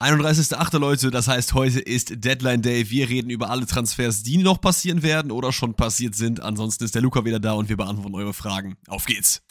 [0.00, 0.78] 31.8.
[0.78, 2.88] Leute, das heißt, heute ist Deadline Day.
[2.88, 6.40] Wir reden über alle Transfers, die noch passieren werden oder schon passiert sind.
[6.42, 8.78] Ansonsten ist der Luca wieder da und wir beantworten eure Fragen.
[8.88, 9.42] Auf geht's!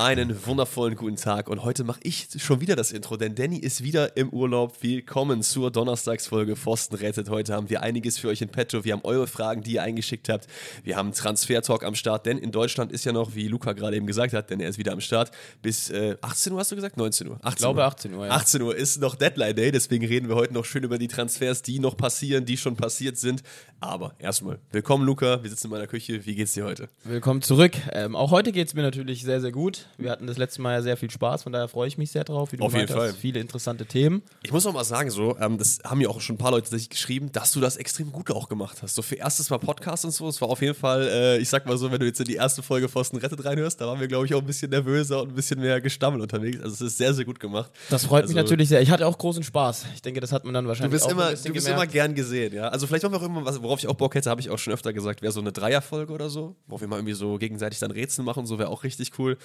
[0.00, 3.84] Einen wundervollen guten Tag und heute mache ich schon wieder das Intro, denn Danny ist
[3.84, 4.82] wieder im Urlaub.
[4.82, 7.28] Willkommen zur Donnerstagsfolge Pfosten rettet.
[7.28, 8.82] Heute haben wir einiges für euch in petto.
[8.82, 10.46] Wir haben eure Fragen, die ihr eingeschickt habt.
[10.84, 14.06] Wir haben Transfer-Talk am Start, denn in Deutschland ist ja noch, wie Luca gerade eben
[14.06, 16.96] gesagt hat, denn er ist wieder am Start, bis äh, 18 Uhr hast du gesagt?
[16.96, 17.34] 19 Uhr?
[17.42, 17.84] 18 ich glaube Uhr.
[17.84, 18.32] 18 Uhr, ja.
[18.32, 21.60] 18 Uhr ist noch Deadline Day, deswegen reden wir heute noch schön über die Transfers,
[21.60, 23.42] die noch passieren, die schon passiert sind.
[23.80, 26.24] Aber erstmal, willkommen Luca, wir sitzen in meiner Küche.
[26.24, 26.88] Wie geht's dir heute?
[27.04, 27.72] Willkommen zurück.
[27.92, 29.89] Ähm, auch heute geht es mir natürlich sehr, sehr gut.
[29.98, 32.24] Wir hatten das letzte Mal ja sehr viel Spaß, von daher freue ich mich sehr
[32.24, 32.50] drauf.
[32.58, 33.08] Auf jeden Fall.
[33.08, 34.22] Hast, viele interessante Themen.
[34.42, 36.64] Ich muss auch mal sagen, so, ähm, das haben mir auch schon ein paar Leute
[36.64, 38.94] tatsächlich geschrieben, dass du das extrem gut auch gemacht hast.
[38.94, 41.66] So für erstes Mal Podcast und so, es war auf jeden Fall, äh, ich sag
[41.66, 44.08] mal so, wenn du jetzt in die erste Folge Pfosten rettet reinhörst, da waren wir,
[44.08, 46.58] glaube ich, auch ein bisschen nervöser und ein bisschen mehr gestammelt unterwegs.
[46.62, 47.70] Also es ist sehr, sehr gut gemacht.
[47.88, 48.80] Das freut also, mich natürlich sehr.
[48.80, 49.86] Ich hatte auch großen Spaß.
[49.94, 52.14] Ich denke, das hat man dann wahrscheinlich du bist auch immer, Du bist immer gern
[52.14, 52.68] gesehen, ja.
[52.68, 54.58] Also vielleicht machen wir auch immer was, worauf ich auch Bock hätte, habe ich auch
[54.58, 57.78] schon öfter gesagt, wäre so eine Dreierfolge oder so, wo wir mal irgendwie so gegenseitig
[57.78, 59.36] dann Rätsel machen, so wäre auch richtig cool.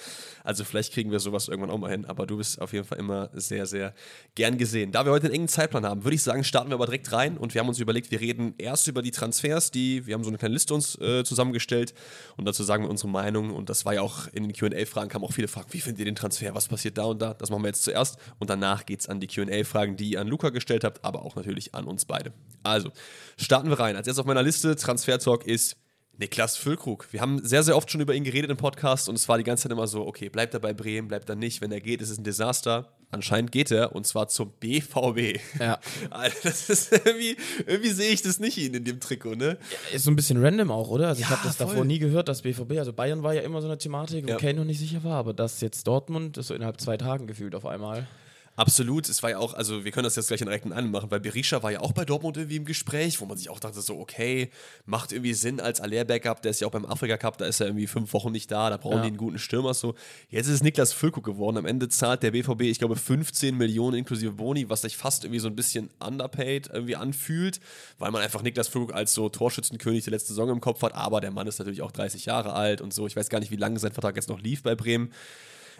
[0.44, 2.98] Also vielleicht kriegen wir sowas irgendwann auch mal hin, aber du bist auf jeden Fall
[2.98, 3.94] immer sehr, sehr
[4.34, 4.92] gern gesehen.
[4.92, 7.36] Da wir heute einen engen Zeitplan haben, würde ich sagen, starten wir aber direkt rein
[7.36, 10.30] und wir haben uns überlegt, wir reden erst über die Transfers, die, wir haben so
[10.30, 11.94] eine kleine Liste uns äh, zusammengestellt
[12.36, 15.24] und dazu sagen wir unsere Meinung und das war ja auch in den Q&A-Fragen kamen
[15.24, 17.62] auch viele Fragen, wie findet ihr den Transfer, was passiert da und da, das machen
[17.62, 20.84] wir jetzt zuerst und danach geht es an die Q&A-Fragen, die ihr an Luca gestellt
[20.84, 22.32] habt, aber auch natürlich an uns beide.
[22.62, 22.90] Also,
[23.36, 23.96] starten wir rein.
[23.96, 25.76] Als erstes auf meiner Liste, Transfer Talk ist
[26.18, 27.08] Niklas Füllkrug.
[27.12, 29.44] Wir haben sehr, sehr oft schon über ihn geredet im Podcast und es war die
[29.44, 31.60] ganze Zeit immer so, okay, bleibt er bei Bremen, bleibt er nicht.
[31.60, 32.88] Wenn er geht, ist es ein Desaster.
[33.10, 35.38] Anscheinend geht er und zwar zum BVB.
[35.60, 35.78] Ja.
[36.10, 37.36] Alter, das ist irgendwie,
[37.66, 39.58] irgendwie sehe ich das nicht ihn in dem Trikot, ne?
[39.90, 41.08] Ja, ist so ein bisschen random auch, oder?
[41.08, 41.66] Also Ja, ich habe das voll.
[41.68, 44.36] davor nie gehört, dass BVB, also Bayern war ja immer so eine Thematik, wo Ja.
[44.38, 47.54] Kane noch nicht sicher war, aber dass jetzt Dortmund ist so innerhalb zwei Tagen gefühlt
[47.54, 48.06] auf einmal.
[48.56, 51.20] Absolut, es war ja auch, also wir können das jetzt gleich in direkten anmachen, weil
[51.20, 53.98] Berisha war ja auch bei Dortmund irgendwie im Gespräch, wo man sich auch dachte, so,
[53.98, 54.50] okay,
[54.86, 57.86] macht irgendwie Sinn als Aller-Backup, der ist ja auch beim Afrika-Cup, da ist er irgendwie
[57.86, 59.02] fünf Wochen nicht da, da brauchen Ja.
[59.02, 59.94] die einen guten Stürmer, so.
[60.30, 63.98] Jetzt ist es Niklas Füllkrug geworden, am Ende zahlt der BVB, ich glaube, 15 Millionen
[63.98, 67.60] inklusive Boni, was sich fast irgendwie so ein bisschen underpaid irgendwie anfühlt,
[67.98, 71.20] weil man einfach Niklas Füllkrug als so Torschützenkönig der letzten Saison im Kopf hat, aber
[71.20, 73.56] der Mann ist natürlich auch 30 Jahre alt und so, ich weiß gar nicht, wie
[73.56, 75.12] lange sein Vertrag jetzt noch lief bei Bremen.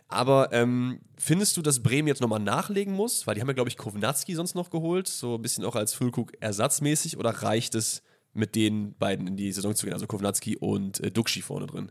[0.08, 3.26] Aber ähm, findest du, dass Bremen jetzt nochmal nachlegen muss?
[3.26, 5.94] Weil die haben ja, glaube ich, Kovnatski sonst noch geholt, so ein bisschen auch als
[5.94, 8.02] Füllkrug ersatzmäßig, oder reicht es,
[8.32, 11.90] mit den beiden in die Saison zu gehen, also Kovnatski und äh, Duxi vorne drin?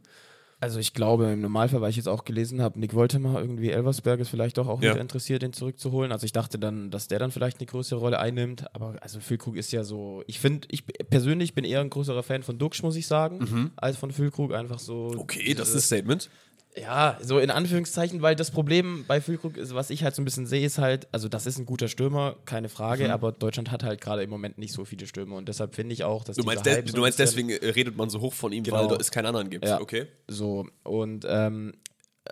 [0.61, 4.19] Also ich glaube, im Normalfall, weil ich jetzt auch gelesen habe, Nick Woltemar, irgendwie Elversberg
[4.21, 4.93] ist vielleicht doch auch Ja.
[4.95, 6.11] interessiert, den zurückzuholen.
[6.13, 8.73] Also ich dachte dann, dass der dann vielleicht eine größere Rolle einnimmt.
[8.73, 12.41] Aber also Füllkrug ist ja so, ich finde, ich persönlich bin eher ein größerer Fan
[12.41, 14.53] von Duxch, muss ich sagen, als von Füllkrug.
[14.53, 15.11] Einfach so.
[15.13, 15.19] Mhm.
[15.19, 16.29] Okay, das ist ein Statement.
[16.77, 20.25] Ja, so in Anführungszeichen, weil das Problem bei Füllkrug ist, was ich halt so ein
[20.25, 22.71] bisschen sehe, ist halt, also das ist ein guter Stürmer, keine Mhm.
[22.71, 25.93] Frage, aber Deutschland hat halt gerade im Moment nicht so viele Stürmer und deshalb finde
[25.93, 28.19] ich auch, dass Du meinst, des, so du ein meinst deswegen äh, redet man so
[28.19, 28.89] hoch von ihm, Genau.
[28.89, 29.65] weil es keinen anderen gibt.
[29.65, 29.79] Ja.
[29.79, 30.07] Okay.
[30.27, 31.73] So, und ähm,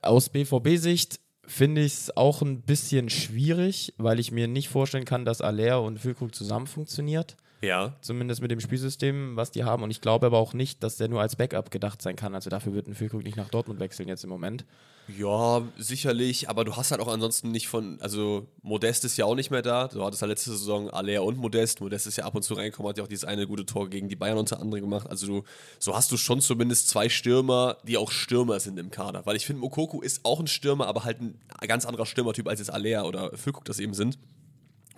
[0.02, 5.24] aus BVB-Sicht finde ich es auch ein bisschen schwierig, weil ich mir nicht vorstellen kann,
[5.26, 7.38] dass Aller und Füllkrug zusammen funktioniert.
[7.64, 7.96] Ja.
[8.02, 9.84] Zumindest mit dem Spielsystem, was die haben.
[9.84, 12.36] Und ich glaube aber auch nicht, dass der nur als Backup gedacht sein kann.
[12.36, 14.66] Also dafür wird ein Füllkrug nicht nach Dortmund wechseln jetzt im Moment.
[15.18, 19.36] Ja, sicherlich, aber du hast halt auch ansonsten nicht von, also Modest ist ja auch
[19.36, 19.88] nicht mehr da.
[19.88, 21.80] Du hattest ja letzte Saison Aller und Modest.
[21.80, 24.10] Modest ist ja ab und zu reingekommen, hat ja auch dieses eine gute Tor gegen
[24.10, 25.10] die Bayern unter anderem gemacht.
[25.10, 25.44] Also du,
[25.80, 29.26] so hast du schon zumindest zwei Stürmer, die auch Stürmer sind im Kader.
[29.26, 32.60] Weil ich finde, Mokoku ist auch ein Stürmer, aber halt ein ganz anderer Stürmertyp, als
[32.60, 34.18] jetzt Aller oder Füllkrug das eben sind.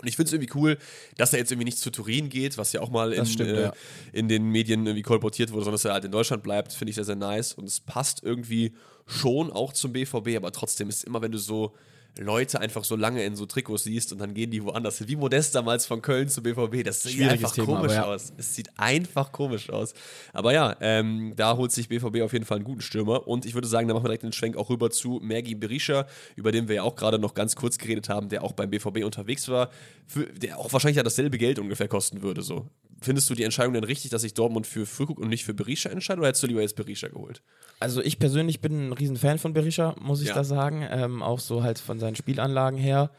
[0.06, 0.78] Und ich finde es irgendwie cool,
[1.18, 3.62] dass er jetzt irgendwie nicht zu Turin geht, was ja auch mal in, stimmt, äh,
[3.64, 3.74] ja.
[4.14, 6.96] in den Medien irgendwie kolportiert wurde, sondern dass er halt in Deutschland bleibt, finde ich
[6.96, 7.54] sehr, sehr nice.
[7.54, 8.74] Und es passt irgendwie
[9.08, 11.74] schon auch zum BVB, aber trotzdem ist immer, wenn du so
[12.18, 15.08] Leute einfach so lange in so Trikots siehst und dann gehen die woanders hin.
[15.08, 16.84] Wie Modest damals von Köln zu BVB.
[16.84, 18.06] Das sieht einfach Thema, komisch ja.
[18.06, 18.34] aus.
[18.38, 19.94] Es sieht einfach komisch aus.
[20.32, 23.28] Aber ja, ähm, da holt sich BVB auf jeden Fall einen guten Stürmer.
[23.28, 26.06] Und ich würde sagen, da machen wir direkt den Schwenk auch rüber zu Mergi Berisha,
[26.36, 29.04] über den wir ja auch gerade noch ganz kurz geredet haben, der auch beim BVB
[29.04, 29.70] unterwegs war,
[30.06, 32.42] für, der auch wahrscheinlich ja dasselbe Geld ungefähr kosten würde.
[32.42, 32.70] So.
[33.02, 35.90] Findest du die Entscheidung denn richtig, dass sich Dortmund für Füllkrug und nicht für Berisha
[35.90, 37.42] entscheidet oder hättest du lieber jetzt Berisha geholt?
[37.80, 40.36] Also ich persönlich bin ein riesen Fan von Berisha, muss ich Ja.
[40.36, 40.86] da sagen.
[40.90, 43.12] Ähm, auch so halt von seinen Spielanlagen her.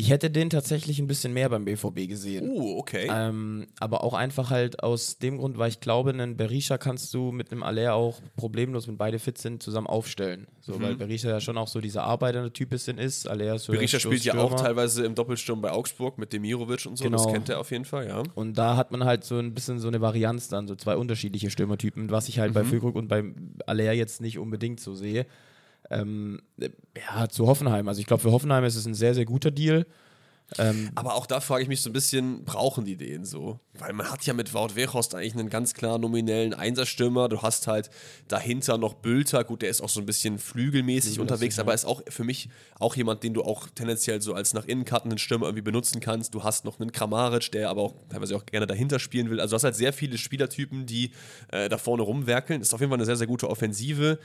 [0.00, 2.48] Ich hätte den tatsächlich ein bisschen mehr beim BVB gesehen.
[2.48, 3.08] Uh, okay.
[3.12, 7.32] Ähm, aber auch einfach halt aus dem Grund, weil ich glaube, einen Berisha kannst du
[7.32, 10.46] mit einem Aller auch problemlos, wenn beide fit sind, zusammen aufstellen.
[10.60, 10.82] So, Mhm.
[10.82, 13.26] weil Berisha ja schon auch so dieser arbeitende Typ bisschen ist.
[13.26, 16.96] Aller ist so Berisha spielt ja auch teilweise im Doppelsturm bei Augsburg mit Demirovic und
[16.96, 17.08] so.
[17.08, 17.32] Das Genau.
[17.32, 18.22] kennt er auf jeden Fall, ja.
[18.36, 21.50] Und da hat man halt so ein bisschen so eine Varianz dann, so zwei unterschiedliche
[21.50, 23.34] Stürmertypen, was ich halt bei Füllkrug und beim
[23.66, 25.26] Aller jetzt nicht unbedingt so sehe.
[25.90, 27.88] Ähm, äh, ja, zu Hoffenheim.
[27.88, 29.86] Also ich glaube, für Hoffenheim ist es ein sehr, sehr guter Deal.
[30.56, 33.60] Ähm, Aber auch da frage ich mich so ein bisschen, brauchen die den so?
[33.74, 37.28] Weil man hat ja mit Wout Weghorst eigentlich einen ganz klar nominellen Einserstürmer.
[37.28, 37.90] Du hast halt
[38.28, 39.44] dahinter noch Bülter.
[39.44, 41.64] Gut, der ist auch so ein bisschen flügelmäßig Flügellastig, unterwegs, ja.
[41.64, 42.48] aber ist auch für mich
[42.78, 46.34] auch jemand, den du auch tendenziell so als nach innen cuttenden Stürmer irgendwie benutzen kannst.
[46.34, 49.40] Du hast noch einen Kramaric, der aber auch teilweise auch gerne dahinter spielen will.
[49.40, 51.10] Also du hast halt sehr viele Spielertypen, die
[51.52, 52.62] äh, da vorne rumwerkeln.
[52.62, 54.18] Ist auf jeden Fall eine sehr, sehr gute Offensive.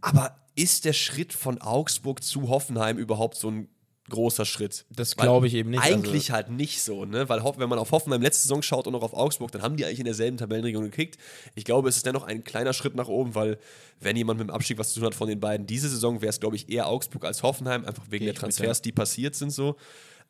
[0.00, 3.68] Aber ist der Schritt von Augsburg zu Hoffenheim überhaupt so ein
[4.10, 4.84] großer Schritt?
[4.90, 5.82] Das glaube ich eben nicht.
[5.82, 7.28] Eigentlich halt nicht so, ne?
[7.28, 9.84] Weil wenn man auf Hoffenheim letzte Saison schaut und auch auf Augsburg, dann haben die
[9.84, 11.18] eigentlich in derselben Tabellenregion gekickt.
[11.54, 13.58] Ich glaube, es ist dennoch ein kleiner Schritt nach oben, weil
[14.00, 16.30] wenn jemand mit dem Abstieg was zu tun hat von den beiden diese Saison, wäre
[16.30, 19.50] es, glaube ich, eher Augsburg als Hoffenheim, einfach wegen Gehe der Transfers, die passiert sind
[19.50, 19.76] so.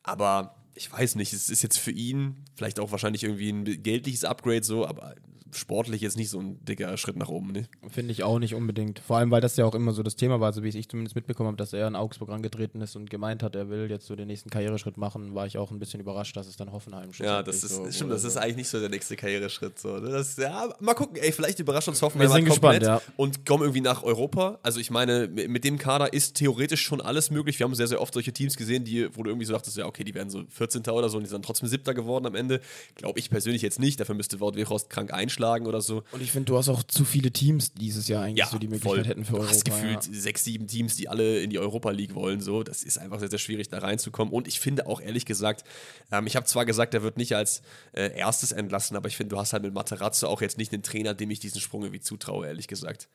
[0.03, 4.23] Aber ich weiß nicht, es ist jetzt für ihn vielleicht auch wahrscheinlich irgendwie ein geldliches
[4.23, 5.15] Upgrade so, aber
[5.51, 7.67] sportlich jetzt nicht so ein dicker Schritt nach oben, ne?
[7.89, 8.99] Finde ich auch nicht unbedingt.
[8.99, 11.15] Vor allem, weil das ja auch immer so das Thema war, so wie ich zumindest
[11.15, 14.15] mitbekommen habe, dass er in Augsburg angetreten ist und gemeint hat, er will jetzt so
[14.15, 17.43] den nächsten Karriereschritt machen, war ich auch ein bisschen überrascht, dass es dann Hoffenheim Ja,
[17.43, 19.79] das ist, so stimmt, das ist eigentlich nicht so der nächste Karriereschritt.
[19.79, 20.09] So, ne?
[20.09, 23.13] das, ja, mal gucken, ey, vielleicht überrascht uns Hoffenheim Wir sind komplett gespannt, ja.
[23.17, 24.59] und kommen irgendwie nach Europa.
[24.63, 27.57] Also ich meine, mit dem Kader ist theoretisch schon alles möglich.
[27.59, 29.85] Wir haben sehr, sehr oft solche Teams gesehen, die, wo du irgendwie so dachtest, ja,
[29.85, 30.81] okay, die werden so 14.
[30.87, 32.61] oder so und die sind trotzdem Siebter geworden am Ende.
[32.95, 33.99] Glaube ich persönlich jetzt nicht.
[33.99, 36.03] Dafür müsste Wout Weghorst krank einschlagen oder so.
[36.11, 38.67] Und ich finde, du hast auch zu viele Teams dieses Jahr eigentlich, Ja, so die
[38.67, 39.05] Möglichkeit voll.
[39.05, 39.51] hätten für du Europa.
[39.53, 40.13] hast gefühlt ja.
[40.13, 42.41] sechs, sieben Teams, die alle in die Europa League wollen.
[42.41, 44.33] So, das ist einfach sehr, sehr schwierig, da reinzukommen.
[44.33, 45.63] Und ich finde auch ehrlich gesagt,
[46.11, 47.61] ähm, ich habe zwar gesagt, er wird nicht als
[47.93, 50.83] äh, erstes entlassen, aber ich finde, du hast halt mit Materazzo auch jetzt nicht einen
[50.83, 53.07] Trainer, dem ich diesen Sprung irgendwie zutraue, ehrlich gesagt.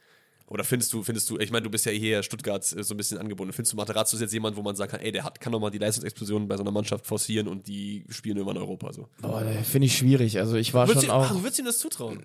[0.46, 2.96] Oder findest du, findest du, ich meine, du bist ja hier Stuttgart äh, so ein
[2.99, 3.52] bisschen angebunden.
[3.55, 5.58] Findest du Materazzo ist jetzt jemand, wo man sagen kann, ey, der hat, kann doch
[5.61, 9.08] mal die Leistungsexplosion bei so einer Mannschaft forcieren und die spielen immer in Europa so.
[9.23, 10.38] Boah, finde ich schwierig.
[10.38, 11.29] Also ich war Würdest schon du, auch.
[11.31, 12.23] du würdest ihm das zutrauen?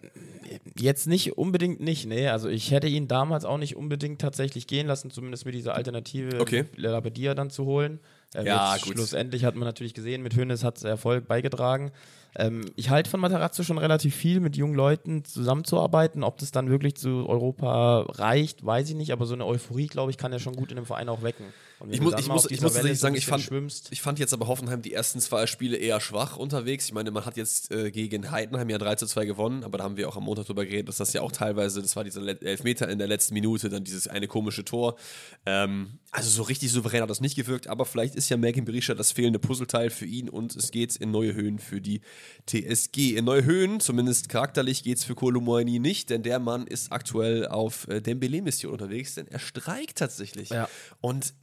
[0.77, 2.27] Jetzt nicht unbedingt nicht, nee.
[2.27, 6.42] Also ich hätte ihn damals auch nicht unbedingt tatsächlich gehen lassen, zumindest mit dieser Alternative
[6.42, 6.66] Okay.
[6.75, 8.00] Labadia dann zu holen.
[8.36, 8.94] Ähm, Ja, gut.
[8.95, 11.92] Schlussendlich hat man natürlich gesehen, mit Hönes hat es Erfolg beigetragen.
[12.36, 16.24] Ähm, ich halte von Matarazzo schon relativ viel, mit jungen Leuten zusammenzuarbeiten.
[16.24, 20.12] Ob das dann wirklich zu Europa reicht, weiß ich nicht, aber so eine Euphorie, glaube
[20.12, 21.46] ich, kann er schon gut in einem Verein auch wecken.
[21.90, 23.88] Ich muss, ich muss, ich muss tatsächlich sagen, ich fand, schwimmst.
[23.92, 26.86] ich fand jetzt aber Hoffenheim die ersten zwei Spiele eher schwach unterwegs.
[26.86, 29.86] Ich meine, man hat jetzt äh, gegen Heidenheim ja 3 zu 2 gewonnen, aber da
[29.86, 32.22] haben wir auch am Montag drüber geredet, dass das ja auch teilweise, das war dieser
[32.42, 34.98] Elfmeter in der letzten Minute, dann dieses eine komische Tor.
[35.46, 38.94] Ähm, also so richtig souverän hat das nicht gewirkt, aber vielleicht ist ja Merkin Berisha
[38.94, 42.02] das fehlende Puzzleteil für ihn und es geht in neue Höhen für die
[42.48, 43.16] TSG.
[43.16, 47.48] In neue Höhen, zumindest charakterlich, geht es für Kolomoini nicht, denn der Mann ist aktuell
[47.48, 50.50] auf äh, Dembele-Mission unterwegs, denn er streikt tatsächlich.
[50.50, 50.68] Ja.
[51.00, 51.34] Und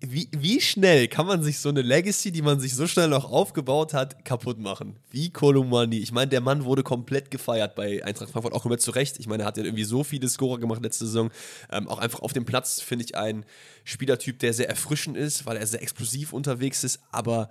[0.00, 3.30] wie, wie schnell kann man sich so eine Legacy, die man sich so schnell noch
[3.30, 4.96] aufgebaut hat, kaputt machen?
[5.10, 5.98] Wie Kolumani.
[5.98, 9.18] Ich meine, der Mann wurde komplett gefeiert bei Eintracht Frankfurt, auch komplett zu Recht.
[9.18, 11.30] Ich meine, er hat ja irgendwie so viele Scorer gemacht letzte Saison.
[11.70, 13.46] Ähm, auch einfach auf dem Platz finde ich ein
[13.84, 17.50] Spielertyp, der sehr erfrischend ist, weil er sehr explosiv unterwegs ist, aber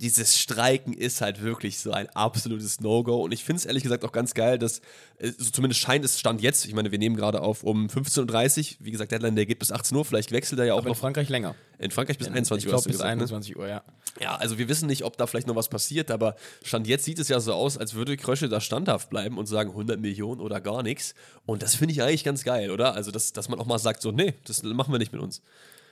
[0.00, 3.22] dieses Streiken ist halt wirklich so ein absolutes No-Go.
[3.22, 4.80] Und ich finde es ehrlich gesagt auch ganz geil, dass,
[5.18, 8.72] äh, so zumindest scheint es Stand jetzt, ich meine, wir nehmen gerade auf um 15.30
[8.72, 10.86] Uhr, wie gesagt, Deadline, der geht bis 18 Uhr, vielleicht wechselt er ja auch Aber
[10.86, 11.54] in noch Frankreich länger.
[11.78, 12.70] in Frankreich bis 21 ich Uhr.
[12.70, 13.22] glaube hast du bis gesagt, ne?
[13.22, 13.82] 21 Uhr, ja.
[14.20, 17.18] Ja, also wir wissen nicht, ob da vielleicht noch was passiert, aber Stand jetzt sieht
[17.18, 20.60] es ja so aus, als würde Krösche da standhaft bleiben und sagen 100 Millionen oder
[20.60, 21.14] gar nichts.
[21.44, 22.94] Und das finde ich eigentlich ganz geil, oder?
[22.94, 25.42] Also, dass, dass man auch mal sagt, so, nee, das machen wir nicht mit uns.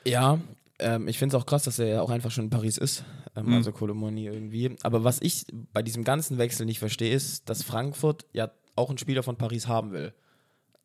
[0.04, 0.38] Ja,
[0.78, 3.04] ähm, ich finde es auch krass, dass er ja auch einfach schon in Paris ist.
[3.36, 3.54] Ähm, Mhm.
[3.54, 4.76] Also Kolomoni irgendwie.
[4.82, 8.98] Aber was ich bei diesem ganzen Wechsel nicht verstehe, ist, dass Frankfurt ja auch einen
[8.98, 10.12] Spieler von Paris haben will.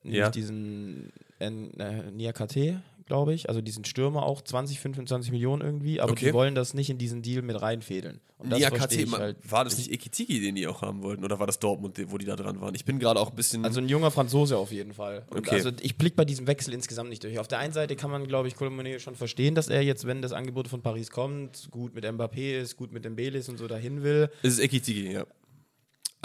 [0.04, 0.30] Nämlich Ja.
[0.30, 3.50] diesen äh, äh, Niakate, glaube ich.
[3.50, 6.02] Also diesen Stürmer auch 20, 25 Millionen irgendwie.
[6.02, 6.28] Aber Okay.
[6.28, 8.20] die wollen das nicht in diesen Deal mit reinfädeln.
[8.38, 8.60] Und das
[8.92, 9.38] ich ma- halt.
[9.50, 11.24] war das nicht Ekitiki, den die auch haben wollten?
[11.24, 12.76] Oder war das Dortmund, wo die da dran waren?
[12.76, 13.64] Ich bin gerade auch ein bisschen.
[13.64, 15.26] Also ein junger Franzose auf jeden Fall.
[15.30, 15.56] Und Okay.
[15.56, 17.40] Also ich blicke bei diesem Wechsel insgesamt nicht durch.
[17.40, 20.22] Auf der einen Seite kann man, glaube ich, Colombonet schon verstehen, dass er jetzt, wenn
[20.22, 23.68] das Angebot von Paris kommt, gut mit Mbappé ist, gut mit Dembele ist und so
[23.68, 24.30] dahin will.
[24.42, 25.26] Es ist Ekitiki, ja.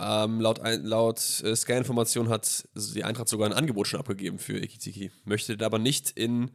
[0.00, 5.10] Ähm, laut laut äh, Sky-Information hat die Eintracht sogar ein Angebot schon abgegeben für Ekitiki.
[5.24, 6.50] Möchte aber nicht in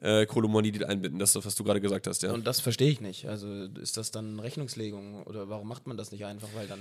[0.00, 1.18] äh, Kolomoni einbinden.
[1.18, 2.32] Das ist das, was du gerade gesagt hast, ja.
[2.32, 3.28] Und das verstehe ich nicht.
[3.28, 6.48] Also ist das dann Rechnungslegung oder warum macht man das nicht einfach?
[6.54, 6.80] Weil dann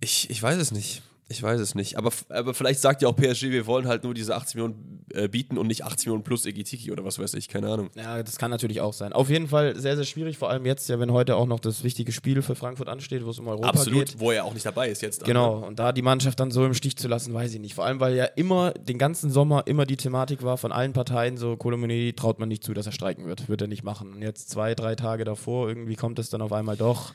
[0.00, 1.02] Ich, ich weiß es nicht.
[1.32, 1.96] Ich weiß es nicht.
[1.96, 5.28] Aber, aber vielleicht sagt ja auch PSG, wir wollen halt nur diese 80 Millionen äh,
[5.28, 7.48] bieten und nicht 80 Millionen plus Egitiki oder was weiß ich.
[7.48, 7.90] Keine Ahnung.
[7.96, 9.12] Ja, das kann natürlich auch sein.
[9.14, 11.84] Auf jeden Fall sehr, sehr schwierig, vor allem jetzt, ja, wenn heute auch noch das
[11.84, 14.20] wichtige Spiel für Frankfurt ansteht, wo es um Europa Absolut, geht.
[14.20, 15.24] wo er auch nicht dabei ist jetzt.
[15.24, 17.74] Genau, und da die Mannschaft dann so im Stich zu lassen, weiß ich nicht.
[17.74, 21.38] Vor allem, weil ja immer den ganzen Sommer immer die Thematik war von allen Parteien,
[21.38, 23.48] so Kolomoni traut man nicht zu, dass er streiken wird.
[23.48, 24.12] Wird er nicht machen.
[24.12, 27.14] Und jetzt zwei, drei Tage davor, irgendwie kommt es dann auf einmal doch.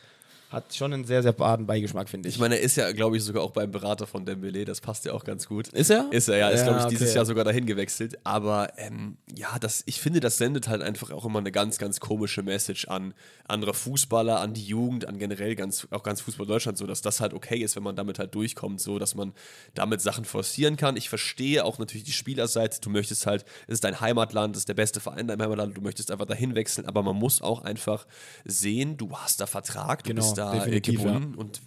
[0.50, 2.36] Hat schon einen sehr, sehr baden Beigeschmack, finde ich.
[2.36, 4.64] Ich meine, er ist ja, glaube ich, sogar auch beim Berater von Dembele.
[4.64, 5.68] Das passt ja auch ganz gut.
[5.70, 6.08] Ist er?
[6.12, 6.50] Ist er, ja.
[6.50, 7.18] Ist, Ja, glaube ich, dieses okay.
[7.18, 8.18] Jahr sogar dahin gewechselt.
[8.24, 12.00] Aber ähm, ja, das, ich finde, das sendet halt einfach auch immer eine ganz, ganz
[12.00, 13.14] komische Message an
[13.46, 17.20] andere Fußballer, an die Jugend, an generell ganz, auch ganz Fußball Deutschland, so dass das
[17.20, 19.34] halt okay ist, wenn man damit halt durchkommt, so dass man
[19.74, 20.96] damit Sachen forcieren kann.
[20.96, 22.80] Ich verstehe auch natürlich die Spielerseite.
[22.80, 25.76] Du möchtest halt, es ist dein Heimatland, es ist der beste Verein in deinem Heimatland,
[25.76, 28.08] du möchtest einfach dahin wechseln, aber man muss auch einfach
[28.46, 31.62] sehen, du hast da Vertrag, du Genau, bist da definitiv, gebunden und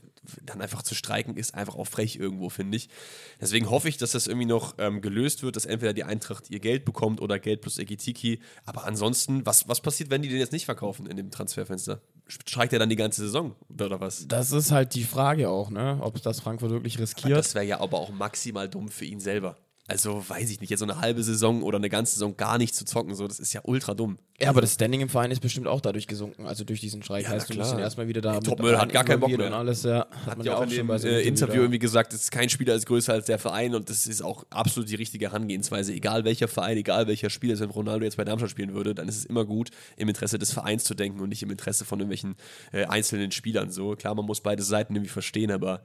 [0.45, 2.89] dann einfach zu streiken ist einfach auch frech irgendwo, finde ich.
[3.41, 6.61] Deswegen hoffe ich, dass das irgendwie noch ähm, gelöst wird, dass entweder die Eintracht ihr
[6.61, 8.41] Geld bekommt oder Geld plus Egitiki.
[8.65, 12.01] Aber ansonsten, was, was passiert, wenn die den jetzt nicht verkaufen in dem Transferfenster?
[12.27, 14.29] Streikt er dann die ganze Saison oder was?
[14.29, 15.99] Das ist halt die Frage auch, ne?
[16.01, 17.37] Ob das Frankfurt wirklich riskiert.
[17.37, 19.57] Das wäre ja aber auch maximal dumm für ihn selber.
[19.91, 22.77] Also weiß ich nicht, jetzt so eine halbe Saison oder eine ganze Saison gar nicht
[22.77, 24.19] zu zocken, so, das ist ja ultra dumm.
[24.41, 26.47] Ja, aber das Standing im Verein ist bestimmt auch dadurch gesunken.
[26.47, 28.31] Also durch diesen Streik Ja, heißt, du musst ihn erstmal wieder da.
[28.31, 29.49] Ey, mit Topmüller hat gar keinen Bock mehr.
[29.49, 30.07] Und alles, ja.
[30.09, 31.61] Hat, Hat man ja auch in schon dem bei so einem äh, Interview da.
[31.63, 34.45] irgendwie gesagt, es ist kein Spieler ist größer als der Verein und das ist auch
[34.51, 35.93] absolut die richtige Herangehensweise.
[35.93, 39.17] Egal welcher Verein, egal welcher Spieler, wenn Ronaldo jetzt bei Darmstadt spielen würde, dann ist
[39.17, 42.37] es immer gut, im Interesse des Vereins zu denken und nicht im Interesse von irgendwelchen
[42.73, 43.71] äh, einzelnen Spielern.
[43.71, 45.83] So klar, man muss beide Seiten irgendwie verstehen, aber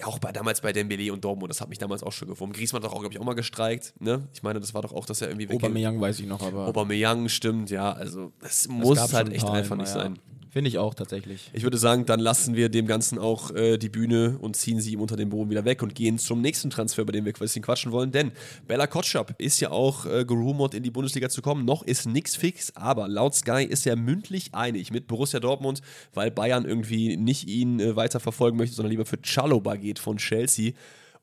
[0.00, 2.54] ja, auch bei, damals bei Dembele und Dortmund, das hat mich damals auch schon gewurmt.
[2.54, 3.94] Griezmann hat doch auch, glaube ich, auch mal gestreikt.
[4.00, 4.28] Ne?
[4.34, 6.66] Ich meine, das war doch auch, dass er irgendwie weg Aubameyang weiß ich noch, aber
[6.66, 7.92] Aubameyang stimmt, ja.
[7.92, 9.94] Also das es muss halt echt einfach nicht ja.
[9.94, 10.18] sein.
[10.52, 11.50] Finde ich auch tatsächlich.
[11.54, 14.92] Ich würde sagen, dann lassen wir dem Ganzen auch äh, die Bühne und ziehen sie
[14.92, 17.38] ihm unter den Boden wieder weg und gehen zum nächsten Transfer, über den wir ein
[17.38, 18.12] bisschen quatschen wollen.
[18.12, 18.32] Denn
[18.68, 21.64] Bella Kotschap ist ja auch äh, gerumort, in die Bundesliga zu kommen.
[21.64, 25.80] Noch ist nichts fix, aber laut Sky ist er mündlich einig mit Borussia Dortmund,
[26.12, 30.18] weil Bayern irgendwie nicht ihn äh, weiter verfolgen möchte, sondern lieber für Chalobah geht von
[30.18, 30.72] Chelsea.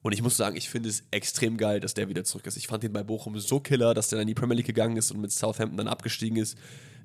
[0.02, 2.58] Und ich muss sagen, ich finde es extrem geil, dass der wieder zurück ist.
[2.58, 4.98] Ich fand ihn bei Bochum so killer, dass der dann in die Premier League gegangen
[4.98, 6.58] ist und mit Southampton dann abgestiegen ist.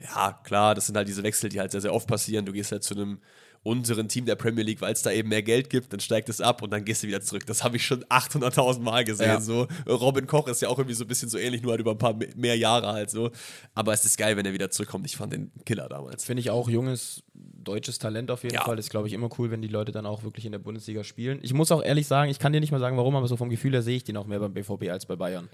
[0.02, 2.44] Ja, klar, das sind halt diese Wechsel, die halt sehr, sehr oft passieren.
[2.46, 3.18] Du gehst halt zu einem
[3.62, 6.42] unteren Team der Premier League, weil es da eben mehr Geld gibt, dann steigt es
[6.42, 7.46] ab und dann gehst du wieder zurück.
[7.46, 9.26] Das habe ich schon 800.000 Mal gesehen.
[9.26, 9.40] Ja.
[9.40, 9.66] So.
[9.88, 11.96] Robin Koch ist ja auch irgendwie so ein bisschen so ähnlich, nur halt über ein
[11.98, 13.30] paar me- mehr Jahre halt so.
[13.74, 15.06] Aber es ist geil, wenn er wieder zurückkommt.
[15.06, 16.24] Ich fand den Killer damals.
[16.26, 18.64] Finde ich auch junges deutsches Talent auf jeden Ja.
[18.64, 18.78] Fall.
[18.78, 21.38] Ist, glaube ich, immer cool, wenn die Leute dann auch wirklich in der Bundesliga spielen.
[21.40, 23.48] Ich muss auch ehrlich sagen, ich kann dir nicht mal sagen, warum, aber so vom
[23.48, 25.48] Gefühl her sehe ich den auch mehr beim BVB als bei Bayern.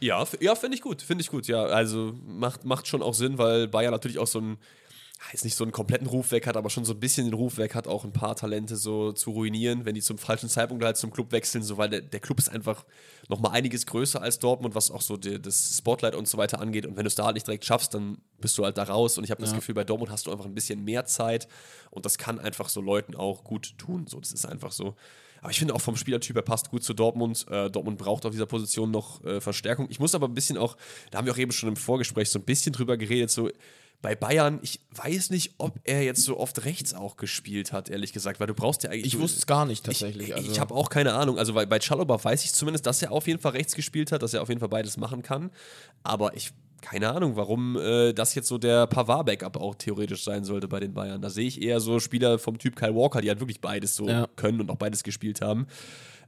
[0.00, 1.46] Ja, ja finde ich gut, finde ich gut.
[1.46, 4.58] Ja, also macht, macht schon auch Sinn, weil Bayern natürlich auch so einen,
[5.18, 7.34] ja, jetzt nicht so einen kompletten Ruf weg hat, aber schon so ein bisschen den
[7.34, 10.82] Ruf weg hat, auch ein paar Talente so zu ruinieren, wenn die zum falschen Zeitpunkt
[10.82, 12.86] halt zum Club wechseln, so weil der, der Club ist einfach
[13.28, 16.86] nochmal einiges größer als Dortmund, was auch so die, das Spotlight und so weiter angeht.
[16.86, 19.18] Und wenn du es da halt nicht direkt schaffst, dann bist du halt da raus.
[19.18, 19.56] Und ich habe das Ja.
[19.56, 21.46] Gefühl, bei Dortmund hast du einfach ein bisschen mehr Zeit
[21.90, 24.06] und das kann einfach so Leuten auch gut tun.
[24.06, 24.96] So, das ist einfach so.
[25.40, 27.46] Aber ich finde auch vom Spielertyp, er passt gut zu Dortmund.
[27.50, 29.86] Äh, Dortmund braucht auf dieser Position noch äh, Verstärkung.
[29.90, 30.76] Ich muss aber ein bisschen auch,
[31.10, 33.50] da haben wir auch eben schon im Vorgespräch so ein bisschen drüber geredet, so
[34.02, 38.12] bei Bayern, ich weiß nicht, ob er jetzt so oft rechts auch gespielt hat, ehrlich
[38.12, 39.14] gesagt, weil du brauchst ja eigentlich.
[39.14, 40.28] Ich wusste es gar nicht tatsächlich.
[40.28, 41.38] ich, also, ich habe auch keine Ahnung.
[41.38, 44.22] Also bei, bei Chalobah weiß ich zumindest, dass er auf jeden Fall rechts gespielt hat,
[44.22, 45.50] dass er auf jeden Fall beides machen kann.
[46.02, 50.68] Aber ich keine Ahnung, warum äh, das jetzt so der Pavard-Backup auch theoretisch sein sollte
[50.68, 51.20] bei den Bayern.
[51.22, 54.08] Da sehe ich eher so Spieler vom Typ Kyle Walker, die halt wirklich beides so
[54.08, 54.26] Ja.
[54.36, 55.66] können und auch beides gespielt haben.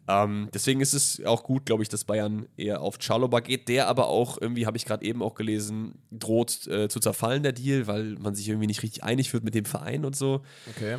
[0.08, 3.86] Ähm, deswegen ist es auch gut, glaube ich, dass Bayern eher auf Chalobah geht, der
[3.86, 7.86] aber auch irgendwie, habe ich gerade eben auch gelesen, droht äh, zu zerfallen, der Deal,
[7.86, 10.42] weil man sich irgendwie nicht richtig einig wird mit dem Verein und so.
[10.76, 10.96] okay.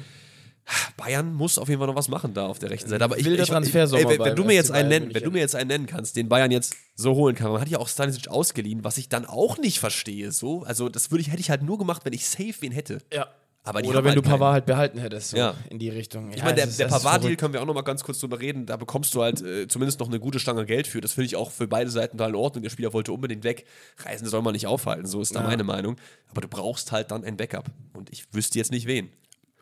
[0.97, 3.03] Bayern muss auf jeden Fall noch was machen da auf der rechten Seite.
[3.03, 5.31] Aber ich, Wilder ich, Transfersommer ey, wenn, wenn du mir jetzt einen nennen, wenn du
[5.31, 7.87] mir jetzt einen nennen kannst, den Bayern jetzt so holen kann, man hat ja auch
[7.89, 10.31] Stanisic ausgeliehen, was ich dann auch nicht verstehe.
[10.31, 12.99] So, also das würde ich hätte ich halt nur gemacht, wenn ich safe wen hätte.
[13.13, 13.27] Ja.
[13.65, 14.31] Aber die Oder wenn halt du keinen.
[14.31, 15.55] Pavard halt behalten hättest, so Ja.
[15.69, 16.33] in die Richtung.
[16.33, 18.65] Ich meine, der, der Pavard-Deal können wir auch noch mal ganz kurz drüber reden.
[18.65, 20.99] Da bekommst du halt äh, zumindest noch eine gute Stange Geld für.
[20.99, 22.63] Das finde ich auch für beide Seiten total in Ordnung.
[22.63, 23.65] Der Spieler wollte unbedingt weg.
[24.03, 25.47] Reisen soll man nicht aufhalten, so ist da Ja.
[25.47, 25.95] meine Meinung.
[26.29, 27.67] Aber du brauchst halt dann ein Backup.
[27.93, 29.09] Und ich wüsste jetzt nicht wen.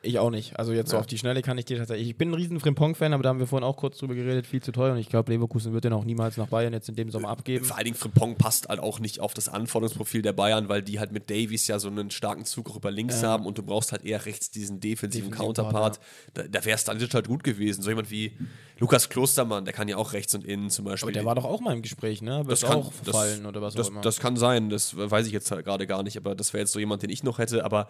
[0.03, 0.57] Ich auch nicht.
[0.57, 2.09] Also jetzt so auf die Schnelle kann ich dir tatsächlich.
[2.09, 4.61] Ich bin ein riesen Frimpong-Fan, aber da haben wir vorhin auch kurz drüber geredet, viel
[4.61, 4.93] zu teuer.
[4.93, 7.65] Und ich glaube, Leverkusen wird den auch niemals nach Bayern jetzt in dem Sommer abgeben.
[7.65, 10.99] Vor allen Dingen Frimpong passt halt auch nicht auf das Anforderungsprofil der Bayern, weil die
[10.99, 13.29] halt mit Davies ja so einen starken Zug auch über links Ja.
[13.29, 15.73] haben und du brauchst halt eher rechts diesen defensiven Defensiven Counterpart.
[15.73, 15.99] Part,
[16.33, 17.81] Da, da wäre Stanisic halt gut gewesen.
[17.83, 18.31] So jemand wie
[18.79, 21.09] Lukas Klostermann, der kann ja auch rechts und innen zum Beispiel.
[21.09, 22.39] Aber der war doch auch mal im Gespräch, ne?
[22.39, 24.01] Wird das kann, auch fallen oder was das, auch immer.
[24.01, 26.71] Das kann sein, das weiß ich jetzt halt gerade gar nicht, aber das wäre jetzt
[26.71, 27.63] so jemand, den ich noch hätte.
[27.63, 27.87] Aber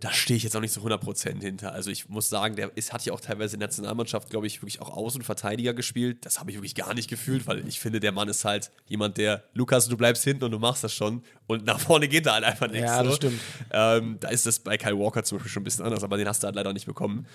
[0.00, 1.72] da stehe ich jetzt auch nicht so 100% hinter.
[1.72, 4.60] Also ich muss sagen, der ist, hat ja auch teilweise in der Nationalmannschaft, glaube ich,
[4.60, 6.26] wirklich auch Außenverteidiger gespielt.
[6.26, 9.16] Das habe ich wirklich gar nicht gefühlt, weil ich finde, der Mann ist halt jemand,
[9.16, 11.22] der, Lukas, du bleibst hinten und du machst das schon.
[11.46, 12.86] Und nach vorne geht da halt einfach nichts.
[12.86, 13.16] Ja, das so.
[13.16, 13.40] stimmt.
[13.72, 16.28] Ähm, da ist das bei Kyle Walker zum Beispiel schon ein bisschen anders, aber den
[16.28, 17.26] hast du halt leider nicht bekommen.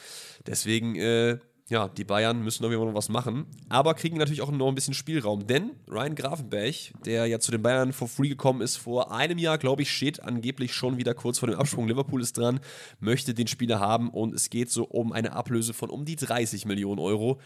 [0.45, 1.39] Deswegen, äh,
[1.69, 4.67] ja, die Bayern müssen auf jeden Fall noch was machen, aber kriegen natürlich auch noch
[4.67, 5.47] ein bisschen Spielraum.
[5.47, 6.75] Denn Ryan Grafenberg,
[7.05, 10.21] der ja zu den Bayern for free gekommen ist, vor einem Jahr, glaube ich, steht
[10.21, 11.87] angeblich schon wieder kurz vor dem Absprung.
[11.87, 12.59] Liverpool ist dran,
[12.99, 16.65] möchte den Spieler haben und es geht so um eine Ablöse von um die 30
[16.65, 17.39] Millionen Euro.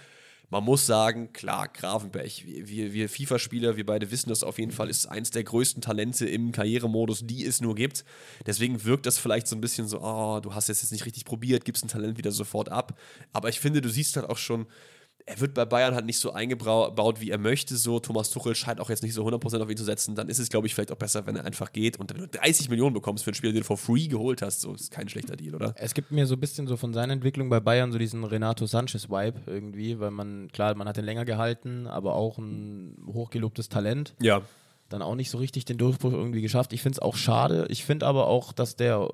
[0.50, 4.90] Man muss sagen, klar, Grafenberg, wir, wir FIFA-Spieler, wir beide wissen das auf jeden Fall,
[4.90, 8.06] ist eins der größten Talente im Karrieremodus, die es nur gibt.
[8.46, 11.26] Deswegen wirkt das vielleicht so ein bisschen so, oh, du hast es jetzt nicht richtig
[11.26, 13.00] probiert, gibst ein Talent wieder sofort ab.
[13.34, 14.68] Aber ich finde, du siehst halt auch schon,
[15.28, 17.76] er wird bei Bayern halt nicht so eingebaut, wie er möchte.
[17.78, 20.14] So, Thomas Tuchel scheint auch jetzt nicht so 100% auf ihn zu setzen.
[20.14, 22.00] Dann ist es, glaube ich, vielleicht auch besser, wenn er einfach geht.
[22.00, 24.62] Und wenn du 30 Millionen bekommst für einen Spieler, den du for free geholt hast,
[24.62, 25.74] so ist kein schlechter Deal, oder?
[25.78, 28.68] Es gibt mir so ein bisschen so von seiner Entwicklung bei Bayern so diesen Renato
[28.68, 34.14] Sanchez-Vibe irgendwie, weil man, klar, man hat den länger gehalten, aber auch ein hochgelobtes Talent.
[34.22, 34.44] Ja.
[34.90, 36.72] Dann auch nicht so richtig den Durchbruch irgendwie geschafft.
[36.72, 37.66] Ich finde es auch schade.
[37.70, 39.10] Ich finde aber auch, dass der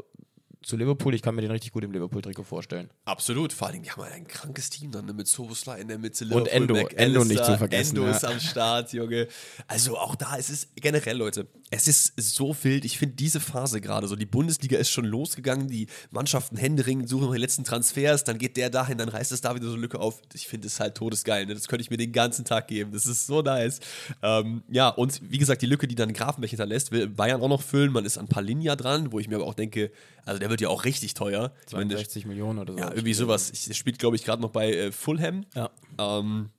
[0.64, 2.90] zu Liverpool, ich kann mir den richtig gut im Liverpool-Trikot vorstellen.
[3.06, 5.14] Absolut, vor allem, die haben halt ein krankes Team dann ne?
[5.14, 6.24] mit Soboslai in der Mitte.
[6.26, 7.96] Und Endo, Endo nicht zu vergessen.
[7.96, 8.16] Endo ja.
[8.16, 9.28] ist am Start, Junge.
[9.68, 12.86] Also auch da, es ist generell, Leute, es ist so wild.
[12.86, 17.26] Ich finde diese Phase gerade so, die Bundesliga ist schon losgegangen, die Mannschaften händeringend suchen
[17.26, 19.82] noch die letzten Transfers, dann geht der dahin, dann reißt es da wieder so eine
[19.82, 20.22] Lücke auf.
[20.34, 21.56] Ich finde es halt todesgeil, ne?
[21.56, 22.92] das könnte ich mir den ganzen Tag geben.
[22.92, 23.80] Das ist so nice.
[24.22, 27.64] Ähm, ja, und wie gesagt, die Lücke, die dann Grafenberg hinterlässt, will Bayern auch noch
[27.64, 27.92] füllen.
[27.92, 29.92] Man ist an Palinja dran, wo ich mir aber auch denke,
[30.24, 31.52] also der wird ja auch richtig teuer.
[31.66, 32.80] 62 Millionen oder so.
[32.80, 33.52] Ja, irgendwie sowas.
[33.52, 35.46] Ich, spielt, glaube ich, gerade noch bei äh, Fulham.
[35.56, 35.72] Ja.
[35.98, 36.52] Ähm,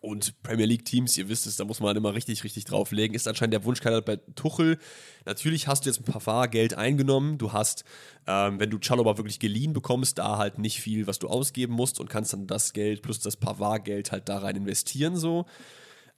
[0.00, 3.14] und Premier League Teams, ihr wisst es, da muss man halt immer richtig, richtig drauflegen.
[3.14, 4.78] Ist anscheinend der Wunschkandidat bei Tuchel.
[5.24, 7.38] Natürlich hast du jetzt ein paar Fahrgeld eingenommen.
[7.38, 7.84] Du hast,
[8.26, 12.00] ähm, wenn du Chalobah wirklich geliehen bekommst, da halt nicht viel, was du ausgeben musst
[12.00, 15.46] und kannst dann das Geld plus das Pavard-Geld halt da rein investieren so.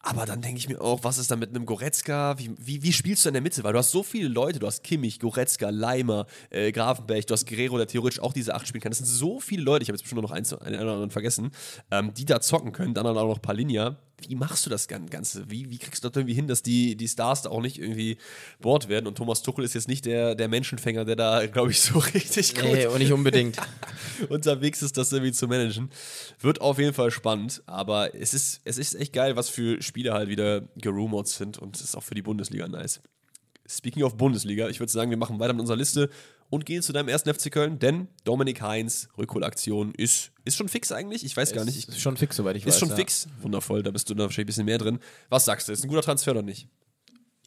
[0.06, 2.38] Aber dann denke ich mir auch, was ist da mit einem Goretzka?
[2.38, 3.64] Wie, wie, wie, spielst du in der Mitte?
[3.64, 7.46] Weil du hast so viele Leute, du hast Kimmich, Goretzka, Leimer, äh, Grafenberg, du hast
[7.46, 8.90] Guerrero, der theoretisch auch diese acht spielen kann.
[8.90, 11.52] Das sind so viele Leute, ich habe jetzt bestimmt noch eins, einen oder anderen vergessen,
[11.90, 12.92] ähm, die da zocken können.
[12.92, 13.96] Dann auch noch Palinja.
[14.26, 15.50] Wie machst du das Ganze?
[15.50, 18.16] Wie, wie kriegst du das irgendwie hin, dass die, die Stars da auch nicht irgendwie
[18.60, 19.06] Bord werden?
[19.06, 22.54] Und Thomas Tuchel ist jetzt nicht der, der Menschenfänger, der da, glaube ich, so richtig
[22.54, 23.56] gut Nee, und nicht unbedingt.
[24.28, 25.90] unterwegs ist, das irgendwie zu managen.
[26.40, 30.14] Wird auf jeden Fall spannend, aber es ist, es ist echt geil, was für Spieler
[30.14, 33.00] halt wieder gerumort sind und es ist auch für die Bundesliga nice.
[33.66, 36.10] Speaking of Bundesliga, ich würde sagen, wir machen weiter mit unserer Liste
[36.50, 40.92] und gehen zu deinem ersten FC Köln, denn Dominik Heinz, Rückholaktion, ist, ist schon fix
[40.92, 41.24] eigentlich.
[41.24, 41.76] Ich weiß gar nicht.
[41.76, 42.80] Ich, Ist schon fix, soweit ich ist weiß.
[42.80, 42.96] schon ja.
[42.96, 43.26] fix.
[43.42, 44.98] Wundervoll, da bist du da wahrscheinlich ein bisschen mehr drin.
[45.30, 45.72] Was sagst du?
[45.72, 46.68] Ist ein guter Transfer oder nicht?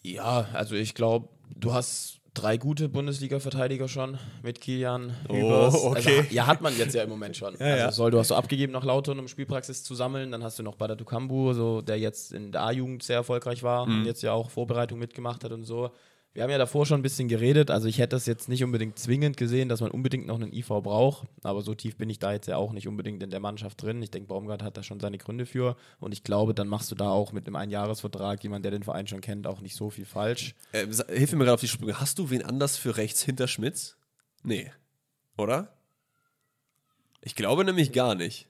[0.04, 5.12] Ja, also ich glaube, du hast drei gute Bundesliga-Verteidiger schon mit Kilian.
[5.28, 5.76] Oh, Hübers.
[5.76, 6.20] okay.
[6.20, 7.54] Also, ja, hat man jetzt ja im Moment schon.
[7.60, 7.92] also ja.
[7.92, 10.32] Soll, du hast du abgegeben nach Lautern, um Spielpraxis zu sammeln.
[10.32, 13.88] Dann hast du noch Badatu Kambu, so, der jetzt in der A-Jugend sehr erfolgreich war
[13.88, 14.00] Mhm.
[14.02, 15.90] und jetzt ja auch Vorbereitung mitgemacht hat und so.
[16.34, 19.00] Wir haben ja davor schon ein bisschen geredet, also ich hätte das jetzt nicht unbedingt
[19.00, 22.32] zwingend gesehen, dass man unbedingt noch einen IV braucht, aber so tief bin ich da
[22.32, 24.04] jetzt ja auch nicht unbedingt in der Mannschaft drin.
[24.04, 26.96] Ich denke, Baumgart hat da schon seine Gründe für und ich glaube, dann machst du
[26.96, 30.06] da auch mit einem Einjahresvertrag, jemand, der den Verein schon kennt, auch nicht so viel
[30.06, 30.54] falsch.
[30.74, 32.00] Äh, hilf mir gerade auf die Sprünge.
[32.00, 33.98] Hast du wen anders für rechts hinter Schmitz?
[34.44, 34.72] Nee.
[35.38, 35.74] Oder?
[37.22, 38.48] Ich glaube nämlich gar nicht.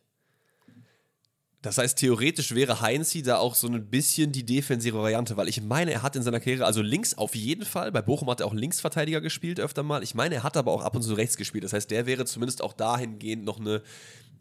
[1.64, 5.62] Das heißt, theoretisch wäre Heinzi da auch so ein bisschen die defensive Variante, weil ich
[5.62, 8.46] meine, er hat in seiner Karriere, also links auf jeden Fall, bei Bochum hat er
[8.46, 10.04] auch Linksverteidiger gespielt öfter mal.
[10.04, 11.64] Ich meine, er hat aber auch ab und zu rechts gespielt.
[11.64, 13.82] Das heißt, der wäre zumindest auch dahingehend noch eine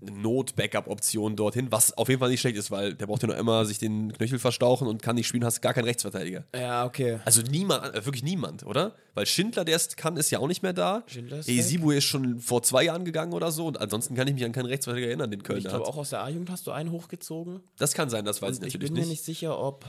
[0.01, 3.65] Not-Backup-Option dorthin, was auf jeden Fall nicht schlecht ist, weil der braucht ja noch immer
[3.65, 6.45] sich den Knöchel verstauchen und kann nicht spielen, hast gar keinen Rechtsverteidiger.
[6.55, 7.19] Ja, okay.
[7.25, 8.95] Also niemand, äh, wirklich niemand, oder?
[9.15, 11.03] Weil Schindler, der es kann, ist ja auch nicht mehr da.
[11.07, 13.67] Schindler ist Esibu ist schon vor zwei Jahren gegangen oder so.
[13.67, 15.73] Und ansonsten kann ich mich an keinen Rechtsverteidiger erinnern, den Köln Ich hat.
[15.73, 17.61] glaube, auch aus der A-Jugend hast du einen hochgezogen.
[17.79, 19.11] Das kann sein, das weiß Und ich ich natürlich bin mir nicht.
[19.11, 19.85] nicht sicher, ob.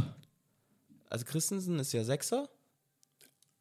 [1.09, 2.49] Also Christensen ist ja Sechser.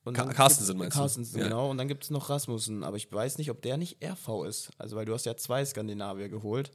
[0.07, 1.01] Und dann Carstensen meinst du?
[1.01, 1.45] Carstensen, Ja.
[1.49, 1.69] genau.
[1.71, 2.85] Und dann gibt es noch Rasmussen.
[2.85, 4.71] Aber ich weiß nicht, ob der nicht RV ist.
[4.79, 6.71] Also, weil du hast ja zwei Skandinavier geholt.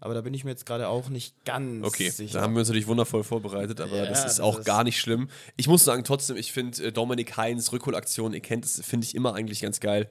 [0.00, 1.84] Aber da bin ich mir jetzt gerade auch nicht ganz Mhm.
[1.84, 2.38] Okay, sicher.
[2.38, 4.84] da haben wir uns natürlich wundervoll vorbereitet, aber Ja, das ist das auch ist- gar
[4.84, 5.28] nicht schlimm.
[5.56, 9.14] Ich muss sagen, trotzdem, ich finde äh, Dominik Heinz Rückholaktion, ihr kennt es, finde ich
[9.14, 10.08] immer eigentlich ganz geil.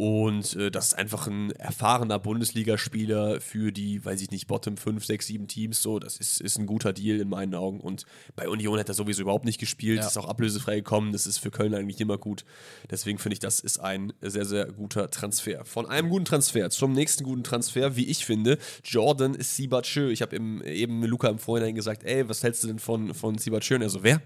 [0.00, 5.04] Und äh, das ist einfach ein erfahrener Bundesligaspieler für die, weiß ich nicht, Bottom 5,
[5.04, 5.82] 6, 7 Teams.
[5.82, 7.80] So, das ist, ist ein guter Deal in meinen Augen.
[7.80, 10.06] Und bei Union hat er sowieso überhaupt nicht gespielt, Ja.
[10.06, 11.12] ist auch ablösefrei gekommen.
[11.12, 12.46] Das ist für Köln eigentlich immer gut.
[12.90, 15.66] Deswegen finde ich, das ist ein sehr, sehr guter Transfer.
[15.66, 20.08] Von einem guten Transfer zum nächsten guten Transfer, wie ich finde, Jordan Sibachö.
[20.10, 23.74] Ich habe eben Luca im Vorhinein gesagt, ey, was hältst du denn von, von Sibachö?
[23.74, 24.22] Und er so, wer?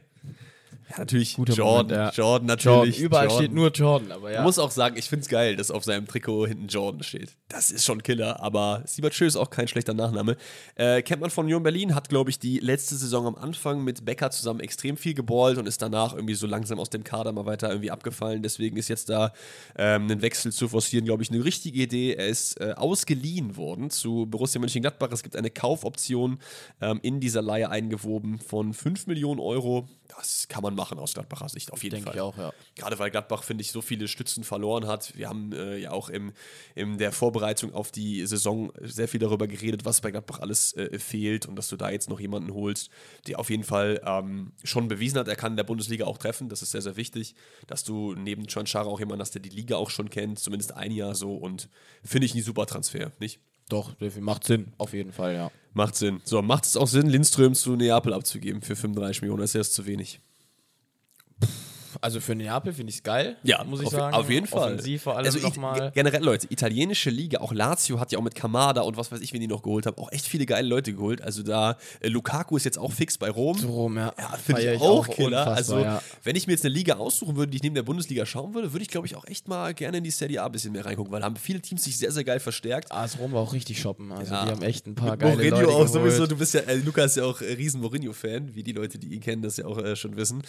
[0.90, 1.34] Ja, natürlich.
[1.34, 2.22] Guter Jordan, Moment, ja.
[2.22, 2.98] Jordan, natürlich.
[2.98, 3.04] Jordan.
[3.04, 3.44] Überall Jordan.
[3.44, 4.38] steht nur Jordan, aber ja.
[4.38, 7.37] Ich muss auch sagen, ich finde es geil, dass auf seinem Trikot hinten Jordan steht.
[7.48, 10.37] Das ist schon Killer, aber Siebert Schö ist auch kein schlechter Nachname.
[10.74, 14.04] Äh, kennt man von Union Berlin, hat, glaube ich, die letzte Saison am Anfang mit
[14.04, 17.46] Becker zusammen extrem viel geballt und ist danach irgendwie so langsam aus dem Kader mal
[17.46, 18.42] weiter irgendwie abgefallen.
[18.42, 19.32] Deswegen ist jetzt da
[19.76, 22.14] ähm, einen Wechsel zu forcieren, glaube ich, eine richtige Idee.
[22.14, 25.10] Er ist äh, ausgeliehen worden zu Borussia Mönchengladbach.
[25.12, 26.38] Es gibt eine Kaufoption
[26.80, 29.88] ähm, in dieser Leihe eingewoben von 5 Millionen Euro.
[30.16, 32.16] Das kann man machen aus Gladbacher Sicht, auf jeden Denke Fall.
[32.16, 32.53] ich auch, ja.
[32.77, 35.16] Gerade weil Gladbach, finde ich, so viele Stützen verloren hat.
[35.16, 36.33] Wir haben äh, ja auch im,
[36.74, 40.98] in der Vorbereitung auf die Saison sehr viel darüber geredet, was bei Gladbach alles äh,
[40.98, 42.90] fehlt und dass du da jetzt noch jemanden holst,
[43.27, 46.48] der auf jeden Fall ähm, schon bewiesen hat, er kann in der Bundesliga auch treffen.
[46.48, 47.35] Das ist sehr, sehr wichtig,
[47.66, 50.92] dass du neben Chanchara auch jemanden hast, der die Liga auch schon kennt, zumindest ein
[50.92, 51.68] Jahr so und
[52.03, 53.40] finde ich ein super Transfer, nicht?
[53.68, 55.50] Doch, macht Sinn, auf jeden Fall, ja.
[55.72, 56.20] Macht Sinn.
[56.24, 59.40] So, macht es auch Sinn, Lindström zu Neapel abzugeben für 35 Millionen?
[59.40, 60.20] Das ist erst zu wenig.
[62.04, 64.14] Also für Neapel finde ich es geil, Ja, muss ich auf, sagen.
[64.14, 64.74] auf jeden Fall.
[64.74, 65.90] Offensiv vor allem also nochmal.
[65.94, 69.32] Generell, Leute, italienische Liga, auch Lazio hat ja auch mit Kamada und was weiß ich,
[69.32, 71.22] wen die noch geholt haben, auch echt viele geile Leute geholt.
[71.22, 73.58] Also da, äh, Lukaku ist jetzt auch fix bei Rom.
[73.64, 74.12] Rom, ja.
[74.18, 75.46] Ja, finde Feier ich auch Killer.
[75.46, 76.02] Also, ja.
[76.24, 78.74] wenn ich mir jetzt eine Liga aussuchen würde, die ich neben der Bundesliga schauen würde,
[78.74, 80.84] würde ich, glaube ich, auch echt mal gerne in die Serie A ein bisschen mehr
[80.84, 82.92] reingucken, weil da haben viele Teams sich sehr, sehr geil verstärkt.
[82.92, 84.12] AS Rom war auch richtig shoppen.
[84.12, 84.44] Also Ja.
[84.44, 85.88] die haben echt ein paar Mit geile Mourinho Leute auch geholt.
[85.90, 86.26] sowieso.
[86.26, 89.14] Du bist ja, äh, Luca ist ja auch äh, riesen Mourinho-Fan, wie die Leute, die
[89.14, 90.42] ihn kennen, das ja auch äh, schon wissen.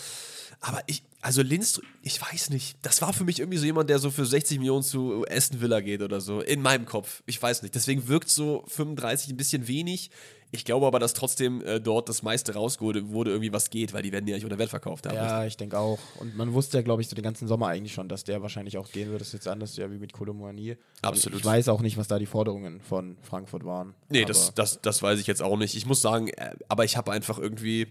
[0.67, 2.75] Aber ich, also Lindström, ich weiß nicht.
[2.81, 5.79] Das war für mich irgendwie so jemand, der so für 60 Millionen zu Aston Villa
[5.79, 6.41] geht oder so.
[6.41, 7.21] In meinem Kopf.
[7.27, 7.75] Ich weiß nicht.
[7.75, 10.09] Deswegen wirkt so 35 ein bisschen wenig.
[10.49, 14.01] Ich glaube aber, dass trotzdem äh, dort das meiste rausgeholt wurde, irgendwie was geht, weil
[14.01, 15.15] die werden ja nicht unter Wert verkauft haben.
[15.15, 15.99] Ja, ich denke auch.
[16.17, 18.79] Und man wusste ja, glaube ich, so den ganzen Sommer eigentlich schon, dass der wahrscheinlich
[18.79, 19.21] auch gehen wird.
[19.21, 20.77] Das ist jetzt anders ja wie mit Kolomoani.
[21.03, 21.39] Absolut.
[21.39, 23.93] Ich weiß auch nicht, was da die Forderungen von Frankfurt waren.
[24.09, 25.75] Nee, das, das, das weiß ich jetzt auch nicht.
[25.75, 27.87] Ich muss sagen, äh, aber ich habe einfach irgendwie.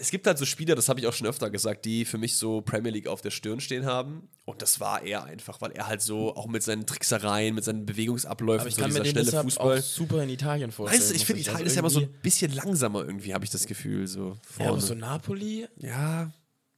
[0.00, 2.36] Es gibt halt so Spieler, das habe ich auch schon öfter gesagt, die für mich
[2.36, 4.28] so Premier League auf der Stirn stehen haben.
[4.44, 7.86] Und das war er einfach, weil er halt so auch mit seinen Tricksereien, mit seinen
[7.86, 9.78] Bewegungsabläufen, Aber ich so kann mir dieser den schnelle Fußball.
[9.78, 11.00] auch super in Italien vorstellen.
[11.00, 13.44] Weißt du, ich finde Italien ist Also ja immer so ein bisschen langsamer irgendwie, habe
[13.44, 14.06] ich das Gefühl.
[14.06, 16.30] So Ja, aber so Napoli, ja.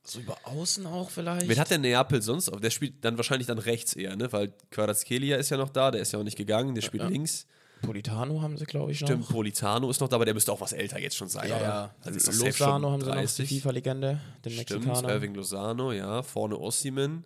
[0.05, 1.49] so über außen auch vielleicht.
[1.49, 2.49] Wen hat der Neapel sonst?
[2.51, 2.61] auf?
[2.61, 4.33] Der spielt dann wahrscheinlich dann rechts eher, ne?
[4.33, 7.09] Weil Kvaratskhelia ist ja noch da, der ist ja auch nicht gegangen, der spielt Ja.
[7.09, 7.47] links.
[7.83, 9.31] Politano haben sie, glaube ich, Stimmt, noch.
[9.31, 11.95] Politano ist noch da, aber der müsste auch was älter jetzt schon sein, Ja, ja.
[12.03, 13.49] Also ist Lozano haben sie noch, die 30.
[13.49, 15.15] FIFA-Legende, den Stimmt, Mexikaner.
[15.15, 17.25] Irving Lozano, ja, vorne Ossiman.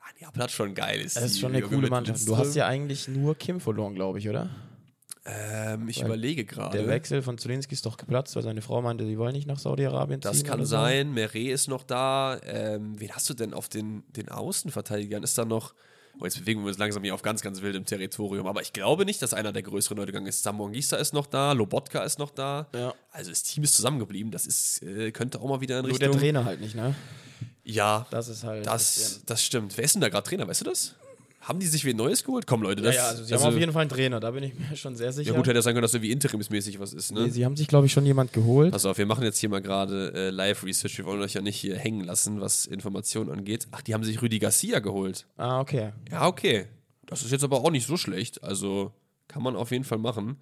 [0.00, 1.02] Ah, Neapel hat schon geil.
[1.02, 2.26] Das ist schon eine coole Mannschaft.
[2.26, 4.48] Du hast ja eigentlich nur Kim verloren, glaube ich, oder?
[5.28, 6.78] Ähm, ich Weil überlege gerade.
[6.78, 9.58] Der Wechsel von Zulinski ist doch geplatzt, weil seine Frau meinte, sie wollen nicht nach
[9.58, 10.30] Saudi-Arabien ziehen.
[10.30, 10.66] Das kann so.
[10.66, 11.12] sein.
[11.12, 12.38] Meret ist noch da.
[12.44, 15.22] Ähm, wen hast du denn auf den, den Außenverteidigern?
[15.24, 15.74] Ist da noch.
[16.18, 18.46] Oh, jetzt bewegen wir uns langsam hier auf ganz, ganz wildem Territorium.
[18.46, 20.42] Aber ich glaube nicht, dass einer der größeren Leute gegangen ist.
[20.42, 22.68] Samongisa ist noch da, Lobotka ist noch da.
[22.74, 22.94] Ja.
[23.12, 24.30] Also das Team ist zusammengeblieben.
[24.32, 26.20] Das ist, äh, könnte auch mal wieder in Nur der Richtung.
[26.20, 26.94] Trainer halt nicht, ne?
[27.64, 28.66] Ja, Das ist halt.
[28.66, 29.76] das, das stimmt.
[29.76, 30.46] Wer ist denn da gerade Trainer?
[30.48, 30.94] Weißt du das?
[31.46, 32.44] Haben die sich wen Neues geholt?
[32.44, 34.42] Komm, Leute, Ja, das ja, also sie haben auf jeden Fall einen Trainer, da bin
[34.42, 35.30] ich mir schon sehr sicher.
[35.30, 37.22] Ja, gut, hätte ja sein können, dass irgendwie interimsmäßig was ist, ne?
[37.22, 38.72] nee, sie haben sich, glaube ich, schon jemand geholt.
[38.72, 40.98] Pass auf, wir machen jetzt hier mal gerade äh, Live-Research.
[40.98, 43.68] Wir wollen euch ja nicht hier hängen lassen, was Informationen angeht.
[43.70, 45.24] Ach, die haben sich Rüdi Garcia geholt.
[45.36, 45.92] Ah, okay.
[46.10, 46.66] Ja, okay.
[47.06, 48.42] Das ist jetzt aber auch nicht so schlecht.
[48.42, 48.92] Also
[49.28, 50.38] kann man auf jeden Fall machen.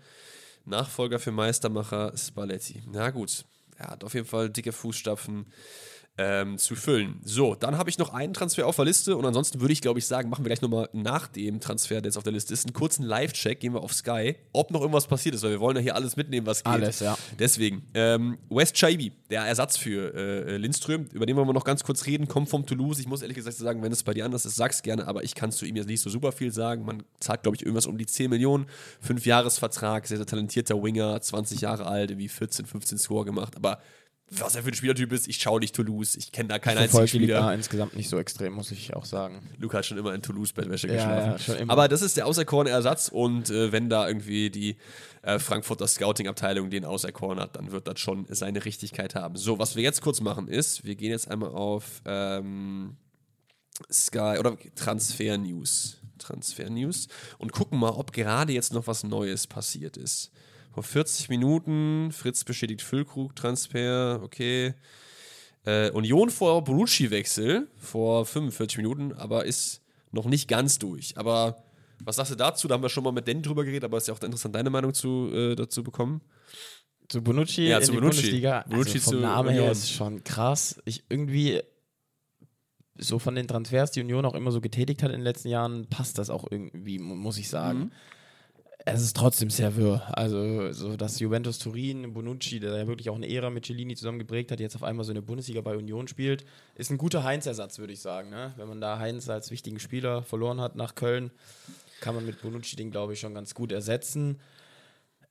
[0.65, 2.83] Nachfolger für Meistermacher Spalletti.
[2.91, 3.45] Na gut.
[3.77, 5.47] Er hat auf jeden Fall dicke Fußstapfen
[6.17, 7.21] ähm, zu füllen.
[7.25, 9.99] So, dann habe ich noch einen Transfer auf der Liste und ansonsten würde ich, glaube
[9.99, 12.67] ich, sagen, machen wir gleich nochmal nach dem Transfer, der jetzt auf der Liste ist,
[12.67, 15.77] einen kurzen Live-Check, gehen wir auf Sky, ob noch irgendwas passiert ist, weil wir wollen
[15.77, 16.73] ja hier alles mitnehmen, was geht.
[16.73, 17.19] Alles, ja.
[17.39, 21.83] Deswegen, ähm, West Chaibi, der Ersatz für äh, Lindström, über den wollen wir noch ganz
[21.83, 23.01] kurz reden, kommt vom Toulouse.
[23.01, 25.35] Ich muss ehrlich gesagt sagen, wenn es bei dir anders ist, sag's gerne, aber ich
[25.35, 26.85] kann zu ihm jetzt nicht so super viel sagen.
[26.85, 28.67] Man zahlt, glaube ich, irgendwas um die 10 Millionen.
[29.01, 33.81] Fünf Jahresvertrag, sehr, sehr talentierter Winger, 20 Jahre alt, irgendwie 14, 15 Score gemacht, aber
[34.31, 37.07] was er für ein Spielertyp ist, ich schaue nicht Toulouse, ich kenne da keinen einzigen
[37.07, 37.55] die Liga Spieler.
[37.55, 39.49] insgesamt nicht so extrem, muss ich auch sagen.
[39.59, 41.31] Luca hat schon immer in Toulouse-Bettwäsche Ja, geschlafen.
[41.33, 41.73] ja, schon immer.
[41.73, 44.77] Aber das ist der auserkorene Ersatz und äh, wenn da irgendwie die
[45.23, 49.37] äh, Frankfurter Scouting-Abteilung den auserkoren hat, dann wird das schon seine Richtigkeit haben.
[49.37, 52.97] So, was wir jetzt kurz machen ist, wir gehen jetzt einmal auf ähm,
[53.93, 55.99] Sky oder Transfer News.
[56.19, 57.09] Transfer News
[57.39, 60.31] und gucken mal, ob gerade jetzt noch was Neues passiert ist.
[60.75, 64.75] Vor 40 Minuten, Fritz bestätigt Füllkrug-Transfer, okay.
[65.65, 71.17] Äh, Union vor Bonucci-Wechsel vor 45 Minuten, aber ist noch nicht ganz durch.
[71.17, 71.63] Aber
[72.03, 72.69] was sagst du dazu?
[72.69, 74.55] Da haben wir schon mal mit Danny drüber geredet, aber es ist ja auch interessant,
[74.55, 76.21] deine Meinung zu, äh, dazu bekommen.
[77.09, 78.17] Zu Bonucci Ja, in zu die Bonucci.
[78.23, 78.65] Bundesliga.
[78.69, 80.81] Bonucci also vom Namen her ist schon krass.
[80.85, 81.61] Ich irgendwie
[82.99, 85.87] so von den Transfers, die Union auch immer so getätigt hat in den letzten Jahren,
[85.89, 87.79] passt das auch irgendwie, mu- muss ich sagen.
[87.79, 87.93] Mhm.
[88.87, 90.03] Es ist trotzdem sehr wirr.
[90.13, 94.19] Also, so dass Juventus Turin, Bonucci, der ja wirklich auch eine Ära mit Cellini zusammen
[94.19, 96.45] geprägt hat, jetzt auf einmal so eine Bundesliga bei Union spielt,
[96.75, 98.29] ist ein guter Heinz-Ersatz, würde ich sagen.
[98.29, 98.53] Ne?
[98.57, 101.31] Wenn man da Heinz als wichtigen Spieler verloren hat nach Köln,
[102.01, 104.39] kann man mit Bonucci den, glaube ich, schon ganz gut ersetzen.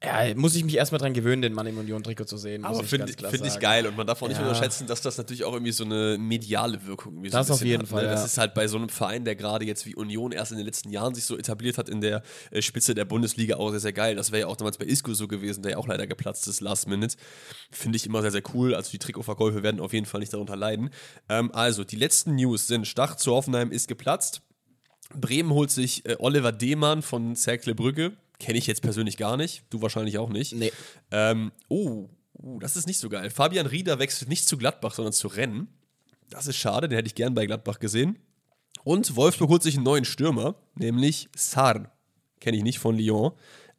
[0.06, 2.66] Ja, muss ich mich erstmal dran gewöhnen, den Mann im Union-Trikot zu sehen.
[2.66, 4.44] Aber finde find ich geil und man darf auch nicht Ja.
[4.46, 7.84] unterschätzen, dass das natürlich auch irgendwie so eine mediale Wirkung so Das ein auf jeden
[7.84, 8.10] hat, Fall, Ne?
[8.10, 8.26] Das ja.
[8.26, 10.90] ist halt bei so einem Verein, der gerade jetzt wie Union erst in den letzten
[10.90, 14.16] Jahren sich so etabliert hat in der äh, Spitze der Bundesliga auch sehr, sehr geil.
[14.16, 16.60] Das wäre ja auch damals bei Isco so gewesen, der ja auch leider geplatzt ist,
[16.60, 17.16] Last Minute.
[17.72, 18.76] Finde ich immer sehr, sehr cool.
[18.76, 20.90] Also die Trikotverkäufe werden auf jeden Fall nicht darunter leiden.
[21.30, 24.42] Ähm, also, die letzten News sind, Stach zu Hoffenheim ist geplatzt.
[25.16, 28.18] Bremen holt sich äh, Oliver Demann von Cercle Brügge.
[28.44, 29.64] Kenne ich jetzt persönlich gar nicht.
[29.70, 30.54] Du wahrscheinlich auch nicht.
[30.54, 30.74] Nee.
[31.12, 33.30] Ähm, oh, uh, das ist nicht so geil.
[33.30, 35.70] Fabian Rieder wechselt nicht zu Gladbach, sondern zu Rennen.
[36.30, 38.20] Das ist schade, den hätte ich gern bei Gladbach gesehen.
[38.84, 41.90] Und Wolfsburg holt sich einen neuen Stürmer, nämlich Sarr.
[42.42, 43.32] Kenne ich nicht von Lyon.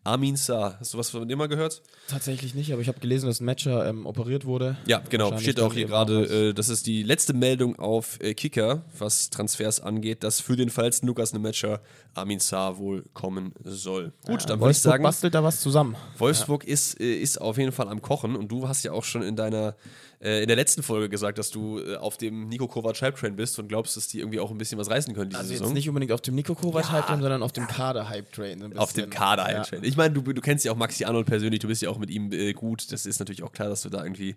[0.04, 0.76] Armin Sarr.
[0.78, 1.80] Hast du was von dem mal gehört?
[2.08, 4.76] Tatsächlich nicht, aber ich habe gelesen, dass ein Matcher ähm, operiert wurde.
[4.86, 5.36] Ja, genau.
[5.38, 9.80] Steht auch hier gerade, äh, das ist die letzte Meldung auf äh, Kicker, was Transfers
[9.80, 11.80] angeht, dass für den verletzten Lukas Nemetscher
[12.12, 14.12] Armin Sarr wohl kommen soll.
[14.26, 15.96] Gut, Ja, dann würde ich Wolfsburg sagen, bastelt da was zusammen.
[16.18, 19.22] Wolfsburg ist, äh, ist auf jeden Fall am Kochen und du hast ja auch schon
[19.22, 19.74] in deiner
[20.24, 23.36] äh, in der letzten Folge gesagt, dass du äh, auf dem Nico Kovac Hype Train
[23.36, 25.66] bist und glaubst, dass die irgendwie auch ein bisschen was reißen können diese Also Saison.
[25.68, 28.58] jetzt nicht unbedingt auf dem Nico Kovac Hype Train, sondern auf dem Kader Hype Train.
[28.60, 29.10] so ein auf dem.
[29.10, 29.58] Kader Ja.
[29.58, 29.84] einstellen.
[29.84, 32.10] Ich meine, du, du kennst ja auch Maxi Arnold persönlich, du bist ja auch mit
[32.10, 32.90] ihm äh, gut.
[32.90, 34.34] Das ist natürlich auch klar, dass du da irgendwie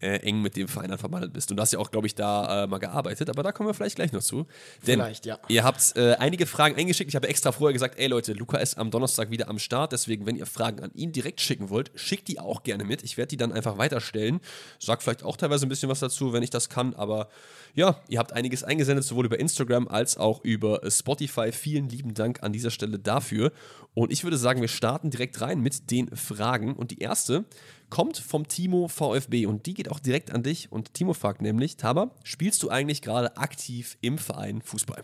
[0.00, 1.50] äh, eng mit dem Verein verbandelt bist.
[1.50, 3.74] Und du hast ja auch, glaube ich, da äh, mal gearbeitet, aber da kommen wir
[3.74, 4.46] vielleicht gleich noch zu.
[4.86, 5.38] Denn Vielleicht, ja.
[5.48, 7.08] ihr habt einige Fragen eingeschickt.
[7.10, 9.92] Ich habe extra vorher gesagt, ey Leute, Luca ist am Donnerstag wieder am Start.
[9.92, 13.02] Deswegen, wenn ihr Fragen an ihn direkt schicken wollt, schickt die auch gerne mit.
[13.04, 14.40] Ich werde die dann einfach weiterstellen.
[14.78, 16.94] Sag vielleicht auch teilweise ein bisschen was dazu, wenn ich das kann.
[16.94, 17.28] Aber
[17.74, 21.52] ja, ihr habt einiges eingesendet, sowohl über Instagram als auch über Spotify.
[21.52, 23.52] Vielen lieben Dank an dieser Stelle dafür.
[23.94, 26.74] Und ich würde sagen, wir starten direkt rein mit den Fragen.
[26.74, 27.44] Und die erste
[27.90, 30.70] kommt vom Timo VfB und die geht auch direkt an dich.
[30.72, 35.02] Und Timo fragt nämlich, Taba, spielst du eigentlich gerade aktiv im Verein Fußball?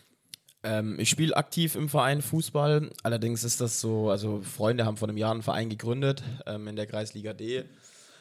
[0.64, 2.90] Ähm, ich spiele aktiv im Verein Fußball.
[3.02, 6.74] Allerdings ist das so, also Freunde haben vor einem Jahr einen Verein gegründet ähm, in
[6.74, 7.64] der Kreisliga D.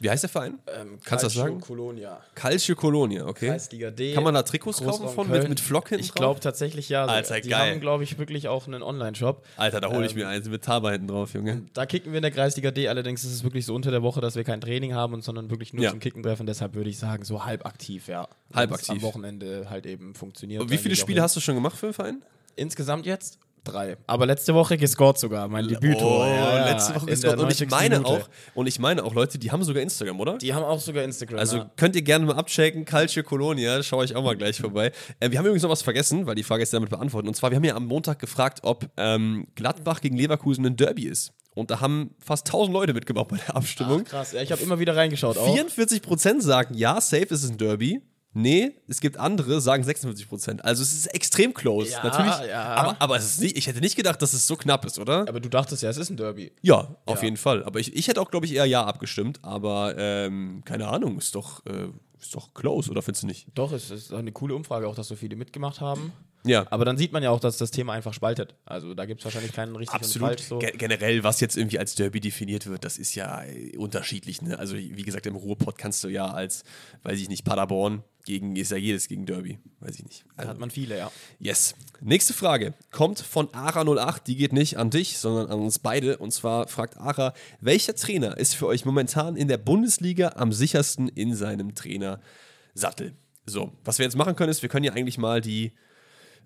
[0.00, 0.58] Wie heißt der Verein?
[0.66, 1.60] Ähm, Kannst du das sagen?
[1.60, 2.20] Colonia.
[2.34, 3.48] Calcio Colonia, okay.
[3.48, 4.12] Kreisliga D.
[4.14, 5.48] Kann man da Trikots Großraum kaufen von mit, Köln.
[5.50, 7.06] mit Flock hinten Ich glaube tatsächlich ja.
[7.06, 7.72] Alter, die geil.
[7.72, 9.44] haben, glaube ich, wirklich auch einen Online-Shop.
[9.56, 11.62] Alter, da hole ich Ähm, mir eins mit Taba hinten drauf, Junge.
[11.74, 14.20] Da kicken wir in der Kreisliga D, allerdings ist es wirklich so unter der Woche,
[14.20, 15.90] dass wir kein Training haben, und sondern wirklich nur Ja.
[15.90, 16.46] zum Kicken treffen.
[16.46, 18.28] Deshalb würde ich sagen, so halb aktiv, ja.
[18.52, 18.90] Halb aktiv.
[18.90, 20.60] Am Wochenende halt eben funktioniert.
[20.62, 22.22] Und wie viele Spiele hast du schon gemacht für den Verein?
[22.56, 23.38] Insgesamt jetzt?
[23.64, 23.96] Drei.
[24.06, 26.20] Aber letzte Woche gescored sogar, mein Debüttor.
[26.20, 27.70] Oh, Ja, letzte Woche der Und ich 90.
[27.70, 28.24] meine Minute.
[28.24, 30.36] auch, und ich meine auch, Leute, die haben sogar Instagram, oder?
[30.38, 31.38] Die haben auch sogar Instagram.
[31.38, 31.70] Also ja.
[31.76, 34.92] könnt ihr gerne mal abchecken, Calcio Colonia, schaue ich auch mal gleich vorbei.
[35.18, 37.28] Äh, wir haben übrigens noch was vergessen, weil die Frage ist damit beantwortet.
[37.28, 41.06] Und zwar, wir haben ja am Montag gefragt, ob ähm, Gladbach gegen Leverkusen ein Derby
[41.06, 41.32] ist.
[41.54, 44.02] Und da haben fast 1000 Leute mitgemacht bei der Abstimmung.
[44.04, 44.32] Ach, krass.
[44.32, 45.38] Ja, ich habe immer wieder reingeschaut.
[45.38, 45.56] Auch.
[45.56, 48.02] 44% sagen, ja, safe ist es ein Derby.
[48.36, 50.60] Nee, es gibt andere, sagen 46%.
[50.60, 51.92] Also es ist extrem close.
[51.92, 52.48] Ja, Natürlich.
[52.50, 52.62] ja.
[52.74, 55.20] Aber, aber es ist nicht, ich hätte nicht gedacht, dass es so knapp ist, oder?
[55.28, 56.50] Aber du dachtest ja, es ist ein Derby.
[56.60, 57.24] Ja, auf Ja.
[57.24, 57.62] jeden Fall.
[57.62, 59.38] Aber ich, ich hätte auch, glaube ich, eher Ja abgestimmt.
[59.42, 61.86] Aber ähm, keine Ahnung, ist doch, äh,
[62.20, 63.46] ist doch close, oder findest du nicht?
[63.54, 66.12] Doch, es ist eine coole Umfrage, auch dass so viele mitgemacht haben.
[66.46, 66.66] Ja.
[66.70, 68.54] Aber dann sieht man ja auch, dass das Thema einfach spaltet.
[68.66, 70.28] Also da gibt es wahrscheinlich keinen richtig Absolut.
[70.28, 70.42] falsch.
[70.42, 70.58] So.
[70.58, 73.42] Ge generell, was jetzt irgendwie als Derby definiert wird, das ist ja
[73.78, 74.42] unterschiedlich.
[74.42, 74.58] Ne?
[74.58, 76.64] Also, wie gesagt, im Ruhrpott kannst du ja als,
[77.02, 79.58] weiß ich nicht, Paderborn gegen, ist ja jedes gegen Derby.
[79.80, 80.24] Weiß ich nicht.
[80.28, 81.10] Da Also, hat man viele, ja.
[81.38, 81.74] Yes.
[82.00, 84.24] Nächste Frage kommt von Ara08.
[84.24, 86.18] Die geht nicht an dich, sondern an uns beide.
[86.18, 91.08] Und zwar fragt Ara, welcher Trainer ist für euch momentan in der Bundesliga am sichersten
[91.08, 93.12] in seinem Trainersattel?
[93.46, 95.72] So, was wir jetzt machen können, ist, wir können ja eigentlich mal die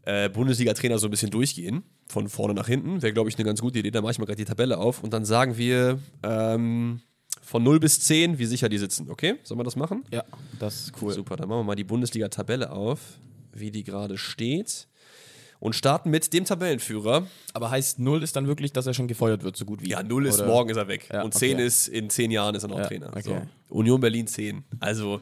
[0.03, 1.85] äh, Bundesliga-Trainer so ein bisschen durchgehen.
[2.09, 3.03] Von vorne nach hinten.
[3.03, 3.91] Wäre, glaube ich, eine ganz gute Idee.
[3.91, 5.03] Da mache ich mal gerade die Tabelle auf.
[5.03, 7.01] Und dann sagen wir ähm,
[7.49, 9.09] von 0 bis 10, wie sicher die sitzen.
[9.11, 9.37] Okay?
[9.43, 10.05] Sollen wir das machen?
[10.13, 10.23] Ja,
[10.59, 11.15] das ist cool.
[11.15, 12.99] Super, dann machen wir mal die Bundesliga-Tabelle auf,
[13.55, 14.87] wie die gerade steht.
[15.59, 17.27] Und starten mit dem Tabellenführer.
[17.55, 19.89] Aber heißt 0 ist dann wirklich, dass er schon gefeuert wird, so gut wie.
[19.89, 21.09] Ja, 0 ist Oder- morgen ist er weg.
[21.13, 21.67] Ja, und 10 okay.
[21.67, 23.09] ist in 10 Jahren ist er noch Ja, Trainer.
[23.09, 23.23] okay.
[23.23, 23.43] So.
[23.71, 24.63] Union Berlin 10.
[24.79, 25.21] Also,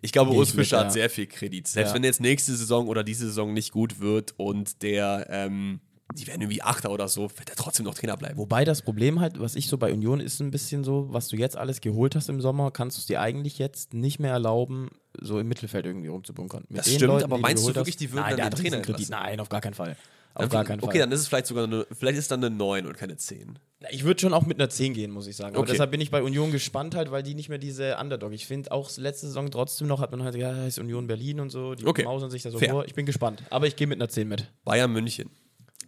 [0.00, 0.84] ich glaube, Urs Fischer ja.
[0.84, 1.68] hat sehr viel Kredit.
[1.68, 1.94] Selbst Ja.
[1.94, 5.80] wenn jetzt nächste Saison oder diese Saison nicht gut wird und der, ähm,
[6.14, 8.38] die werden irgendwie Achter oder so, wird er trotzdem noch Trainer bleiben.
[8.38, 11.36] Wobei das Problem halt, was ich so bei Union ist ein bisschen so, was du
[11.36, 14.90] jetzt alles geholt hast im Sommer, kannst du es dir eigentlich jetzt nicht mehr erlauben,
[15.20, 16.64] so im Mittelfeld irgendwie rumzubunkern.
[16.68, 18.56] Mit Das den stimmt, Leuten, aber meinst du geholt wirklich, die würden Nein, dann den
[18.60, 19.06] Trainer entlassen?
[19.10, 19.96] Nein, auf gar keinen Fall.
[20.34, 20.98] Auf Dann- gar keinen okay, Fall.
[21.00, 23.58] dann ist es vielleicht sogar eine, vielleicht ist dann eine 9 und keine 10.
[23.90, 25.54] Ich würde schon auch mit einer 10 gehen, muss ich sagen.
[25.54, 25.72] Aber Okay.
[25.72, 28.32] deshalb bin ich bei Union gespannt halt, weil die nicht mehr diese Underdog.
[28.34, 31.48] Ich finde auch letzte Saison trotzdem noch, hat man halt, ja, heißt Union Berlin und
[31.48, 32.04] so, die Okay.
[32.04, 32.70] mausern sich da so Fair.
[32.70, 32.84] vor.
[32.84, 33.42] Ich bin gespannt.
[33.48, 34.52] Aber ich gehe mit einer 10 mit.
[34.64, 35.30] Bayern München.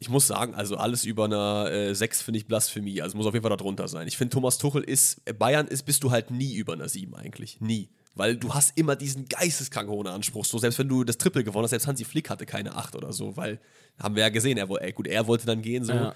[0.01, 3.03] Ich muss sagen, also alles über einer äh, 6 finde ich Blasphemie.
[3.03, 4.07] Also muss auf jeden Fall darunter sein.
[4.07, 7.15] Ich finde, Thomas Tuchel ist, äh, Bayern ist, bist du halt nie über einer 7
[7.15, 7.61] eigentlich.
[7.61, 7.91] Nie.
[8.15, 10.45] Weil du hast immer diesen geisteskrank hohen Anspruch.
[10.45, 13.13] So, selbst wenn du das Triple gewonnen hast, selbst Hansi Flick hatte keine 8 oder
[13.13, 13.61] so, weil,
[13.99, 15.93] haben wir ja gesehen, er, ey, gut, er wollte dann gehen, so.
[15.93, 16.15] Ja.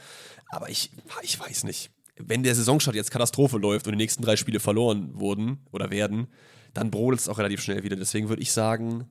[0.49, 0.91] Aber ich,
[1.23, 1.91] ich weiß nicht.
[2.17, 6.29] Wenn der Saisonstart jetzt Katastrophe läuft und die nächsten drei Spiele verloren wurden oder werden,
[6.75, 7.97] dann brodelt es auch relativ schnell wieder.
[7.97, 9.09] Deswegen würde ich sagen,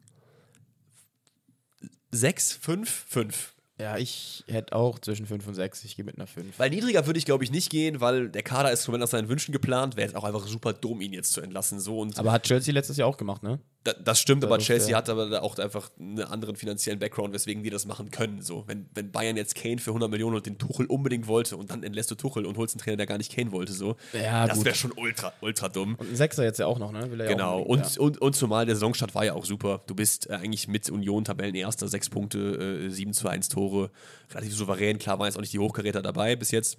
[2.11, 3.53] 6, 5, 5.
[3.81, 5.83] Ja, ich hätte auch zwischen 5 und 6.
[5.85, 6.59] Ich gehe mit einer 5.
[6.59, 9.27] Weil niedriger würde ich, glaube ich, nicht gehen, weil der Kader ist komplett nach seinen
[9.27, 9.95] Wünschen geplant.
[9.95, 11.79] Wäre jetzt auch einfach super dumm, ihn jetzt zu entlassen.
[11.79, 11.99] So.
[11.99, 13.59] Und Aber hat Chelsea letztes Jahr auch gemacht, ne?
[13.83, 14.97] Da, das stimmt, aber Chelsea ja.
[14.97, 18.43] hat aber da auch einfach einen anderen finanziellen Background, weswegen die das machen können.
[18.43, 18.63] So.
[18.67, 21.81] Wenn, wenn Bayern jetzt Kane für 100 Millionen und den Tuchel unbedingt wollte und dann
[21.81, 23.95] entlässt du Tuchel und holst einen Trainer, der gar nicht Kane wollte, so.
[24.13, 25.95] Ja, das wäre schon ultra, ultra dumm.
[25.95, 27.09] Und ein Sechser jetzt ja auch noch, ne?
[27.17, 29.81] Ja Genau, auch und, und, und zumal der Saisonstart war ja auch super.
[29.87, 33.89] Du bist äh, eigentlich mit Union Tabellenerster, sechs Punkte, äh, 7 zu 1 Tore,
[34.31, 34.99] relativ souverän.
[34.99, 36.77] Klar waren jetzt auch nicht die Hochkaräter dabei bis jetzt,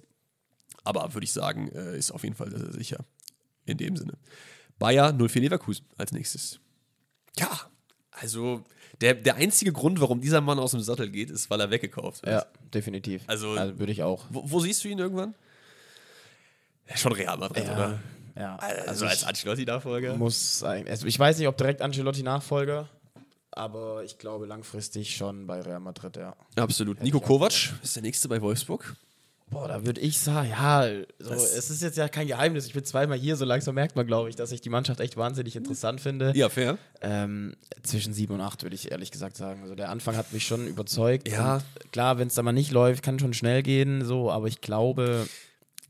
[0.85, 3.05] aber würde ich sagen, äh, ist auf jeden Fall sehr, sehr sicher.
[3.65, 4.13] In dem Sinne.
[4.79, 6.59] Bayer 04 Leverkusen als nächstes.
[7.37, 7.49] Ja,
[8.11, 8.63] also
[9.01, 12.23] der, der einzige Grund, warum dieser Mann aus dem Sattel geht, ist, weil er weggekauft
[12.23, 12.33] wird.
[12.33, 12.39] ja.
[12.39, 13.23] ja, definitiv.
[13.27, 14.25] Also- würde ich auch.
[14.29, 15.35] Wo, wo siehst du ihn irgendwann?
[16.87, 17.99] Ja, schon Real Madrid, oder?
[18.35, 18.57] ja.
[18.57, 20.15] Also als Ancelotti-Nachfolger?
[20.17, 20.61] muss.
[20.63, 22.89] Also ich weiß nicht, ob direkt Ancelotti Nachfolger,
[23.51, 26.35] aber ich glaube langfristig schon bei Real Madrid, ja.
[26.55, 27.01] Absolut.
[27.01, 28.95] Nico Kovac ist der nächste bei Wolfsburg.
[29.53, 30.87] Boah, da würde ich sagen, ja,
[31.19, 32.65] so, es ist jetzt ja kein Geheimnis.
[32.65, 35.17] Ich bin zweimal hier, so langsam merkt man, glaube ich, dass ich die Mannschaft echt
[35.17, 36.33] wahnsinnig interessant finde.
[36.35, 36.77] Ja, fair.
[37.01, 39.61] Ähm, zwischen sieben und acht würde ich ehrlich gesagt sagen.
[39.61, 41.27] Also der Anfang hat mich schon überzeugt.
[41.29, 41.55] Ja.
[41.55, 44.61] Und klar, wenn es da mal nicht läuft, kann schon schnell gehen, so, aber ich
[44.61, 45.27] glaube,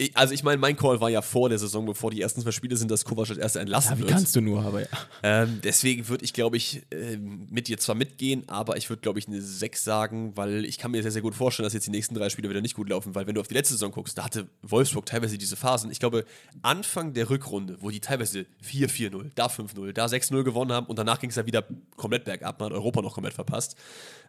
[0.04, 2.52] Ich, also ich meine, mein Call war ja vor der Saison, bevor die ersten zwei
[2.52, 4.12] Spiele sind, dass Kovac als erster entlassen ja, wie wird.
[4.12, 4.88] kannst du nur, aber ja.
[5.24, 9.20] Ähm, deswegen würde ich, glaube ich, ähm, mit dir zwar mitgehen, aber ich würde, glaube
[9.20, 11.92] ich, eine 6 sagen, weil ich kann mir sehr, sehr gut vorstellen, dass jetzt die
[11.92, 14.18] nächsten drei Spiele wieder nicht gut laufen, weil wenn du auf die letzte Saison guckst,
[14.18, 15.90] da hatte Wolfsburg teilweise diese Phasen.
[15.90, 16.26] Ich glaube,
[16.64, 21.20] Anfang der Rückrunde, wo die teilweise 4-4-0, da 5-0, da 6-0 gewonnen haben und danach
[21.22, 21.64] ging es ja wieder
[21.96, 23.78] komplett bergab, man hat Europa noch komplett verpasst.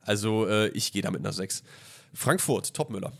[0.02, 1.64] Also äh, ich gehe da mit einer 6.
[2.12, 3.12] Frankfurt, Topmüller.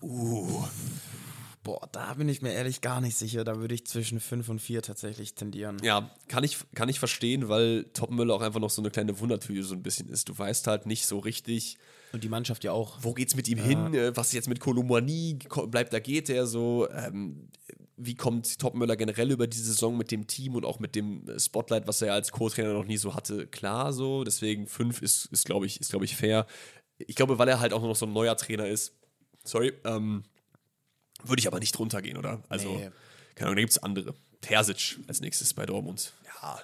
[0.00, 3.44] Boah, da bin ich mir ehrlich gar nicht sicher.
[3.44, 5.76] Da würde ich zwischen fünf und vier tatsächlich tendieren.
[5.82, 9.62] Ja, kann ich, kann ich verstehen, weil Topmüller auch einfach noch so eine kleine Wundertüte
[9.64, 10.28] so ein bisschen ist.
[10.28, 11.76] Du weißt halt nicht so richtig,
[12.12, 12.98] Und die Mannschaft ja auch.
[13.02, 16.88] wo geht's mit ihm hin, äh, was jetzt mit Kolomani bleibt, da geht er so.
[16.90, 17.48] Ähm,
[18.00, 21.38] wie kommt Topmüller generell über die Saison mit dem Team und auch mit dem äh,
[21.40, 24.22] Spotlight, was er als Co-Trainer noch nie so hatte, klar so.
[24.24, 26.46] Deswegen fünf ist, ist glaube ich, ist, glaube ich, fair.
[26.98, 28.94] Ich glaube, weil er halt auch noch so ein neuer Trainer ist,
[29.48, 30.22] sorry, ähm,
[31.24, 32.42] würde ich aber nicht runtergehen, oder?
[32.48, 32.90] Also, Nee.
[33.34, 34.14] keine Ahnung, da gibt es andere.
[34.40, 36.12] Terzic als nächstes bei Dortmund.
[36.40, 36.58] Ja.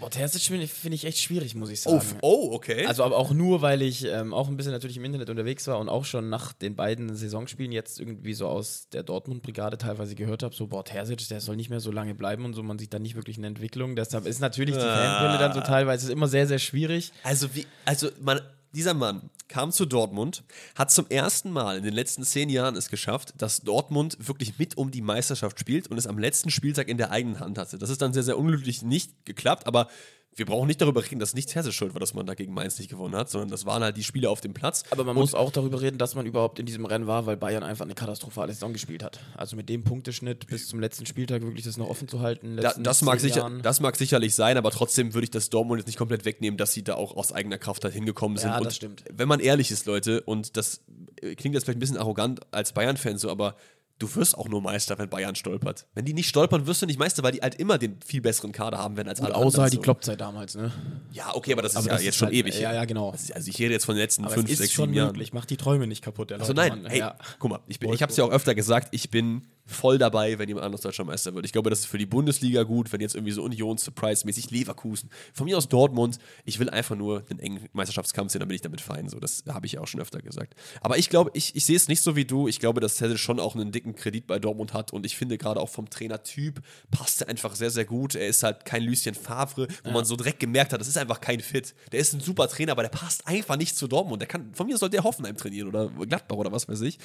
[0.00, 2.02] Boah, Terzic finde ich, finde ich echt schwierig, muss ich Oh, sagen.
[2.02, 2.86] f- oh okay.
[2.86, 5.78] Also aber auch nur, weil ich ähm, auch ein bisschen natürlich im Internet unterwegs war
[5.80, 10.44] und auch schon nach den beiden Saisonspielen jetzt irgendwie so aus der Dortmund-Brigade teilweise gehört
[10.44, 12.94] habe, so, boah, Terzic, der soll nicht mehr so lange bleiben und so, man sieht
[12.94, 13.96] da nicht wirklich eine Entwicklung.
[13.96, 17.12] Deshalb ist natürlich die Fanbrille dann so teilweise immer sehr, sehr schwierig.
[17.24, 18.40] Also, wie, also man,
[18.72, 22.88] dieser Mann kam zu Dortmund, hat zum ersten Mal in den letzten zehn Jahren es
[22.88, 26.98] geschafft, dass Dortmund wirklich mit um die Meisterschaft spielt und es am letzten Spieltag in
[26.98, 27.78] der eigenen Hand hatte.
[27.78, 29.88] Das ist dann sehr, sehr unglücklich nicht geklappt, aber
[30.36, 32.88] wir brauchen nicht darüber reden, dass nicht Terzic schuld war, dass man dagegen Mainz nicht
[32.88, 34.84] gewonnen hat, sondern das waren halt die Spiele auf dem Platz.
[34.90, 37.62] Aber man muss auch darüber reden, dass man überhaupt in diesem Rennen war, weil Bayern
[37.62, 39.18] einfach eine katastrophale Saison gespielt hat.
[39.36, 42.56] Also mit dem Punkteschnitt bis zum letzten Spieltag wirklich das noch offen zu halten.
[42.56, 43.62] Da, das, mag sicher, Jahren.
[43.62, 46.72] das mag sicherlich sein, aber trotzdem würde ich das Dortmund jetzt nicht komplett wegnehmen, dass
[46.72, 48.50] sie da auch aus eigener Kraft halt hingekommen sind.
[48.50, 49.04] Ja, und das stimmt.
[49.12, 50.82] Wenn man ehrlich ist, Leute, und das
[51.20, 53.56] äh, klingt jetzt vielleicht ein bisschen arrogant als Bayern-Fan so, aber
[53.98, 55.86] du wirst auch nur Meister, wenn Bayern stolpert.
[55.94, 58.52] Wenn die nicht stolpern, wirst du nicht Meister, weil die halt immer den viel besseren
[58.52, 59.62] Kader haben werden als alle Außer anderen.
[59.62, 59.82] halt die so.
[59.82, 60.70] Kloppzeit damals, ne?
[61.12, 62.60] Ja, okay, aber das ist Aber ja das jetzt ist schon halt- ewig.
[62.60, 63.10] ja, ja, genau.
[63.10, 65.08] Also also ich rede jetzt von den letzten Aber fünf, ist sechs, schon sieben Jahren.
[65.08, 65.32] möglich.
[65.32, 66.86] Mach die Träume nicht kaputt, der Also nein, Mann.
[66.86, 67.16] hey, Ja.
[67.38, 70.38] guck mal, ich, bin- ich habe es ja auch öfter gesagt, ich bin voll dabei,
[70.38, 71.44] wenn jemand anderes deutscher Meister wird.
[71.44, 75.10] Ich glaube, das ist für die Bundesliga gut, wenn jetzt irgendwie so Union Surprise-mäßig Leverkusen,
[75.34, 78.62] von mir aus Dortmund, ich will einfach nur den engen Meisterschaftskampf sehen, dann bin ich
[78.62, 79.08] damit fein.
[79.08, 80.54] So, das habe ich ja auch schon öfter gesagt.
[80.80, 82.48] Aber ich glaube, ich, ich sehe es nicht so wie du.
[82.48, 85.38] Ich glaube, dass Teddy schon auch einen dicken Kredit bei Dortmund hat und ich finde
[85.38, 88.14] gerade auch vom Trainertyp passt er einfach sehr, sehr gut.
[88.14, 91.20] Er ist halt kein Lucien Favre, wo man so direkt gemerkt hat, das ist einfach
[91.20, 91.74] kein Fit.
[91.92, 94.22] Der ist ein super Trainer, aber der passt einfach nicht zu Dortmund.
[94.22, 96.98] Der kann, von mir soll der Hoffenheim trainieren oder Gladbach oder was weiß ich.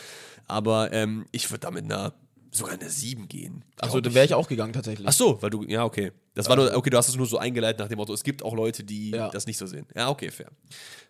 [0.47, 2.13] Aber ähm, ich würde da mit einer
[2.55, 3.65] sogar eine 7 gehen.
[3.77, 5.07] Achso, glaub da wäre ich auch gegangen tatsächlich.
[5.07, 6.11] Ach so, weil du, ja, okay.
[6.35, 8.43] Das war nur, okay, du hast es nur so eingeleitet nach dem Motto, es gibt
[8.43, 9.29] auch Leute, die Ja.
[9.29, 9.85] das nicht so sehen.
[9.95, 10.51] Ja, okay, fair.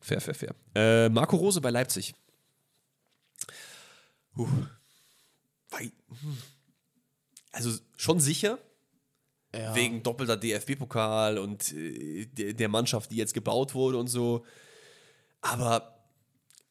[0.02, 0.56] Fair, fair, fair.
[0.74, 2.14] Äh, Marco Rose bei Leipzig.
[4.34, 4.48] Puh.
[5.78, 6.38] Hm.
[7.52, 8.58] Also schon sicher,
[9.56, 9.76] Ja.
[9.76, 14.46] wegen doppelter DFB-Pokal und äh, der Mannschaft, die jetzt gebaut wurde und so.
[15.42, 15.93] Aber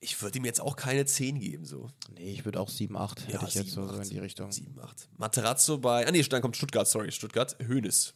[0.02, 1.88] ich würde ihm jetzt auch keine 10 geben, so.
[2.14, 4.50] Nee, ich würde auch 7, 8 hätte ich jetzt so, so in die Richtung.
[4.50, 5.08] 7, 8.
[5.16, 8.14] Materazzo bei, ah nee, dann kommt Stuttgart, sorry, Stuttgart, Hönes.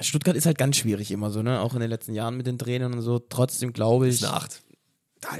[0.00, 1.60] Stuttgart ist halt ganz schwierig immer so, ne?
[1.60, 3.20] Auch in den letzten Jahren mit den Trainern und so.
[3.20, 4.16] Trotzdem glaube ich.
[4.16, 4.62] Ist eine 8.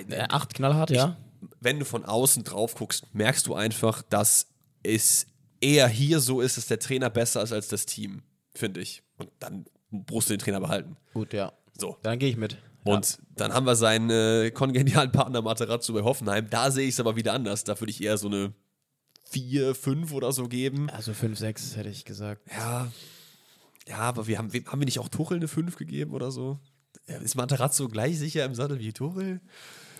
[0.08, 1.16] Äh, 8 knallhart, ja.
[1.60, 4.46] Wenn du von außen drauf guckst, merkst du einfach, dass
[4.82, 5.26] es
[5.60, 8.22] eher hier so ist, dass der Trainer besser ist als das Team,
[8.54, 9.02] finde ich.
[9.16, 10.96] Und dann musst du den Trainer behalten.
[11.12, 11.52] Gut, ja.
[11.76, 11.96] So.
[12.02, 12.56] Dann gehe ich mit.
[12.88, 13.16] Und ja.
[13.36, 16.48] dann haben wir seinen äh, kongenialen Partner Materazzo bei Hoffenheim.
[16.50, 17.64] Da sehe ich es aber wieder anders.
[17.64, 18.52] Da würde ich eher so eine
[19.30, 20.88] 4, 5 oder so geben.
[20.90, 22.42] Also 5, 6 hätte ich gesagt.
[22.50, 22.90] Ja.
[23.86, 26.58] Ja, aber wir haben, haben wir nicht auch Tuchel eine 5 gegeben oder so?
[27.06, 29.40] Ist Materazzo gleich sicher im Sattel wie Tuchel?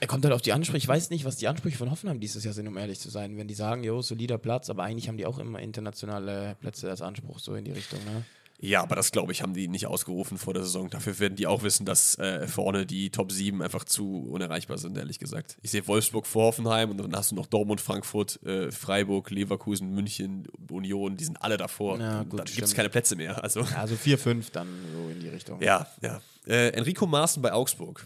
[0.01, 0.79] Er kommt halt auf die Ansprüche.
[0.79, 3.37] Ich weiß nicht, was die Ansprüche von Hoffenheim dieses Jahr sind, um ehrlich zu sein.
[3.37, 7.03] Wenn die sagen, jo, solider Platz, aber eigentlich haben die auch immer internationale Plätze als
[7.03, 8.25] Anspruch, so in die Richtung, ne?
[8.61, 10.91] Ja, aber das glaube ich, haben die nicht ausgerufen vor der Saison.
[10.91, 14.97] Dafür werden die auch wissen, dass äh, vorne die Top 7 einfach zu unerreichbar sind,
[14.99, 15.57] ehrlich gesagt.
[15.63, 19.95] Ich sehe Wolfsburg vor Hoffenheim und dann hast du noch Dortmund, Frankfurt, äh, Freiburg, Leverkusen,
[19.95, 22.01] München, Union, die sind alle davor.
[22.01, 23.43] Ja, gut, dann gibt es keine Plätze mehr.
[23.45, 25.63] Also, ja, also 4, 5 dann so in die Richtung.
[25.63, 26.21] Ja, ja.
[26.47, 28.05] Äh, Enrico Maaßen bei Augsburg.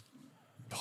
[0.68, 0.78] Boah.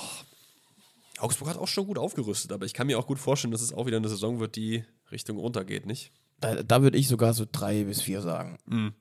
[1.20, 3.72] Augsburg hat auch schon gut aufgerüstet, aber ich kann mir auch gut vorstellen, dass es
[3.72, 6.12] auch wieder eine Saison wird, die Richtung runtergeht, nicht?
[6.40, 8.58] Da, da würde ich sogar so 3 bis 4 sagen.
[8.66, 8.94] Mhm.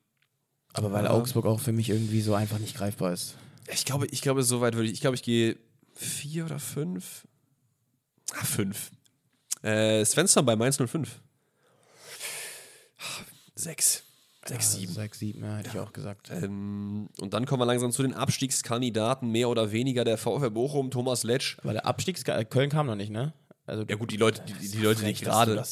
[0.72, 1.10] Aber weil ja.
[1.10, 3.36] Augsburg auch für mich irgendwie so einfach nicht greifbar ist.
[3.72, 4.94] Ich glaube, ich glaube, so weit würde ich.
[4.94, 5.56] Ich glaube, ich gehe
[5.94, 7.26] vier oder fünf.
[8.32, 8.90] Ah, fünf.
[9.62, 11.20] Äh, Svensson bei Mainz 05.
[13.54, 14.04] Sechs.
[14.46, 14.92] Sechs, sieben.
[14.92, 15.74] Sechs, sieben, ja, hätte ja.
[15.74, 16.30] ich auch gesagt.
[16.30, 20.90] Ähm, und dann kommen wir langsam zu den Abstiegskandidaten, mehr oder weniger der VfL Bochum,
[20.90, 21.58] Thomas Letsch.
[21.62, 23.34] Aber der Abstiegs Köln kam noch nicht, ne?
[23.70, 25.62] Also ja gut, die Leute, die, die Leute, die gerade,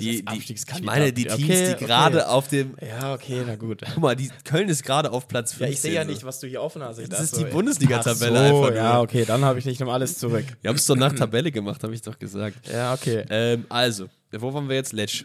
[0.00, 2.26] die, die, ich meine, die Teams, okay, die gerade okay.
[2.26, 3.82] auf dem, ja okay, na gut.
[3.94, 5.66] Guck mal, die Köln ist gerade auf Platz 15.
[5.66, 6.98] Ja, ich sehe ja nicht, was du hier offen hast.
[6.98, 8.74] das, das ist die Bundesliga-Tabelle so, einfach.
[8.74, 10.44] Ja, okay, dann habe ich nicht noch alles zurück.
[10.60, 12.68] Wir haben es doch nach Tabelle gemacht, habe ich doch gesagt.
[12.68, 13.24] Ja, okay.
[13.30, 14.92] Ähm, also, wo waren wir jetzt?
[14.92, 15.24] Letsch.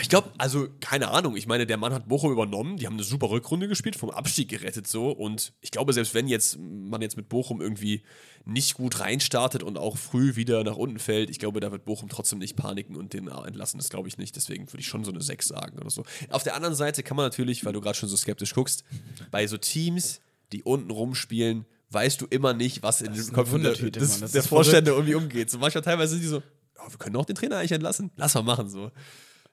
[0.00, 1.36] Ich glaube, also keine Ahnung.
[1.36, 2.76] Ich meine, der Mann hat Bochum übernommen.
[2.76, 5.10] Die haben eine super Rückrunde gespielt, vom Abstieg gerettet so.
[5.10, 8.02] Und ich glaube, selbst wenn jetzt man jetzt mit Bochum irgendwie
[8.44, 12.08] nicht gut reinstartet und auch früh wieder nach unten fällt, ich glaube, da wird Bochum
[12.08, 13.78] trotzdem nicht paniken und den entlassen.
[13.78, 14.36] Das glaube ich nicht.
[14.36, 16.04] Deswegen würde ich schon so eine 6 sagen oder so.
[16.30, 18.84] Auf der anderen Seite kann man natürlich, weil du gerade schon so skeptisch guckst,
[19.32, 20.20] bei so Teams,
[20.52, 24.92] die unten rumspielen, weißt du immer nicht, was in den Köpfen der, des, der Vorstände
[24.92, 25.50] irgendwie umgeht.
[25.50, 26.42] So manchmal teilweise sind die so,
[26.78, 28.12] oh, wir können auch den Trainer eigentlich entlassen.
[28.16, 28.92] Lass mal machen so.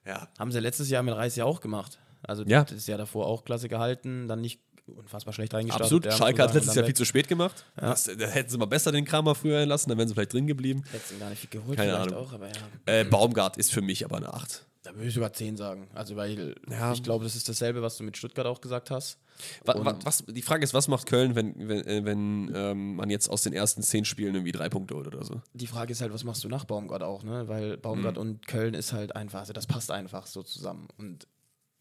[0.06, 0.28] Ja.
[0.38, 1.98] Haben sie letztes Jahr mit Reis ja auch gemacht.
[2.22, 2.64] Also ja.
[2.64, 5.84] das Jahr davor auch klasse gehalten, dann nicht unfassbar schlecht reingestartet.
[5.84, 7.64] Absolut, Schalke hat letztes Jahr viel zu spät gemacht.
[7.80, 7.90] Ja.
[7.90, 10.46] Das, da hätten sie mal besser den Kramer früher entlassen, dann wären sie vielleicht drin
[10.46, 10.84] geblieben.
[10.90, 12.14] Hätten sie gar nicht viel geholt, Keine Ahnung.
[12.18, 12.54] Auch, aber ja.
[12.86, 14.66] Äh, Baumgart ist für mich aber eine 8.
[14.84, 15.88] Da würde ich sogar 10 sagen.
[15.94, 16.92] Also, weil ja.
[16.92, 19.18] ich glaube, das ist dasselbe, was du mit Stuttgart auch gesagt hast.
[19.64, 23.28] Was, was, die Frage ist, was macht Köln, wenn, wenn, äh, wenn ähm, man jetzt
[23.28, 25.40] aus den ersten 10 Spielen irgendwie drei Punkte holt oder so?
[25.54, 27.48] Die Frage ist halt, was machst du nach Baumgart auch, ne?
[27.48, 28.20] Weil Baumgart mhm.
[28.20, 30.86] und Köln ist halt einfach, also das passt einfach so zusammen.
[30.98, 31.26] Und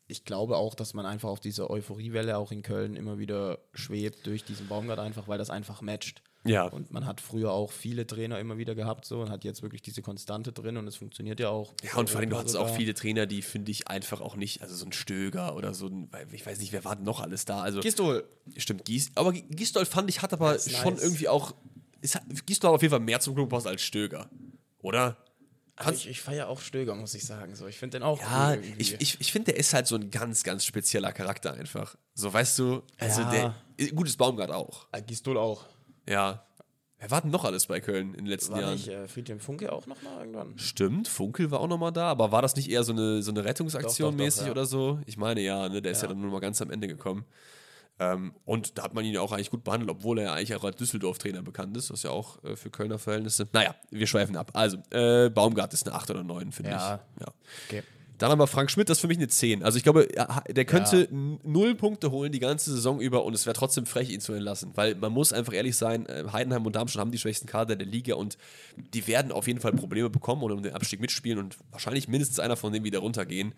[0.07, 4.25] ich glaube auch, dass man einfach auf dieser Euphoriewelle auch in Köln immer wieder schwebt
[4.25, 6.21] durch diesen Baumgart einfach, weil das einfach matcht.
[6.45, 6.65] Ja.
[6.65, 9.81] Und man hat früher auch viele Trainer immer wieder gehabt so und hat jetzt wirklich
[9.81, 11.73] diese Konstante drin und es funktioniert ja auch.
[11.83, 14.61] Ja, und vor allem du hattest auch viele Trainer, die finde ich einfach auch nicht,
[14.61, 17.45] also so ein Stöger oder so ein, ich weiß nicht, wer war denn noch alles
[17.45, 17.61] da?
[17.61, 18.25] Also Gistol.
[18.57, 21.03] Stimmt, Gies, aber Gistol fand ich hat aber schon nice.
[21.03, 21.53] irgendwie auch,
[22.01, 24.29] ist, Gistol hat auf jeden Fall mehr zum Club gepasst als Stöger,
[24.79, 25.17] oder?
[25.75, 27.55] Also ich, ich feiere auch Stöger, muss ich sagen.
[27.55, 29.95] So, ich finde den auch Ja, cool ich, ich, ich finde, der ist halt so
[29.95, 31.95] ein ganz, ganz spezieller Charakter einfach.
[32.13, 33.55] So, weißt du, also ja.
[33.79, 34.87] der, gutes Baumgart auch.
[34.91, 35.65] Äh, Gistol auch.
[36.07, 36.45] Ja.
[36.99, 38.73] Wer war denn noch alles bei Köln in den letzten war Jahren?
[38.75, 40.57] Nicht, äh, Friedhelm Funke auch noch mal irgendwann?
[40.57, 43.31] Stimmt, Funkel war auch noch mal da, aber war das nicht eher so eine, so
[43.31, 44.51] eine Rettungsaktion doch, doch, mäßig doch, ja.
[44.51, 44.99] oder so?
[45.05, 47.25] Ich meine ja, ne, der ist ja dann nur mal ganz am Ende gekommen.
[47.99, 50.55] Ähm, und da hat man ihn ja auch eigentlich gut behandelt, obwohl er ja eigentlich
[50.55, 53.47] auch als Düsseldorf-Trainer bekannt ist, was ja auch äh, für Kölner Verhältnisse.
[53.51, 54.51] Naja, wir schweifen ab.
[54.53, 57.01] Also, äh, Baumgart ist eine 8 oder 9, finde ja.
[57.17, 57.21] ich.
[57.21, 57.33] Ja.
[57.67, 57.83] Okay.
[58.17, 59.63] Dann haben wir Frank Schmidt, das ist für mich eine 10.
[59.63, 60.07] Also ich glaube,
[60.47, 61.37] der könnte ja.
[61.43, 64.71] null Punkte holen die ganze Saison über und es wäre trotzdem frech, ihn zu entlassen.
[64.75, 67.87] Weil man muss einfach ehrlich sein, äh, Heidenheim und Darmstadt haben die schwächsten Kader der
[67.87, 68.37] Liga und
[68.77, 72.39] die werden auf jeden Fall Probleme bekommen und um den Abstieg mitspielen und wahrscheinlich mindestens
[72.39, 73.53] einer von denen wieder runtergehen.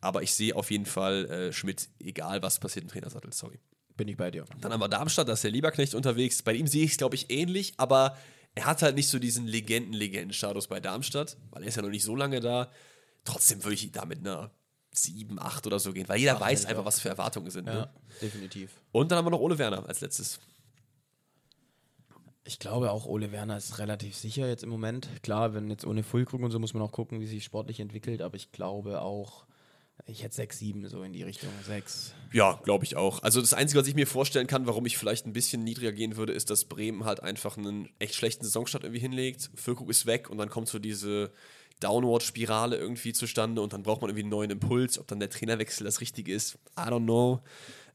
[0.00, 3.58] Aber ich sehe auf jeden Fall äh, Schmidt, egal was passiert im Trainersattel, sorry.
[3.96, 4.44] Bin ich bei dir.
[4.60, 6.42] Dann haben wir Darmstadt, da ist der Lieberknecht unterwegs.
[6.42, 8.16] Bei ihm sehe ich es, glaube ich, ähnlich, aber
[8.54, 12.04] er hat halt nicht so diesen Legenden-Legenden-Status bei Darmstadt, weil er ist ja noch nicht
[12.04, 12.70] so lange da.
[13.24, 14.50] Trotzdem würde ich da mit einer
[14.92, 17.66] 7, 8 oder so gehen, weil jeder Ach, weiß einfach, was für Erwartungen sind.
[17.66, 17.90] Ja, ne?
[18.22, 18.70] definitiv.
[18.92, 20.38] Und dann haben wir noch Ole Werner als letztes.
[22.46, 25.08] Ich glaube auch, Ole Werner ist relativ sicher jetzt im Moment.
[25.22, 28.20] Klar, wenn jetzt ohne Füllkrug und so muss man auch gucken, wie sich sportlich entwickelt,
[28.20, 29.46] aber ich glaube auch,
[30.06, 31.50] Ich hätte 6, 7 so in die Richtung.
[31.66, 32.12] 6.
[32.32, 33.22] Ja, glaube ich auch.
[33.22, 36.16] Also das Einzige, was ich mir vorstellen kann, warum ich vielleicht ein bisschen niedriger gehen
[36.16, 39.50] würde, ist, dass Bremen halt einfach einen echt schlechten Saisonstart irgendwie hinlegt.
[39.54, 41.32] Füllkrug ist weg und dann kommt so diese
[41.80, 44.98] Downward-Spirale irgendwie zustande und dann braucht man irgendwie einen neuen Impuls.
[44.98, 47.40] Ob dann der Trainerwechsel das Richtige ist, I don't know.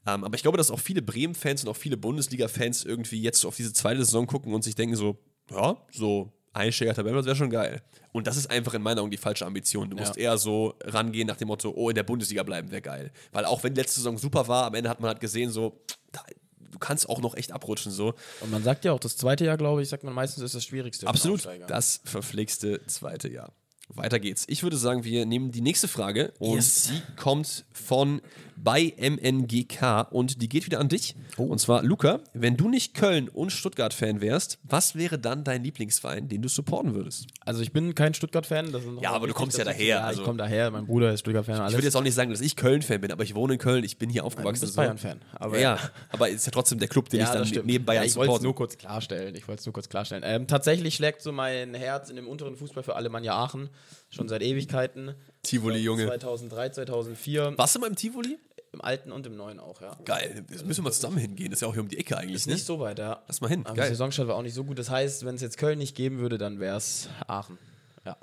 [0.08, 3.56] Ähm, aber ich glaube, dass auch viele Bremen-Fans und auch viele Bundesliga-Fans irgendwie jetzt auf
[3.56, 5.18] diese zweite Saison gucken und sich denken so,
[5.52, 7.82] ja, so Einsteiger Tabellenplatz wäre schon geil.
[8.12, 9.90] Und das ist einfach in meiner Augen die falsche Ambition.
[9.90, 10.22] Du musst Ja.
[10.24, 13.12] eher so rangehen nach dem Motto, oh, in der Bundesliga bleiben wäre geil.
[13.32, 15.80] Weil auch wenn die letzte Saison super war, am Ende hat man halt gesehen, so,
[16.12, 16.24] da,
[16.72, 18.14] du kannst auch noch echt abrutschen, so.
[18.42, 20.64] Und man sagt ja auch, das zweite Jahr, glaube ich, sagt man meistens, ist das
[20.66, 21.08] schwierigste.
[21.08, 21.48] Absolut.
[21.68, 23.54] Das verpflichste zweite Jahr.
[23.90, 24.46] Weiter geht's.
[24.48, 26.84] Ich würde sagen, wir nehmen die nächste Frage und Yes.
[26.92, 28.22] die kommt von
[28.64, 31.16] bei MNGK und die geht wieder an dich.
[31.38, 36.28] Und zwar, Luca, wenn du nicht Köln- und Stuttgart-Fan wärst, was wäre dann dein Lieblingsverein,
[36.28, 37.28] den du supporten würdest?
[37.46, 38.74] Also ich bin kein Stuttgart-Fan.
[39.02, 40.72] Ja, aber du kommst ja dass ich- daher, Ja, also- ich komme daher.
[40.72, 41.68] Mein Bruder ist Stuttgart-Fan.
[41.68, 43.84] Ich würde jetzt auch nicht sagen, dass ich Köln-Fan bin, aber ich wohne in Köln,
[43.84, 44.62] ich bin hier aufgewachsen.
[44.62, 44.82] bist so.
[44.82, 45.22] Bayern-Fan.
[45.34, 45.78] Aber ja,
[46.12, 47.66] aber ist ja trotzdem der Club, den ich dann stimmt.
[47.66, 48.44] neben Bayern ja, ich wollte es supporte.
[48.44, 49.36] nur kurz klarstellen.
[49.36, 50.24] Ich wollte es nur kurz klarstellen.
[50.26, 53.70] Ähm, tatsächlich schlägt so mein Herz in dem unteren Fußball für Alemannia Aachen
[54.10, 55.14] schon seit Ewigkeiten.
[55.44, 56.06] Tivoli, Junge.
[56.08, 57.54] 2003, 2004.
[57.58, 58.38] Warst du mal im Tivoli?
[58.72, 59.98] Im alten und im neuen auch, ja.
[60.06, 61.50] Geil, jetzt müssen wir zusammen hingehen.
[61.50, 62.54] Das ist ja auch hier um die Ecke eigentlich, Ist ne?
[62.54, 63.24] nicht so weit, ja.
[63.28, 63.90] Lass mal hin, Aber geil.
[63.90, 64.78] die Saisonstart war auch nicht so gut.
[64.78, 67.58] Das heißt, wenn es jetzt Köln nicht geben würde, dann wäre es Aachen.
[68.06, 68.16] Ja.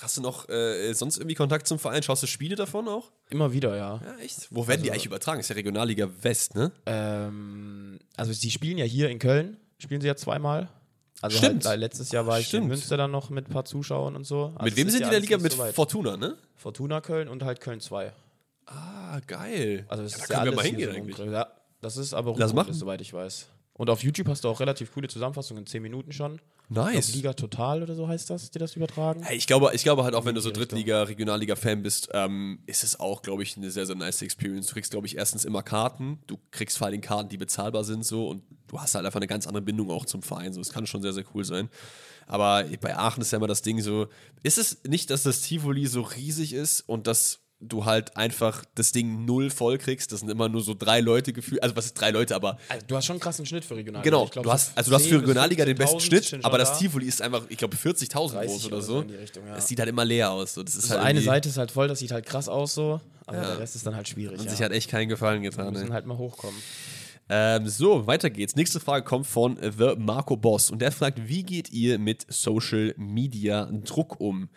[0.00, 2.04] Hast du noch äh, sonst irgendwie Kontakt zum Verein?
[2.04, 3.10] Schaust du Spiele davon auch?
[3.30, 4.00] Immer wieder, ja.
[4.04, 4.46] Ja, echt?
[4.50, 5.40] Wo werden die eigentlich übertragen?
[5.40, 6.70] Ist ja Regionalliga West, ne?
[6.86, 10.68] Ähm, also sie spielen ja hier in Köln, spielen sie ja zweimal.
[11.20, 11.64] Also Stimmt.
[11.66, 12.62] Halt, letztes Jahr war ich Stimmt.
[12.64, 14.52] in Münster dann noch mit ein paar Zuschauern und so.
[14.54, 15.36] Also Mit wem sind die in der Liga?
[15.38, 15.74] Mit so weit.
[15.74, 16.36] Fortuna, ne?
[16.54, 18.12] Fortuna Köln und halt Köln 2.
[18.68, 19.86] Ah, geil.
[19.88, 21.18] Also es ja, ist da ja können wir mal hingehen eigentlich.
[21.18, 21.48] Ja,
[21.80, 22.74] das ist aber Lass machen.
[22.74, 23.48] soweit ich weiß.
[23.72, 26.40] Und auf YouTube hast du auch relativ coole Zusammenfassungen in 10 Minuten schon.
[26.68, 27.14] Nice.
[27.14, 29.22] Liga Total oder so heißt das, die das übertragen.
[29.22, 30.50] Hey, ich glaube, ich glaube halt auch, wenn du so.
[30.50, 34.66] Drittliga, Regionalliga-Fan bist, ähm, ist es auch, glaube ich, eine sehr, sehr nice Experience.
[34.66, 36.18] Du kriegst, glaube ich, erstens immer Karten.
[36.26, 39.28] Du kriegst vor allem Karten, die bezahlbar sind so und du hast halt einfach eine
[39.28, 40.52] ganz andere Bindung auch zum Verein.
[40.52, 41.70] So, es kann schon sehr, sehr cool sein.
[42.26, 44.08] Aber bei Aachen ist ja immer das Ding so,
[44.42, 48.92] ist es nicht, dass das Tivoli so riesig ist und dass du halt einfach das
[48.92, 50.12] Ding null voll kriegst.
[50.12, 51.60] Das sind immer nur so drei Leute gefühlt.
[51.62, 54.08] Also was ist drei Leute, aber Also, du hast schon einen krassen Schnitt für Regionalliga.
[54.08, 56.44] Genau, Ich glaub, du hast, also du hast 10 für Regionalliga den besten 15.000 Schnitt,
[56.44, 56.78] aber das da.
[56.78, 58.98] Tivoli ist einfach, ich glaube, 40.000 groß 30 oder so.
[59.00, 59.56] Richtung, ja.
[59.56, 60.54] Es sieht halt immer leer aus.
[60.54, 60.62] So.
[60.62, 63.00] Das ist Also halt eine Seite ist halt voll, das sieht halt krass aus so,
[63.26, 63.46] aber Ja.
[63.48, 64.38] der Rest ist dann halt schwierig.
[64.38, 64.50] Hat Ja.
[64.52, 65.72] sich halt echt keinen Gefallen Wir getan.
[65.72, 65.90] müssen Ey.
[65.92, 66.60] halt mal hochkommen.
[67.30, 68.54] Ähm, so, weiter geht's.
[68.56, 72.94] Nächste Frage kommt von The Marco Boss und der fragt, wie geht ihr mit Social
[72.96, 74.48] Media Druck um?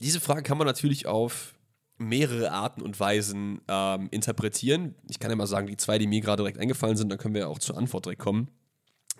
[0.00, 1.52] Diese Frage kann man natürlich auf
[1.98, 4.94] mehrere Arten und Weisen ähm, interpretieren.
[5.08, 7.34] Ich kann ja mal sagen, die zwei, die mir gerade direkt eingefallen sind, dann können
[7.34, 8.48] wir ja auch zur Antwort direkt kommen.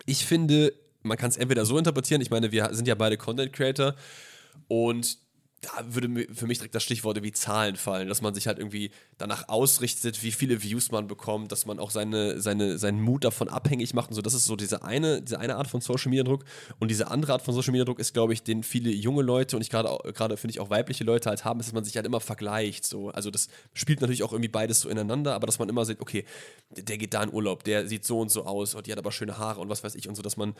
[0.05, 3.53] Ich finde, man kann es entweder so interpretieren, ich meine, wir sind ja beide Content
[3.53, 3.95] Creator
[4.67, 5.17] und
[5.61, 8.91] da würde für mich direkt das Stichwort wie Zahlen fallen, dass man sich halt irgendwie
[9.17, 13.49] danach ausrichtet, wie viele Views man bekommt, dass man auch seine, seine, seinen Mut davon
[13.49, 14.21] abhängig macht und so.
[14.21, 16.45] Das ist so diese eine, diese eine Art von Social Media Druck.
[16.79, 19.57] Und diese andere Art von Social Media Druck ist, glaube ich, den viele junge Leute
[19.57, 21.95] und ich gerade gerade finde ich auch weibliche Leute halt haben, ist, dass man sich
[21.97, 22.85] halt immer vergleicht.
[22.85, 23.09] So.
[23.09, 26.23] Also das spielt natürlich auch irgendwie beides so ineinander, aber dass man immer sieht, okay,
[26.69, 29.11] der geht da in Urlaub, der sieht so und so aus und die hat aber
[29.11, 30.55] schöne Haare und was weiß ich und so, dass man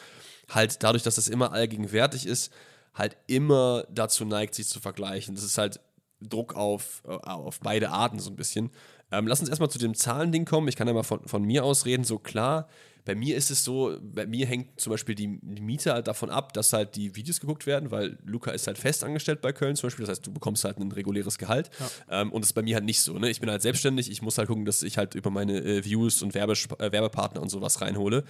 [0.49, 2.51] halt dadurch, dass das immer allgegenwärtig ist,
[2.93, 5.35] halt immer dazu neigt, sich zu vergleichen.
[5.35, 5.79] Das ist halt
[6.21, 8.71] Druck auf, äh, auf beide Arten so ein bisschen.
[9.11, 10.67] Ähm, lass uns erstmal zu dem Zahlending kommen.
[10.67, 12.03] Ich kann ja mal von, von mir aus reden.
[12.03, 12.67] So klar,
[13.05, 16.29] bei mir ist es so, bei mir hängt zum Beispiel die, die Miete halt davon
[16.29, 19.75] ab, dass halt die Videos geguckt werden, weil Luca ist halt fest angestellt bei Köln
[19.75, 20.05] zum Beispiel.
[20.05, 21.71] Das heißt, du bekommst halt ein reguläres Gehalt.
[22.09, 23.17] Ähm, und das ist bei mir halt nicht so.
[23.17, 23.29] Ne?
[23.29, 24.11] Ich bin halt selbstständig.
[24.11, 27.41] Ich muss halt gucken, dass ich halt über meine äh, Views und Werbesp äh, Werbepartner
[27.41, 28.25] und sowas reinhole.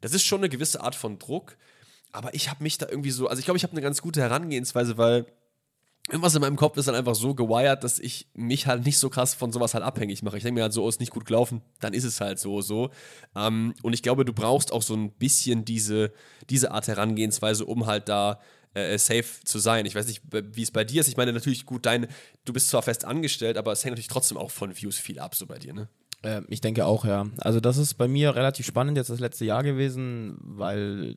[0.00, 1.56] Das ist schon eine gewisse Art von Druck.
[2.12, 4.20] Aber ich habe mich da irgendwie so, also ich glaube, ich habe eine ganz gute
[4.20, 5.26] Herangehensweise, weil
[6.08, 9.10] irgendwas in meinem Kopf ist dann einfach so gewired, dass ich mich halt nicht so
[9.10, 10.36] krass von sowas halt abhängig mache.
[10.36, 12.60] Ich denke mir halt so, oh, ist nicht gut gelaufen, dann ist es halt so,
[12.62, 12.90] so.
[13.36, 16.12] Ähm, und ich glaube, du brauchst auch so ein bisschen diese,
[16.48, 18.40] diese Art Herangehensweise, um halt da
[18.74, 19.86] äh, safe zu sein.
[19.86, 21.08] Ich weiß nicht, wie es bei dir ist.
[21.08, 22.06] Ich meine natürlich gut, dein,
[22.44, 25.34] du bist zwar fest angestellt, aber es hängt natürlich trotzdem auch von Views viel ab,
[25.34, 25.88] so bei dir, ne?
[26.22, 27.26] Ähm, ich denke auch, ja.
[27.38, 31.16] Also das ist bei mir relativ spannend jetzt das letzte Jahr gewesen, weil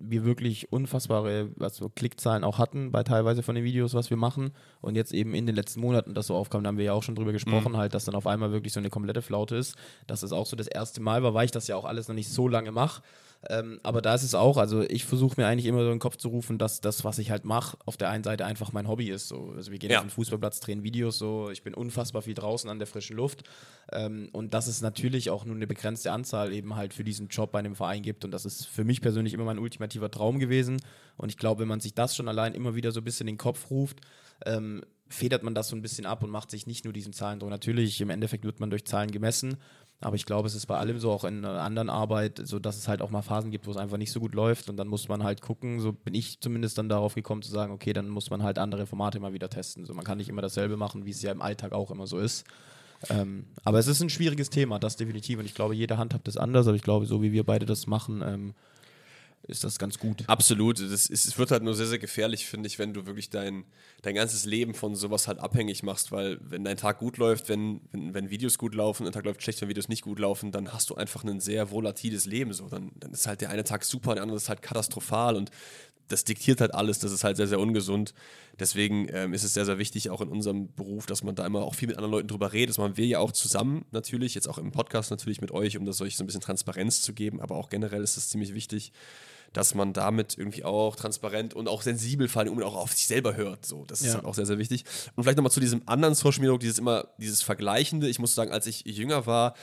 [0.00, 4.52] wir wirklich unfassbare also Klickzahlen auch hatten bei teilweise von den Videos, was wir machen.
[4.80, 7.02] Und jetzt eben in den letzten Monaten das so aufkam, da haben wir ja auch
[7.02, 9.76] schon drüber gesprochen, halt, dass dann auf einmal wirklich so eine komplette Flaute ist.
[10.06, 12.14] Dass es auch so das erste Mal war, weil ich das ja auch alles noch
[12.14, 13.02] nicht so lange mache.
[13.48, 15.98] Ähm, aber da ist es auch, also ich versuche mir eigentlich immer so in den
[15.98, 18.86] Kopf zu rufen, dass das, was ich halt mache, auf der einen Seite einfach mein
[18.86, 19.28] Hobby ist.
[19.28, 19.52] So.
[19.56, 19.98] Also wir gehen Ja.
[19.98, 23.44] auf den Fußballplatz, drehen Videos, so ich bin unfassbar viel draußen an der frischen Luft.
[23.92, 27.52] Ähm, und dass es natürlich auch nur eine begrenzte Anzahl eben halt für diesen Job
[27.52, 28.26] bei einem Verein gibt.
[28.26, 30.82] Und das ist für mich persönlich immer mein ultimativer Traum gewesen.
[31.16, 33.34] Und ich glaube, wenn man sich das schon allein immer wieder so ein bisschen in
[33.36, 34.00] den Kopf ruft,
[34.44, 37.50] ähm, federt man das so ein bisschen ab und macht sich nicht nur diesen Zahlendruck.
[37.50, 39.56] Natürlich, im Endeffekt wird man durch Zahlen gemessen,
[40.02, 42.78] aber ich glaube, es ist bei allem so, auch in einer anderen Arbeit, so dass
[42.78, 44.88] es halt auch mal Phasen gibt, wo es einfach nicht so gut läuft und dann
[44.88, 48.08] muss man halt gucken, so bin ich zumindest dann darauf gekommen zu sagen, okay, dann
[48.08, 49.84] muss man halt andere Formate mal wieder testen.
[49.84, 52.18] So, man kann nicht immer dasselbe machen, wie es ja im Alltag auch immer so
[52.18, 52.44] ist.
[53.10, 55.38] Ähm, aber es ist ein schwieriges Thema, das definitiv.
[55.38, 57.86] Und ich glaube, jeder handhabt das anders, aber ich glaube, so wie wir beide das
[57.86, 58.54] machen, ähm,
[59.42, 60.24] ist das ganz gut.
[60.26, 60.78] Absolut.
[60.80, 63.64] Das ist, es wird halt nur sehr, sehr gefährlich, finde ich, wenn du wirklich dein,
[64.02, 67.80] dein ganzes Leben von sowas halt abhängig machst, weil wenn dein Tag gut läuft, wenn,
[67.90, 70.72] wenn, wenn Videos gut laufen, ein Tag läuft schlecht, wenn Videos nicht gut laufen, dann
[70.72, 72.52] hast du einfach ein sehr volatiles Leben.
[72.52, 72.68] So.
[72.68, 75.50] Dann, dann ist halt der eine Tag super, der andere ist halt katastrophal und
[76.12, 78.14] das diktiert halt alles, das ist halt sehr, sehr ungesund.
[78.58, 81.62] Deswegen ähm, ist es sehr, sehr wichtig, auch in unserem Beruf, dass man da immer
[81.62, 82.70] auch viel mit anderen Leuten drüber redet.
[82.70, 85.86] Das machen wir ja auch zusammen natürlich, jetzt auch im Podcast natürlich mit euch, um
[85.86, 88.92] das euch so ein bisschen Transparenz zu geben, aber auch generell ist es ziemlich wichtig,
[89.52, 93.36] dass man damit irgendwie auch transparent und auch sensibel vor allem auch auf sich selber
[93.36, 93.66] hört.
[93.66, 94.08] So, das ja.
[94.08, 94.84] ist halt auch sehr, sehr wichtig.
[95.16, 98.08] Und vielleicht nochmal zu diesem anderen Social Media, dieses immer, dieses Vergleichende.
[98.08, 99.54] Ich muss sagen, als ich jünger war,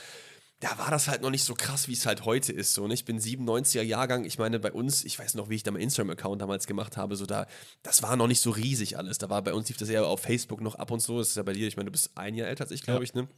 [0.60, 2.74] da war das halt noch nicht so krass, wie es halt heute ist.
[2.74, 2.94] So, ne?
[2.94, 4.24] Ich bin 97er Jahrgang.
[4.24, 7.14] Ich meine, bei uns, ich weiß noch, wie ich da meinen Instagram-Account damals gemacht habe,
[7.14, 7.46] so da,
[7.84, 9.18] das war noch nicht so riesig alles.
[9.18, 11.18] Da war bei uns lief das eher auf Facebook noch ab und so.
[11.18, 13.00] Das ist ja bei dir, ich meine, du bist ein Jahr älter als ich, glaube
[13.00, 13.04] ja.
[13.04, 13.28] ich, ne?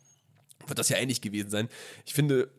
[0.67, 1.69] Wird das ja ähnlich gewesen sein.
[2.07, 2.51] Ich finde,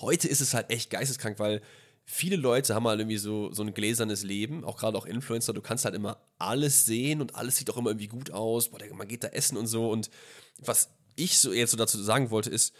[0.00, 1.62] heute ist es halt echt geisteskrank, weil
[2.04, 5.52] viele Leute haben halt irgendwie so, so ein gläsernes Leben, auch gerade auch Influencer.
[5.52, 8.70] Du kannst halt immer alles sehen und alles sieht auch immer irgendwie gut aus.
[8.70, 9.88] Boah, man geht da essen und so.
[9.88, 10.10] Und
[10.58, 12.74] was ich so jetzt so dazu sagen wollte, ist,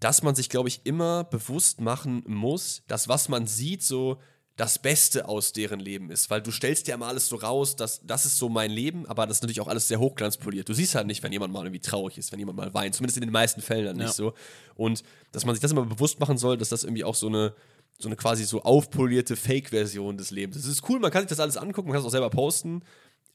[0.00, 4.18] dass man sich, glaube ich, immer bewusst machen muss, dass was man sieht, so
[4.56, 6.30] das Beste aus deren Leben ist.
[6.30, 9.26] Weil du stellst dir immer alles so raus, dass das ist so mein Leben, aber
[9.26, 10.68] das ist natürlich auch alles sehr hochglanzpoliert.
[10.68, 12.96] Du siehst halt nicht, wenn jemand mal irgendwie traurig ist, wenn jemand mal weint.
[12.96, 14.04] Zumindest in den meisten Fällen dann ja.
[14.06, 14.34] nicht so.
[14.74, 17.54] Und dass man sich das immer bewusst machen soll, dass das irgendwie auch so eine
[18.00, 20.56] so eine quasi so aufpolierte Fake-Version des Lebens.
[20.56, 22.82] Das ist cool, man kann sich das alles angucken, man kann es auch selber posten,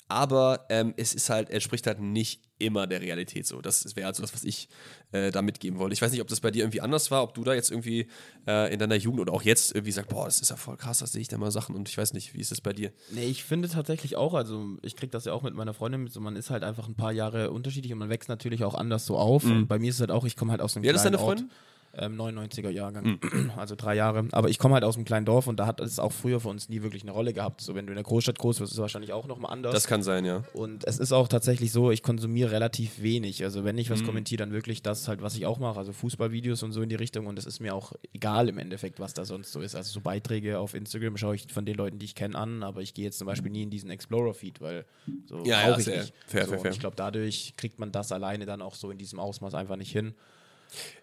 [0.08, 3.62] aber ähm, es ist halt, entspricht halt nicht immer der Realität so.
[3.62, 4.70] Das wäre also das, was ich
[5.12, 5.94] äh, da mitgeben wollte.
[5.94, 8.08] Ich weiß nicht, ob das bei dir irgendwie anders war, ob du da jetzt irgendwie
[8.48, 11.00] äh, in deiner Jugend oder auch jetzt irgendwie sagst, boah, das ist ja voll krass,
[11.00, 12.92] da sehe ich da mal Sachen und ich weiß nicht, wie ist das bei dir?
[13.12, 16.14] Nee, ich finde tatsächlich auch, also ich kriege das ja auch mit meiner Freundin mit,
[16.14, 19.06] so man ist halt einfach ein paar Jahre unterschiedlich und man wächst natürlich auch anders
[19.06, 19.44] so auf.
[19.44, 19.52] Mhm.
[19.52, 21.06] Und bei mir ist es halt auch, ich komme halt aus einem Wie kleinen ist
[21.06, 21.46] deine Freundin?
[21.46, 21.54] Ort
[21.96, 23.52] ähm, 99er Jahrgang, mhm.
[23.58, 24.28] also drei Jahre.
[24.32, 26.50] Aber ich komme halt aus einem kleinen Dorf und da hat es auch früher für
[26.50, 27.62] uns nie wirklich eine Rolle gehabt.
[27.62, 29.74] So, wenn du in der Großstadt groß wirst, ist es wahrscheinlich auch nochmal anders.
[29.74, 30.44] Das kann sein, ja.
[30.54, 33.44] Und es ist auch tatsächlich so, ich konsumiere relativ wenig.
[33.44, 34.08] Also wenn ich was mhm.
[34.08, 36.96] kommentiere, dann wirklich das halt, was ich auch mache, also Fußballvideos und so in die
[36.96, 37.28] Richtung.
[37.28, 39.76] Und es ist mir auch egal im Endeffekt, was da sonst so ist.
[39.76, 42.82] Also so Beiträge auf Instagram schaue ich von den Leuten, die ich kenne, an, aber
[42.82, 44.86] ich gehe jetzt zum Beispiel nie in diesen Explorer-Feed, weil
[45.26, 46.14] so ja, brauche ja, ich nicht.
[46.26, 46.72] Fair, so, fair, fair.
[46.72, 49.92] Ich glaube, dadurch kriegt man das alleine dann auch so in diesem Ausmaß einfach nicht
[49.92, 50.14] hin.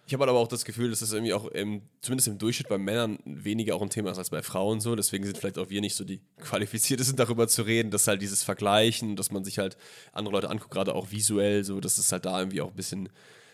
[0.05, 2.77] Ich habe aber auch das Gefühl, dass das irgendwie auch im, zumindest im Durchschnitt bei
[2.77, 4.95] Männern weniger auch ein Thema ist als bei Frauen so.
[4.95, 8.43] Deswegen sind vielleicht auch wir nicht so die Qualifiziertesten darüber zu reden, dass halt dieses
[8.43, 9.77] Vergleichen, dass man sich halt
[10.11, 13.09] andere Leute anguckt, gerade auch visuell, so, dass es halt da irgendwie auch ein bisschen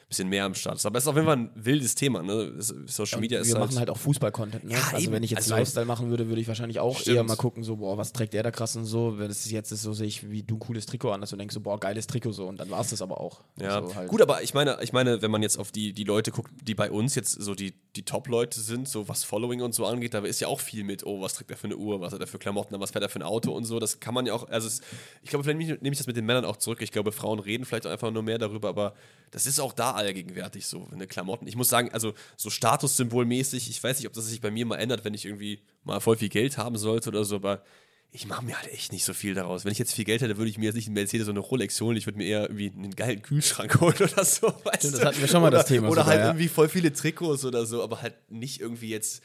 [0.07, 0.85] bisschen mehr am Start ist.
[0.85, 2.23] Aber es ist auf jeden Fall ein wildes Thema.
[2.23, 2.53] Ne?
[2.59, 4.63] Social Media ja, ist Wir halt machen halt auch Fußball-Content.
[4.63, 4.73] Ne?
[4.73, 5.11] Ja, also eben.
[5.11, 7.17] wenn ich jetzt also, Lifestyle machen würde, würde ich wahrscheinlich auch stimmt.
[7.17, 9.17] eher mal gucken, so, boah, was trägt der da krass und so.
[9.17, 11.39] Wenn es jetzt ist, so sehe ich, wie du ein cooles Trikot an hast und
[11.39, 12.47] denkst so, boah, geiles Trikot so.
[12.47, 13.41] Und dann war es das aber auch.
[13.59, 14.07] Ja, also halt.
[14.07, 16.73] gut, aber ich meine, ich meine, wenn man jetzt auf die, die Leute guckt, die
[16.73, 20.19] bei uns jetzt so die, die Top-Leute sind, so was Following und so angeht, da
[20.19, 22.27] ist ja auch viel mit, oh, was trägt er für eine Uhr, was hat er
[22.27, 23.77] für Klamotten, was fährt er für ein Auto und so.
[23.77, 24.79] Das kann man ja auch, also es,
[25.21, 26.81] ich glaube, vielleicht nehme ich das mit den Männern auch zurück.
[26.81, 28.93] Ich glaube, Frauen reden vielleicht einfach nur mehr darüber, aber
[29.31, 31.47] das ist auch da allgegenwärtig so, eine Klamotten.
[31.47, 34.77] Ich muss sagen, also so statussymbolmäßig, ich weiß nicht, ob das sich bei mir mal
[34.77, 37.63] ändert, wenn ich irgendwie mal voll viel Geld haben sollte oder so, aber
[38.11, 39.65] ich mache mir halt echt nicht so viel daraus.
[39.65, 41.39] Wenn ich jetzt viel Geld hätte, würde ich mir jetzt nicht einen Mercedes so eine
[41.39, 44.47] Rolex holen, ich würde mir eher irgendwie einen geilen Kühlschrank holen oder so.
[44.63, 45.89] Weißt das hatten wir schon mal oder, das Thema.
[45.89, 46.27] Oder sogar, halt ja.
[46.27, 49.21] irgendwie voll viele Trikots oder so, aber halt nicht irgendwie jetzt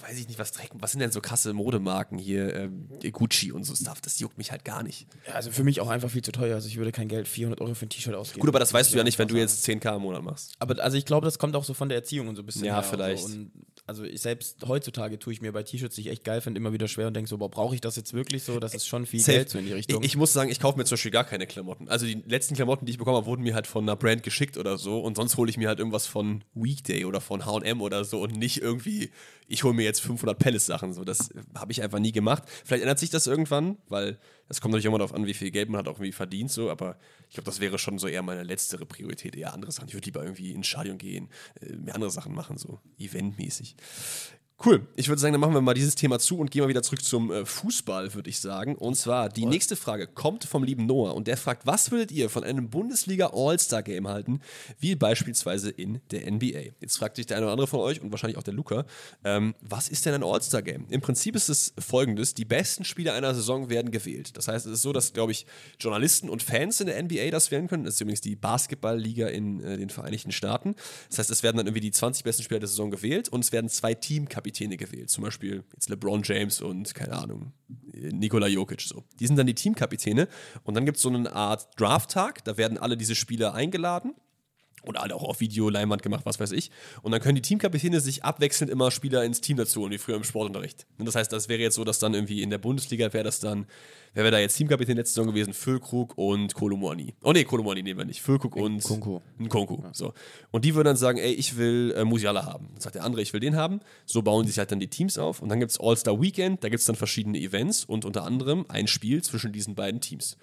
[0.00, 3.64] weiß ich nicht, was trägt, was sind denn so krasse Modemarken hier, ähm, Gucci und
[3.64, 5.06] so Stuff, das juckt mich halt gar nicht.
[5.26, 7.60] Ja, also für mich auch einfach viel zu teuer, also ich würde kein Geld 400
[7.60, 8.40] Euro für ein T-Shirt ausgeben.
[8.40, 10.54] Gut, aber das weißt du ja nicht, wenn du jetzt 10k im Monat machst.
[10.58, 12.64] Aber also ich glaube, das kommt auch so von der Erziehung und so ein bisschen.
[12.64, 13.26] Ja, vielleicht.
[13.26, 13.34] So.
[13.34, 13.50] Und
[13.86, 16.72] also ich selbst heutzutage tue ich mir bei T-Shirts, die ich echt geil finde, immer
[16.72, 18.60] wieder schwer und denke so, boah, brauche ich das jetzt wirklich so?
[18.60, 19.38] Das ist schon viel Safe.
[19.38, 20.02] Geld so in die Richtung.
[20.02, 21.88] Ich, ich, muss sagen, ich kaufe mir zum Beispiel gar keine Klamotten.
[21.88, 24.56] Also die letzten Klamotten, die ich bekommen habe, wurden mir halt von einer Brand geschickt
[24.56, 28.04] oder so und sonst hole ich mir halt irgendwas von Weekday oder von H&M oder
[28.04, 29.10] so und nicht irgendwie,
[29.48, 30.92] ich hole mir jetzt 500 Palace-Sachen.
[30.92, 32.44] So, das habe ich einfach nie gemacht.
[32.64, 34.18] Vielleicht ändert sich das irgendwann, weil
[34.48, 36.70] es kommt natürlich immer darauf an, wie viel Geld man hat auch irgendwie verdient, so,
[36.70, 39.88] aber ich glaube, das wäre schon so eher meine letztere Priorität, eher andere Sachen.
[39.88, 41.30] Ich würde lieber irgendwie ins Stadion gehen,
[41.60, 43.76] äh, mehr andere Sachen machen, so eventmäßig.
[44.64, 44.86] Cool.
[44.94, 47.02] Ich würde sagen, dann machen wir mal dieses Thema zu und gehen mal wieder zurück
[47.02, 48.76] zum äh, Fußball, würde ich sagen.
[48.76, 52.30] Und zwar, die nächste Frage kommt vom lieben Noah und der fragt, was würdet ihr
[52.30, 54.40] von einem Bundesliga All-Star-Game halten,
[54.78, 56.74] wie beispielsweise in der NBA?
[56.80, 58.84] Jetzt fragt sich der eine oder andere von euch und wahrscheinlich auch der Luca,
[59.24, 60.86] ähm, was ist denn ein All-Star-Game?
[60.90, 64.36] Im Prinzip ist es folgendes, die besten Spieler einer Saison werden gewählt.
[64.36, 65.44] Das heißt, es ist so, dass, glaube ich,
[65.80, 67.82] Journalisten und Fans in der NBA das wählen können.
[67.82, 70.76] Das ist übrigens die Basketballliga in äh, den Vereinigten Staaten.
[71.08, 73.50] Das heißt, es werden dann irgendwie die 20 besten Spieler der Saison gewählt und es
[73.50, 75.10] werden zwei Teamkapitäne gewählt.
[75.10, 77.52] Zum Beispiel jetzt LeBron James und, keine Ahnung,
[77.92, 78.80] Nikola Jokic.
[78.82, 79.04] So.
[79.20, 80.28] Die sind dann die Teamkapitäne
[80.64, 82.44] und dann gibt es so eine Art Draft-Tag.
[82.44, 84.14] Da werden alle diese Spieler eingeladen
[84.82, 86.70] und alle auch auf Video, Leinwand gemacht, was weiß ich.
[87.02, 90.16] Und dann können die Teamkapitäne sich abwechselnd immer Spieler ins Team dazu holen, wie früher
[90.16, 90.86] im Sportunterricht.
[90.98, 93.40] Und das heißt, das wäre jetzt so, dass dann irgendwie in der Bundesliga wäre das
[93.40, 93.66] dann,
[94.14, 95.52] wer wäre da jetzt Teamkapitän letzte Saison gewesen?
[95.52, 97.14] Füllkrug und Kolomouani.
[97.22, 98.22] Oh nee, Kolomouani nehmen wir nicht.
[98.22, 99.20] Füllkrug und Nkunku.
[99.38, 99.82] Nkunku.
[99.92, 100.12] So.
[100.50, 102.68] Und die würden dann sagen, ey, ich will äh, Musiala haben.
[102.72, 103.80] Dann sagt der andere, ich will den haben.
[104.06, 105.40] So bauen sich halt dann die Teams auf.
[105.40, 108.64] Und dann gibt es All-Star Weekend, da gibt es dann verschiedene Events und unter anderem
[108.68, 110.36] ein Spiel zwischen diesen beiden Teams.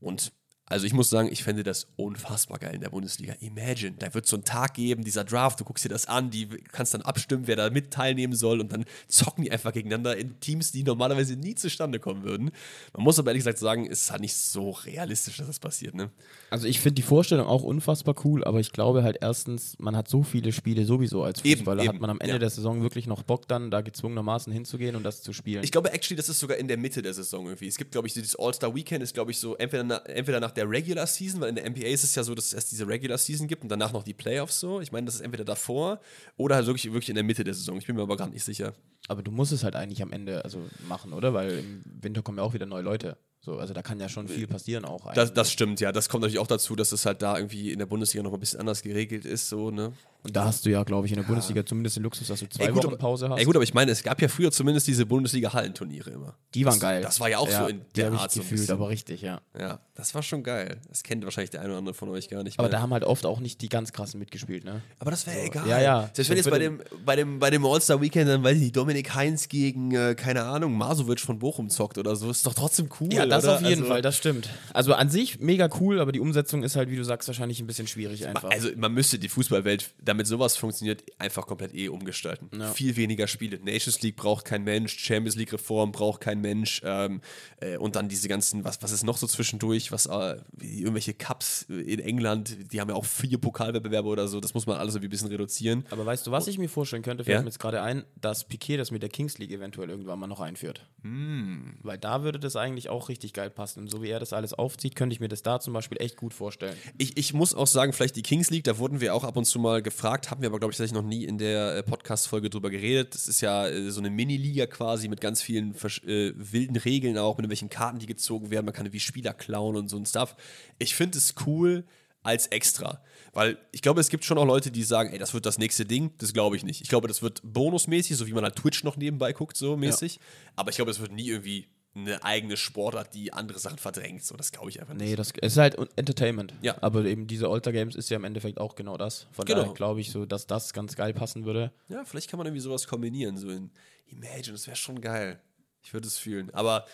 [0.00, 0.32] Und
[0.68, 3.34] also ich muss sagen, ich fände das unfassbar geil in der Bundesliga.
[3.38, 6.48] Imagine, da wird so ein Tag geben, dieser Draft, du guckst dir das an, die
[6.48, 10.40] kannst dann abstimmen, wer da mit teilnehmen soll und dann zocken die einfach gegeneinander in
[10.40, 12.50] Teams, die normalerweise nie zustande kommen würden.
[12.94, 15.94] Man muss aber ehrlich gesagt sagen, es ist halt nicht so realistisch, dass das passiert,
[15.94, 16.10] ne?
[16.50, 20.08] Also ich finde die Vorstellung auch unfassbar cool, aber ich glaube halt erstens, man hat
[20.08, 22.38] so viele Spiele sowieso als Eben, Fußballer, eben, hat man am Ende ja.
[22.40, 25.62] der Saison wirklich noch Bock dann, da gezwungenermaßen hinzugehen und das zu spielen.
[25.62, 27.68] Ich glaube, actually, das ist sogar in der Mitte der Saison irgendwie.
[27.68, 30.55] Es gibt, glaube ich, dieses All-Star Weekend ist, glaube ich, so entweder, na, entweder nach
[30.56, 32.86] der Regular Season, weil in der NBA ist es ja so, dass es erst diese
[32.86, 34.80] Regular Season gibt und danach noch die Playoffs so.
[34.80, 36.00] Ich meine, das ist entweder davor
[36.36, 37.78] oder halt wirklich, wirklich in der Mitte der Saison.
[37.78, 38.74] Ich bin mir aber gar nicht sicher.
[39.08, 41.34] aber du musst es halt eigentlich am Ende also machen, oder?
[41.34, 43.16] Weil im Winter kommen ja auch wieder neue Leute.
[43.40, 45.12] So, also da kann ja schon viel passieren auch.
[45.14, 45.92] Das, das stimmt, ja.
[45.92, 48.40] Das kommt natürlich auch dazu, dass es halt da irgendwie in der Bundesliga noch ein
[48.40, 49.92] bisschen anders geregelt ist, so, ne?
[50.26, 52.48] Und da hast du ja, glaube ich, in der Bundesliga zumindest den Luxus, dass du
[52.48, 53.38] zwei Ey, gut, Wochen Pause hast.
[53.38, 56.34] Ey, gut, aber ich meine, es gab ja früher zumindest diese Bundesliga-Hallenturniere immer.
[56.54, 57.02] die waren das, geil.
[57.02, 59.40] Das war ja auch so in der Art so gefühlt, aber richtig, ja.
[59.58, 60.78] Ja, das war schon geil.
[60.88, 62.76] Das kennt wahrscheinlich der eine oder andere von euch gar nicht Aber mehr.
[62.76, 64.82] da haben halt oft auch nicht die ganz krassen mitgespielt, ne?
[64.98, 65.66] Aber das wäre egal.
[65.68, 66.10] Ja, ja.
[66.12, 69.14] Selbst wenn jetzt bei dem, bei dem, bei dem All-Star-Weekend dann, weiß ich nicht, Dominik
[69.14, 73.12] Heinz gegen, äh, keine Ahnung, Masovic von Bochum zockt oder so, ist doch trotzdem cool.
[73.12, 73.56] Ja, das oder?
[73.56, 74.48] auf jeden also, Fall, das stimmt.
[74.72, 77.66] Also an sich mega cool, aber die Umsetzung ist halt, wie du sagst, wahrscheinlich ein
[77.66, 78.50] bisschen schwierig einfach.
[78.50, 82.50] Also man müsste die Fußballwelt, damit sowas funktioniert, einfach komplett eh umgestalten.
[82.58, 82.72] Ja.
[82.72, 83.58] Viel weniger Spiele.
[83.58, 87.20] Nations League braucht kein Mensch, Champions League Reform braucht kein Mensch ähm,
[87.60, 91.62] äh, und dann diese ganzen, was, was ist noch so zwischendurch, was äh, irgendwelche Cups
[91.68, 95.08] in England, die haben ja auch vier Pokalwettbewerbe oder so, das muss man alles irgendwie
[95.08, 95.84] ein bisschen reduzieren.
[95.90, 97.40] aber weißt du, was ich mir vorstellen könnte, fällt Ja?
[97.42, 100.40] mir jetzt gerade ein, dass Piquet das mit der Kings League eventuell irgendwann mal noch
[100.40, 100.86] einführt.
[101.02, 101.74] Hm.
[101.82, 103.80] Weil da würde das eigentlich auch richtig geil passen.
[103.80, 106.16] Und so wie er das alles aufzieht, könnte ich mir das da zum Beispiel echt
[106.16, 106.76] gut vorstellen.
[106.98, 109.44] Ich, ich muss auch sagen, vielleicht die Kings League, da wurden wir auch ab und
[109.44, 112.50] zu mal gefragt, haben wir aber, glaube ich, tatsächlich noch nie in der äh, Podcast-Folge
[112.50, 113.14] drüber geredet.
[113.14, 117.36] Das ist ja äh, so eine Mini-Liga quasi mit ganz vielen äh, wilden Regeln auch,
[117.36, 118.66] mit irgendwelchen Karten, die gezogen werden.
[118.66, 120.36] Man kann wie Spieler klauen und so ein Stuff.
[120.78, 121.84] Ich finde es cool
[122.22, 123.02] als extra.
[123.32, 125.84] Weil ich glaube, es gibt schon auch Leute, die sagen, ey, das wird das nächste
[125.84, 126.12] Ding.
[126.18, 126.80] Das glaube ich nicht.
[126.80, 130.18] Ich glaube, das wird bonusmäßig, so wie man halt Twitch noch nebenbei guckt, so mäßig.
[130.56, 134.22] Aber ich glaube, es wird nie irgendwie eine eigene Sportart, die andere Sachen verdrängt.
[134.24, 135.08] So, das glaube ich einfach nicht.
[135.08, 136.52] Nee, das es ist halt Entertainment.
[136.60, 136.76] Ja.
[136.82, 139.26] Aber eben diese Alter Games ist ja im Endeffekt auch genau das.
[139.32, 139.60] Von Genau.
[139.62, 141.72] daher glaube ich so, dass das ganz geil passen würde.
[141.88, 143.38] Ja, vielleicht kann man irgendwie sowas kombinieren.
[143.38, 143.70] So in
[144.08, 145.40] Imagine, das wäre schon geil.
[145.82, 146.52] Ich würde es fühlen.
[146.52, 146.86] Aber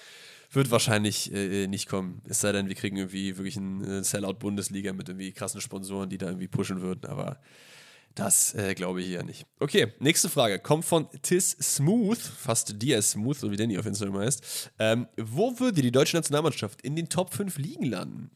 [0.51, 2.21] wird wahrscheinlich äh, nicht kommen.
[2.29, 6.19] Es sei denn, wir kriegen irgendwie wirklich eine äh, Sellout-Bundesliga mit irgendwie krassen Sponsoren, die
[6.19, 7.07] da irgendwie pushen würden.
[7.07, 7.41] Aber
[8.15, 9.47] das äh, glaube ich eher nicht.
[9.61, 10.59] Okay, nächste Frage.
[10.59, 14.71] Kommt von Tis Smooth, fast DS Smooth, so wie Danny auf Instagram heißt.
[14.79, 18.31] Ähm, wo würde die deutsche Nationalmannschaft in den Top 5 liegen landen?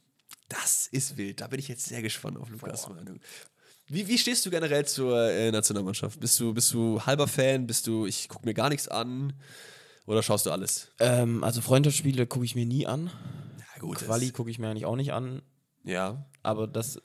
[0.49, 1.41] Das ist wild.
[1.41, 3.21] Da bin ich jetzt sehr gespannt auf Lukas Meinung.
[3.89, 6.19] Wie, wie stehst du generell zur äh, Nationalmannschaft?
[6.19, 7.67] Bist du, bist du halber Fan?
[7.67, 9.33] Bist du, ich gucke mir gar nichts an?
[10.07, 10.89] Oder schaust du alles?
[10.99, 13.11] Ähm, also Freundschaftsspiele gucke ich mir nie an.
[13.59, 13.99] Ja, gut.
[13.99, 15.43] Quali gucke ich mir eigentlich auch nicht an.
[15.85, 16.27] Ja.
[16.43, 17.01] Aber das,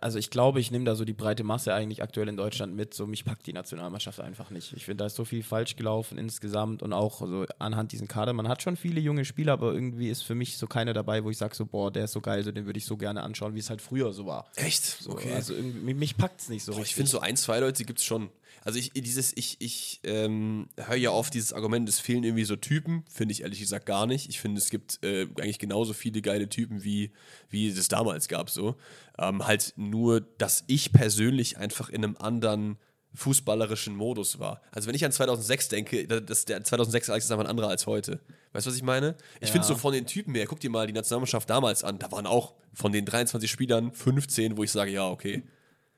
[0.00, 2.94] also ich glaube, ich nehme da so die breite Masse eigentlich aktuell in Deutschland mit.
[2.94, 4.72] So mich packt die Nationalmannschaft einfach nicht.
[4.74, 8.32] Ich finde, da ist so viel falsch gelaufen insgesamt und auch so anhand diesen Kader.
[8.32, 11.30] Man hat schon viele junge Spieler, aber irgendwie ist für mich so keiner dabei, wo
[11.30, 13.54] ich sage so, boah, der ist so geil, so den würde ich so gerne anschauen,
[13.54, 14.50] wie es halt früher so war.
[14.56, 14.84] Echt?
[14.84, 16.96] So, Also irgendwie, mich, packt es nicht so Boah, ich richtig.
[16.96, 18.30] finde so ein, zwei Leute gibt es schon.
[18.64, 22.54] Also ich, dieses, ich, ich ähm, höre ja oft dieses Argument, es fehlen irgendwie so
[22.56, 24.28] Typen, finde ich ehrlich gesagt gar nicht.
[24.28, 27.12] Ich finde, es gibt äh, eigentlich genauso viele geile Typen, wie,
[27.50, 28.50] wie es damals gab.
[28.50, 28.76] So.
[29.18, 32.78] Ähm, halt nur, dass ich persönlich einfach in einem anderen
[33.14, 34.62] fußballerischen Modus war.
[34.70, 37.68] Also wenn ich an 2006 denke, da- das, der 2006 Alex ist einfach ein anderer
[37.68, 38.20] als heute.
[38.52, 39.16] Weißt du, was ich meine?
[39.40, 39.52] Ich Ja.
[39.52, 42.26] finde so von den Typen her, guck dir mal die Nationalmannschaft damals an, da waren
[42.26, 45.42] auch von den 23 Spielern 15, wo ich sage, ja, okay,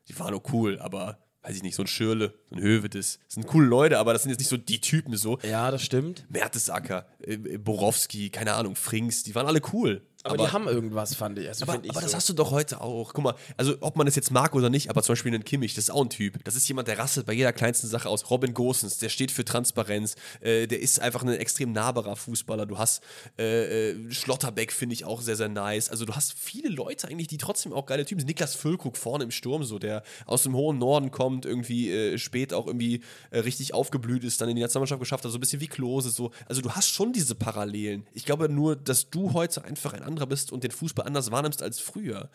[0.09, 3.19] die waren auch cool, aber weiß ich nicht, so ein Schirle, so ein Hövedes.
[3.27, 5.39] Das sind coole Leute, aber das sind jetzt nicht so die Typen so.
[5.43, 6.25] Ja, das stimmt.
[6.31, 10.03] Mertesacker, äh, Borowski, keine Ahnung, Frings, die waren alle cool.
[10.27, 11.49] Aber, die haben irgendwas, fand ich.
[11.49, 12.17] Also Aber, ich aber das so.
[12.17, 13.13] hast du doch heute auch.
[13.13, 15.75] Guck mal, also ob man das jetzt mag oder nicht, aber zum Beispiel einen Kimmich,
[15.75, 16.43] das ist auch ein Typ.
[16.45, 18.31] Das ist jemand, der rasselt bei jeder kleinsten Sache aus.
[18.31, 20.17] Robin Gosens, der steht für Transparenz.
[20.41, 22.65] Äh, der ist einfach ein extrem nahbarer Fußballer.
[22.65, 23.03] Du hast
[23.39, 25.91] äh, äh, Schlotterbeck, finde ich auch sehr, sehr nice.
[25.91, 28.29] Also du hast viele Leute eigentlich, die trotzdem auch geile Typen sind.
[28.29, 32.55] Niklas Füllkrug vorne im Sturm, so der aus dem hohen Norden kommt, irgendwie äh, spät
[32.55, 35.61] auch irgendwie äh, richtig aufgeblüht ist, dann in die Nationalmannschaft geschafft hat, so ein bisschen
[35.61, 36.09] wie Klose.
[36.09, 36.31] So.
[36.47, 38.07] Also du hast schon diese Parallelen.
[38.15, 41.63] Ich glaube nur, dass du heute einfach ein anderer bist und den Fußball anders wahrnimmst
[41.63, 42.31] als früher.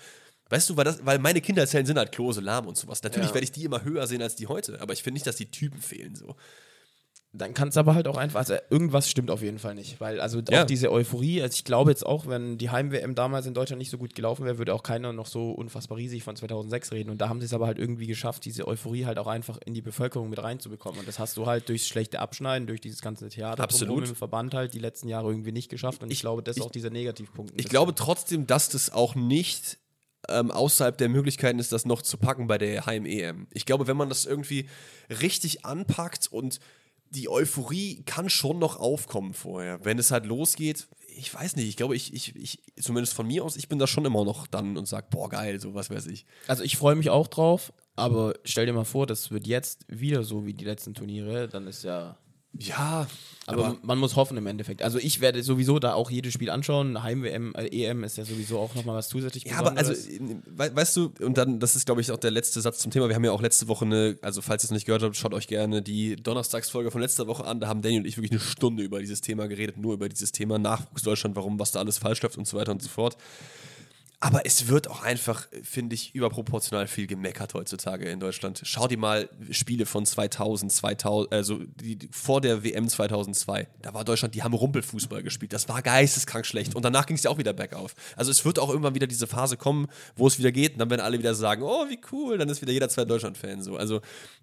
[0.49, 3.03] Weißt du, weil, das, weil meine Kindheitshelden sind halt Klose, Lahm und sowas.
[3.03, 3.35] Natürlich Ja.
[3.35, 5.51] werde ich die immer höher sehen als die heute, aber ich finde nicht, dass die
[5.51, 6.35] Typen fehlen so.
[7.31, 10.01] Dann kann es aber halt auch einfach, also irgendwas stimmt auf jeden Fall nicht.
[10.01, 10.63] Weil also Ja.
[10.63, 13.91] auch diese Euphorie, also ich glaube jetzt auch, wenn die Heim-WM damals in Deutschland nicht
[13.91, 17.11] so gut gelaufen wäre, würde auch keiner noch so unfassbar riesig von 2006 reden.
[17.11, 19.75] Und da haben sie es aber halt irgendwie geschafft, diese Euphorie halt auch einfach in
[19.75, 20.99] die Bevölkerung mit reinzubekommen.
[20.99, 24.09] Und das hast du halt durchs schlechte Abschneiden, durch dieses ganze Theater Absolut.
[24.09, 26.01] im Verband halt die letzten Jahre irgendwie nicht geschafft.
[26.01, 27.53] Und ich, glaube, das ist auch dieser Negativpunkt.
[27.57, 29.77] Ich glaube trotzdem, dass das auch nicht
[30.27, 33.47] ähm, außerhalb der Möglichkeiten ist, das noch zu packen bei der Heim-EM.
[33.51, 34.67] Ich glaube, wenn man das irgendwie
[35.21, 36.59] richtig anpackt und
[37.11, 39.83] die Euphorie kann schon noch aufkommen vorher.
[39.83, 43.43] Wenn es halt losgeht, ich weiß nicht, ich glaube, ich, ich, ich, zumindest von mir
[43.43, 46.07] aus, ich bin da schon immer noch dann und sag, boah, geil, so was weiß
[46.07, 46.25] ich.
[46.47, 50.23] Also ich freue mich auch drauf, aber stell dir mal vor, das wird jetzt wieder
[50.23, 52.17] so wie die letzten Turniere, dann ist ja.
[52.57, 53.07] Ja,
[53.45, 54.81] Aber, man muss hoffen im Endeffekt.
[54.81, 57.01] Also ich werde sowieso da auch jedes Spiel anschauen.
[57.03, 60.97] Heim-WM, äh, EM ist ja sowieso auch nochmal was zusätzlich Ja, aber also, we weißt
[60.97, 63.07] du, und dann, das ist, glaube ich, auch der letzte Satz zum Thema.
[63.07, 65.15] Wir haben ja auch letzte Woche eine, also falls ihr es noch nicht gehört habt,
[65.15, 67.59] schaut euch gerne die Donnerstagsfolge von letzter Woche an.
[67.59, 70.31] Da haben Danny und ich wirklich eine Stunde über dieses Thema geredet, nur über dieses
[70.31, 73.15] Thema Nachwuchs Deutschland, warum, was da alles falsch läuft und so weiter und so fort.
[74.21, 78.59] Aber es wird auch einfach, finde ich, überproportional viel gemeckert heutzutage in Deutschland.
[78.65, 83.67] Schau dir mal Spiele von 2000, 2000, also die, vor der WM 2002.
[83.81, 85.53] Da war Deutschland, die haben Rumpelfußball gespielt.
[85.53, 86.75] Das war geisteskrank schlecht.
[86.75, 87.95] Und danach ging es ja auch wieder bergauf.
[88.17, 90.73] Also es wird auch irgendwann wieder diese Phase kommen, wo es wieder geht.
[90.73, 93.63] Und dann werden alle wieder sagen, oh, wie cool, dann ist wieder jeder zwei Deutschland-Fan
[93.63, 93.77] so.
[93.77, 94.01] Also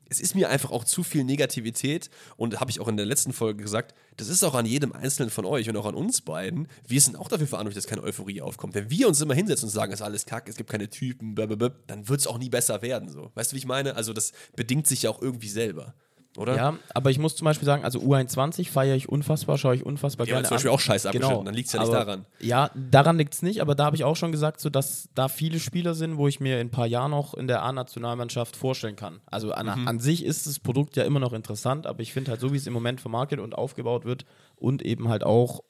[0.09, 2.09] es ist mir einfach auch zu viel Negativität.
[2.39, 5.29] Und habe ich auch in der letzten Folge gesagt, das ist auch an jedem Einzelnen
[5.29, 6.69] von euch und auch an uns beiden.
[6.89, 8.75] Wir sind auch dafür verantwortlich, dass keine Euphorie aufkommt.
[8.75, 11.35] Wenn wir uns immer hinsetzen und sagen, es ist alles kacke, es gibt keine Typen,
[11.35, 13.09] blablabla, dann wird es auch nie besser werden.
[13.09, 13.31] So.
[13.35, 13.95] Weißt du, wie ich meine?
[13.97, 15.95] Also das bedingt sich ja auch irgendwie selber.
[16.39, 16.55] Oder?
[16.55, 20.27] Ja, aber ich muss zum Beispiel sagen, also U21 feiere ich unfassbar, schaue ich unfassbar
[20.27, 20.75] Die gerne zum Beispiel an.
[20.77, 21.45] auch scheiße abgeschnitten, Genau.
[21.45, 22.27] dann liegt es ja nicht Aber- daran.
[22.41, 25.29] Ja, daran liegt es nicht, aber da habe ich auch schon gesagt, so, dass da
[25.29, 28.97] viele Spieler sind, wo ich mir in ein paar Jahren noch in der A-Nationalmannschaft vorstellen
[28.97, 29.21] kann.
[29.25, 29.89] Also an, Mhm.
[29.89, 32.59] an sich ist das Produkt ja immer noch interessant, aber ich finde halt so, wie
[32.59, 35.61] es im Moment vermarktet und aufgebaut wird und eben halt auch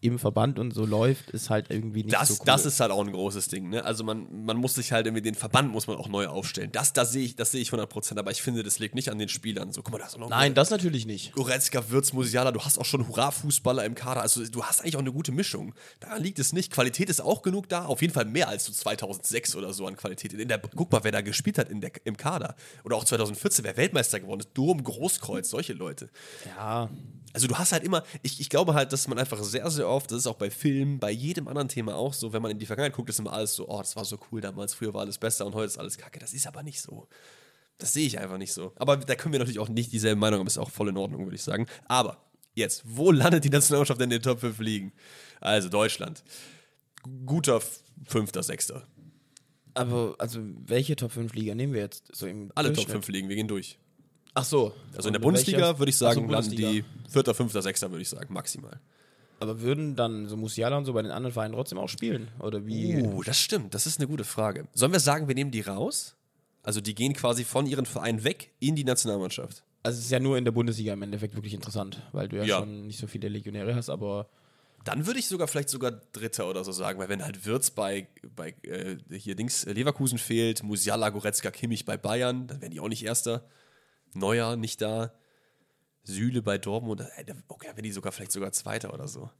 [0.00, 2.46] im Verband und so läuft, ist halt irgendwie nicht Das, so cool.
[2.46, 3.84] das ist halt auch ein großes Ding, ne?
[3.84, 6.70] Also man, man muss sich halt irgendwie, den Verband muss man auch neu aufstellen.
[6.70, 9.18] Das, das sehe ich, das sehe ich 100%, aber ich finde, das liegt nicht an
[9.18, 9.72] den Spielern.
[9.72, 11.32] So, guck mal, da ist auch noch Nein, das natürlich nicht.
[11.32, 14.20] Goretzka, Wirtz, Musiala, du hast auch schon Hurra-Fußballer im Kader.
[14.22, 15.74] Also du hast eigentlich auch eine gute Mischung.
[15.98, 16.72] Daran liegt es nicht.
[16.72, 17.84] Qualität ist auch genug da.
[17.86, 20.32] Auf jeden Fall mehr als so 2006 oder so an Qualität.
[20.32, 22.54] In der, guck mal, wer da gespielt hat in der, im Kader.
[22.84, 24.50] Oder auch 2014, wer Weltmeister geworden ist.
[24.54, 26.08] Durm, Großkreuz, solche Leute.
[26.56, 26.88] Ja,
[27.32, 30.10] Also du hast halt immer, ich, ich glaube halt, dass man einfach sehr, sehr oft,
[30.10, 32.66] das ist auch bei Filmen, bei jedem anderen Thema auch so, wenn man in die
[32.66, 35.18] Vergangenheit guckt, ist immer alles so, oh, das war so cool damals, früher war alles
[35.18, 36.18] besser und heute ist alles kacke.
[36.18, 37.08] Das ist aber nicht so.
[37.78, 38.72] Das sehe ich einfach nicht so.
[38.76, 41.24] Aber da können wir natürlich auch nicht dieselbe Meinung haben, ist auch voll in Ordnung,
[41.24, 41.66] würde ich sagen.
[41.86, 42.24] Aber
[42.54, 44.92] jetzt, wo landet die Nationalmannschaft denn in den Top 5 Ligen?
[45.40, 46.24] Also Deutschland.
[47.24, 47.60] Guter
[48.06, 48.86] Fünfter, Sechster.
[49.74, 52.92] aber also welche Top 5 Liga nehmen wir jetzt so im Alle Top Durchschnitt?
[53.04, 53.78] 5 Ligen, wir gehen durch.
[54.34, 54.72] Ach so.
[54.96, 57.62] Also in der Und Bundesliga welcher- würde ich Ach so, sagen, landen die Vierter, Fünfter,
[57.62, 58.80] Sechster, würde ich sagen, maximal.
[59.40, 62.28] Aber würden dann so Musiala und so bei den anderen Vereinen trotzdem auch spielen?
[62.40, 62.96] Oder wie?
[62.96, 63.72] Uh, das stimmt.
[63.74, 64.66] Das ist eine gute Frage.
[64.74, 66.16] Sollen wir sagen, wir nehmen die raus?
[66.64, 69.62] Also die gehen quasi von ihren Vereinen weg in die Nationalmannschaft.
[69.84, 72.44] Also es ist ja nur in der Bundesliga im Endeffekt wirklich interessant, weil du ja,
[72.44, 72.58] Ja.
[72.58, 74.28] schon nicht so viele Legionäre hast, aber
[74.84, 78.08] Dann würde ich sogar vielleicht sogar Dritter oder so sagen, weil wenn halt Wirtz bei,
[78.34, 82.80] bei äh, hier Dings äh, Leverkusen fehlt, Musiala, Goretzka, Kimmich bei Bayern, dann wären die
[82.80, 83.44] auch nicht Erster.
[84.14, 85.12] Neuer nicht da.
[86.04, 89.30] Süle bei Dortmund, äh, okay, dann wären die sogar vielleicht sogar Zweiter oder so.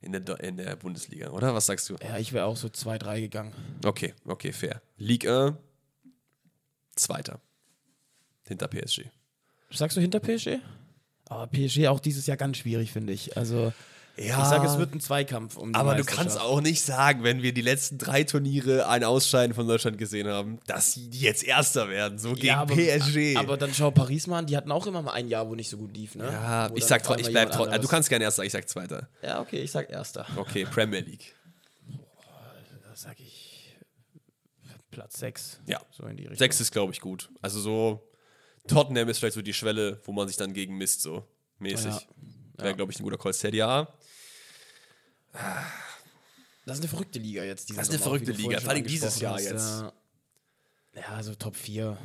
[0.00, 1.54] In der, in der Bundesliga, oder?
[1.54, 1.96] Was sagst du?
[2.02, 3.52] ja, ich wäre auch so 2-3 gegangen.
[3.84, 4.80] Okay, okay, fair.
[4.96, 5.56] Ligue 1,
[6.94, 7.40] Zweiter.
[8.46, 9.06] Hinter PSG.
[9.70, 10.60] Sagst du hinter PSG?
[11.26, 13.36] Aber PSG auch dieses Jahr ganz schwierig, finde ich.
[13.36, 13.72] Also
[14.18, 14.42] Ja.
[14.42, 17.42] ich sage, es wird ein Zweikampf um die Aber du kannst auch nicht sagen, wenn
[17.42, 21.88] wir die letzten drei Turniere ein Ausscheiden von Deutschland gesehen haben, dass sie jetzt Erster
[21.88, 23.36] werden, so gegen ja, aber, PSG.
[23.36, 25.68] Aber dann schau Paris mal an, die hatten auch immer mal ein Jahr, wo nicht
[25.68, 26.24] so gut lief, ne?
[26.24, 27.80] ja, Wo ich sag ich bleib trotzdem.
[27.80, 29.08] Du kannst gerne Erster, ich sag Zweiter.
[29.22, 30.26] Ja, okay, ich sag Erster.
[30.36, 31.34] Okay, Premier League.
[32.88, 33.76] Das sag ich
[34.90, 35.60] Platz 6.
[35.66, 35.80] Ja.
[35.90, 36.38] So in die Richtung.
[36.38, 37.30] Sechs ist, glaube ich, gut.
[37.40, 38.02] Also so
[38.66, 41.24] Tottenham ist vielleicht so die Schwelle, wo man sich dann gegen misst, so
[41.58, 41.92] mäßig.
[41.92, 42.00] Ja.
[42.64, 43.32] Wäre, glaube ich, ein guter Call.
[43.32, 43.94] Serie A.
[46.66, 47.70] Das ist eine verrückte Liga jetzt.
[47.70, 49.84] Das ist eine verrückte Liga, vor allem dieses Jahr jetzt.
[50.94, 51.96] Ja, also Top 4,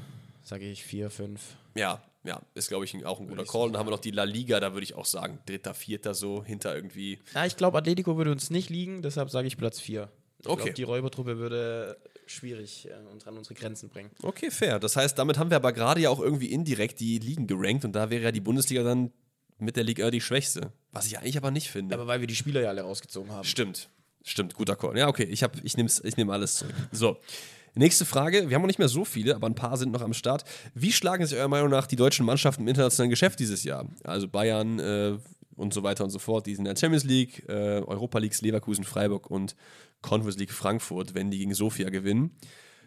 [0.44, 1.42] sage ich, 4, 5.
[1.76, 3.72] Ja, ja, ist, glaube ich, auch ein guter Call.
[3.72, 6.44] Dann haben wir noch die La Liga, da würde ich auch sagen, dritter, vierter so,
[6.44, 7.20] hinter irgendwie.
[7.34, 10.10] Ja, ich glaube, Atletico würde uns nicht liegen, deshalb sage ich Platz 4.
[10.40, 10.56] Ich Okay.
[10.64, 14.12] glaube, die Räubertruppe würde schwierig äh, uns an unsere Grenzen bringen.
[14.22, 14.80] Okay, fair.
[14.80, 17.94] Das heißt, damit haben wir aber gerade ja auch irgendwie indirekt die Ligen gerankt und
[17.94, 19.12] da wäre ja die Bundesliga dann
[19.58, 20.72] mit der Liga die schwächste.
[20.94, 21.96] Was ich eigentlich aber nicht finde.
[21.96, 23.44] Aber weil wir die Spieler ja alle rausgezogen haben.
[23.44, 23.90] Stimmt.
[24.24, 24.98] Stimmt, guter Call.
[24.98, 26.74] Ja, okay, ich, hab, ich nehme ich nehm alles zurück.
[26.92, 27.18] So.
[27.76, 28.50] Nächste Frage.
[28.50, 30.44] Wir haben noch nicht mehr so viele, aber ein paar sind noch am Start.
[30.76, 33.88] Wie schlagen sich eurer Meinung nach die deutschen Mannschaften im internationalen Geschäft dieses Jahr?
[34.04, 35.18] Also Bayern äh,
[35.56, 36.46] und so weiter und so fort.
[36.46, 39.56] Die sind in der Champions League, äh, Europa Leagues Leverkusen, Freiburg und
[40.04, 42.32] Conference League Frankfurt, wenn die gegen Sofia gewinnen.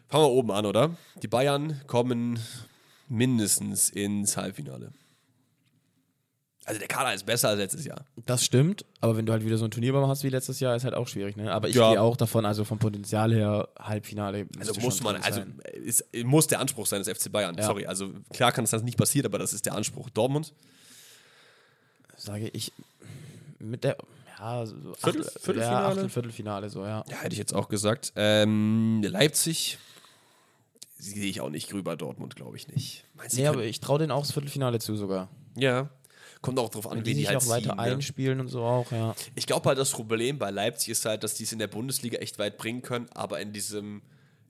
[0.06, 0.96] Fangen wir oben an, oder?
[1.20, 2.38] Die Bayern kommen
[3.08, 4.92] mindestens ins Halbfinale.
[6.68, 8.04] Also der Kader ist besser als letztes Jahr.
[8.26, 10.82] Das stimmt, aber wenn du halt wieder so ein Turnierbaum hast wie letztes Jahr, ist
[10.84, 11.52] halt auch schwierig, ne?
[11.52, 11.90] Aber ich Ja.
[11.92, 14.46] gehe auch davon, also vom Potenzial her, Halbfinale.
[14.58, 15.42] Also muss man, also
[15.84, 17.56] ist, muss der Anspruch sein des FC Bayern.
[17.56, 17.62] Ja.
[17.64, 20.10] Sorry, also klar kann es das nicht passieren, aber das ist der Anspruch.
[20.10, 20.52] Dortmund?
[22.16, 22.72] Sage ich,
[23.58, 23.96] mit der.
[24.38, 25.60] Ja, so Viertel- Achtel- Viertelfinale?
[25.62, 27.04] Ja, Achtel, Viertelfinale, so, ja.
[27.08, 28.12] Ja, hätte ich jetzt auch gesagt.
[28.16, 29.78] Ähm, Leipzig
[30.98, 33.04] sehe ich auch nicht rüber, Dortmund glaube ich nicht.
[33.14, 35.28] Meinst Nee, aber ich traue denen auch das Viertelfinale zu sogar.
[35.54, 35.88] ja,
[36.42, 37.82] kommt auch drauf an, wie die die, sich halt auch weiter ziehen, ne?
[37.82, 39.14] einspielen und so auch, ja.
[39.34, 42.18] Ich glaube halt, das Problem bei Leipzig ist halt, dass die es in der Bundesliga
[42.18, 44.02] echt weit bringen können, aber in diesem,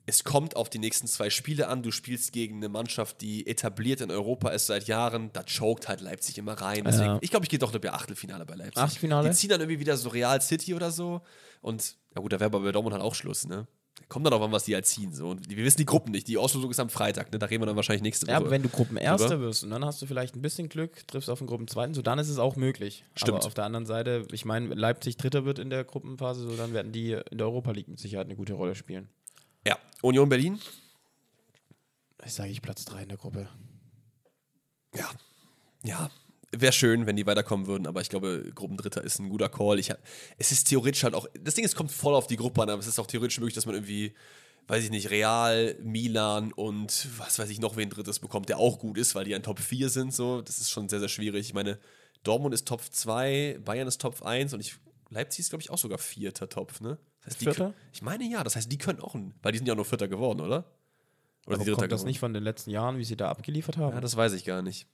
[0.05, 1.83] es kommt auf die nächsten zwei Spiele an.
[1.83, 5.31] Du spielst gegen eine Mannschaft, die etabliert in Europa ist seit Jahren.
[5.33, 6.85] Da choked halt Leipzig immer rein.
[6.85, 7.19] Deswegen, Ja.
[7.21, 8.77] Ich glaube, ich gehe doch über Achtelfinale bei Leipzig.
[8.81, 9.29] Achtelfinale?
[9.29, 11.21] Die ziehen dann irgendwie wieder so Real City oder so.
[11.61, 13.67] Und, na gut, da wäre bei Dortmund halt auch Schluss, ne?
[14.09, 15.13] Kommt dann auch an, was die halt ziehen.
[15.13, 15.29] So.
[15.29, 16.27] Und wir wissen die Gruppen nicht.
[16.27, 17.39] Die Auslosung ist am Freitag, ne?
[17.39, 18.31] Da reden wir dann wahrscheinlich nächste Woche.
[18.31, 19.41] Ja, aber wenn du Gruppenerster drüber.
[19.47, 22.17] wirst und dann hast du vielleicht ein bisschen Glück, triffst auf den Gruppenzweiten, so dann
[22.17, 23.03] ist es auch möglich.
[23.15, 23.39] Stimmt.
[23.39, 26.73] Aber auf der anderen Seite, ich meine, Leipzig Dritter wird in der Gruppenphase, so dann
[26.73, 29.09] werden die in der Europa League mit Sicherheit eine gute Rolle spielen.
[29.65, 30.59] ja, Union Berlin?
[32.25, 33.47] Ich sage ich Platz 3 in der Gruppe.
[34.95, 35.09] Ja.
[35.83, 36.09] Ja.
[36.51, 39.79] Wäre schön, wenn die weiterkommen würden, aber ich glaube, Gruppendritter ist ein guter Call.
[39.79, 39.91] Ich,
[40.37, 42.79] es ist theoretisch halt auch, das Ding ist, kommt voll auf die Gruppe an, aber
[42.79, 44.13] es ist auch theoretisch möglich, dass man irgendwie,
[44.67, 48.79] weiß ich nicht, Real, Milan und was weiß ich noch, wen drittes bekommt, der auch
[48.79, 50.13] gut ist, weil die an Top 4 sind.
[50.13, 50.41] So.
[50.41, 51.47] Das ist schon sehr, sehr schwierig.
[51.47, 51.79] Ich meine,
[52.23, 54.77] Dortmund ist Top 2, Bayern ist Top 1 und ich,
[55.09, 56.97] Leipzig ist, glaube ich, auch sogar vierter Topf, ne?
[57.25, 57.57] Das heißt, die Vierter?
[57.65, 59.77] können- Ich meine ja, das heißt, die können auch, ein, weil die sind ja auch
[59.77, 60.59] nur Vierter geworden, oder?
[61.45, 62.07] Oder Aber die Dritter kommt das geworden?
[62.07, 63.93] nicht von den letzten Jahren, wie sie da abgeliefert haben?
[63.95, 64.87] Ja, das weiß ich gar nicht.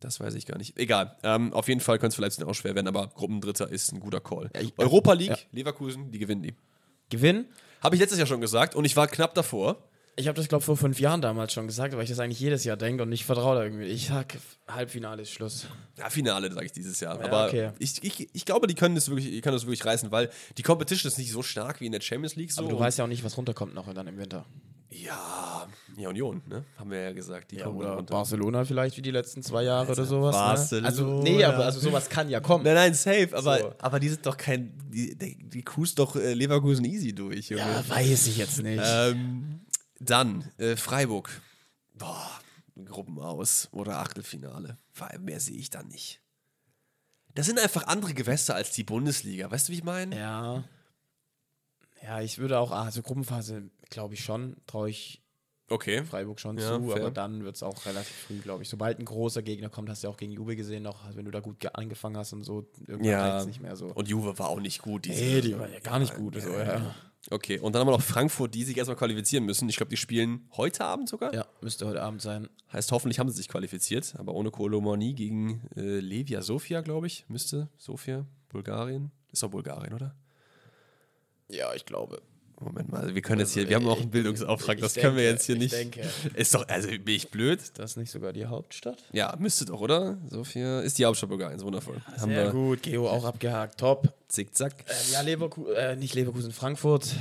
[0.00, 0.78] Das weiß ich gar nicht.
[0.78, 1.16] Egal.
[1.22, 4.20] Ähm, auf jeden Fall könnte es vielleicht auch schwer werden, aber Gruppendritter ist ein guter
[4.20, 4.50] Call.
[4.54, 5.38] Ja, ich- Europa League, ja.
[5.52, 6.54] Leverkusen, die gewinnen die.
[7.08, 7.46] Gewinn?
[7.82, 9.88] Habe ich letztes Jahr schon gesagt und ich war knapp davor.
[10.18, 12.40] Ich habe das, glaube ich, vor fünf Jahren damals schon gesagt, weil ich das eigentlich
[12.40, 13.84] jedes Jahr denke und ich vertraue da irgendwie.
[13.84, 15.66] Ich sag, Halbfinale ist Schluss.
[15.98, 17.18] Ja, Finale, sage ich dieses Jahr.
[17.20, 17.70] Ja, aber okay.
[17.78, 20.62] ich, ich, ich glaube, die können das wirklich, die können das wirklich reißen, weil die
[20.62, 22.50] Competition ist nicht so stark wie in der Champions League.
[22.50, 22.62] So.
[22.62, 24.46] Aber du weißt ja auch nicht, was runterkommt noch dann im Winter.
[24.88, 25.66] Ja,
[25.96, 26.64] ja, Union, ne?
[26.76, 27.50] Haben wir ja gesagt.
[27.50, 28.14] Die kommen oder runter.
[28.14, 30.34] Barcelona vielleicht wie die letzten zwei Jahre oder sowas.
[30.34, 30.82] Barcelona.
[30.82, 30.88] Ne?
[30.88, 32.64] Also, nee, aber also sowas kann ja kommen.
[32.64, 33.74] Nein, nein, safe, aber, So.
[33.78, 34.72] aber die sind doch kein.
[34.90, 37.62] Die, die, cruist doch äh, Leverkusen easy durch, Junge.
[37.62, 38.82] Ja, weiß ich jetzt nicht.
[38.84, 39.66] Ähm,
[39.98, 41.30] dann äh, Freiburg.
[41.94, 42.30] Boah,
[42.84, 44.76] Gruppen aus oder Achtelfinale.
[44.92, 46.20] Vor allem Mehr sehe ich da nicht.
[47.34, 49.50] Das sind einfach andere Gewässer als die Bundesliga.
[49.50, 50.16] Weißt du, wie ich meine?
[50.16, 50.64] ja.
[52.02, 55.22] Ja, ich würde auch, also Gruppenphase, glaube ich schon, traue ich
[55.68, 56.04] Okay.
[56.04, 57.02] Freiburg schon Ja, zu, fair.
[57.02, 58.68] aber dann wird es auch relativ früh, glaube ich.
[58.68, 61.24] Sobald ein großer Gegner kommt, hast du ja auch gegen Juve gesehen noch, also wenn
[61.24, 63.44] du da gut ge- angefangen hast und so, irgendwann Ja.
[63.44, 63.86] nicht mehr so.
[63.86, 65.06] Und Juve war auch nicht gut.
[65.06, 66.40] diese- Nee, die war ja gar nicht gut.
[66.40, 66.94] So, ja.
[67.32, 69.68] Okay, und dann haben wir noch Frankfurt, die sich erstmal qualifizieren müssen.
[69.68, 71.34] Ich glaube, die spielen heute Abend sogar.
[71.34, 72.48] ja, müsste heute Abend sein.
[72.72, 77.24] Heißt, hoffentlich haben sie sich qualifiziert, aber ohne Kolomani gegen äh, Levia Sofia, glaube ich.
[77.28, 79.10] Müsste Sofia, Bulgarien.
[79.32, 80.14] Ist doch Bulgarien, oder?
[81.48, 82.20] Ja, ich glaube.
[82.58, 85.24] Moment mal, wir können jetzt hier, wir haben auch einen Bildungsauftrag, ich das können wir
[85.24, 85.74] denke, jetzt hier ich nicht.
[85.74, 86.00] denke.
[86.34, 87.60] Ist doch, also bin ich blöd?
[87.74, 89.04] Das ist nicht sogar die Hauptstadt?
[89.12, 90.16] Ja, müsste doch, oder?
[90.30, 92.00] Sofia ist die Hauptstadt Bulgariens, wundervoll.
[92.18, 94.10] Haben Sehr wir gut, Geo auch abgehakt, top.
[94.28, 94.72] zickzack.
[94.88, 97.14] Ähm, ja, Leverkusen, äh, nicht Leverkusen, Frankfurt.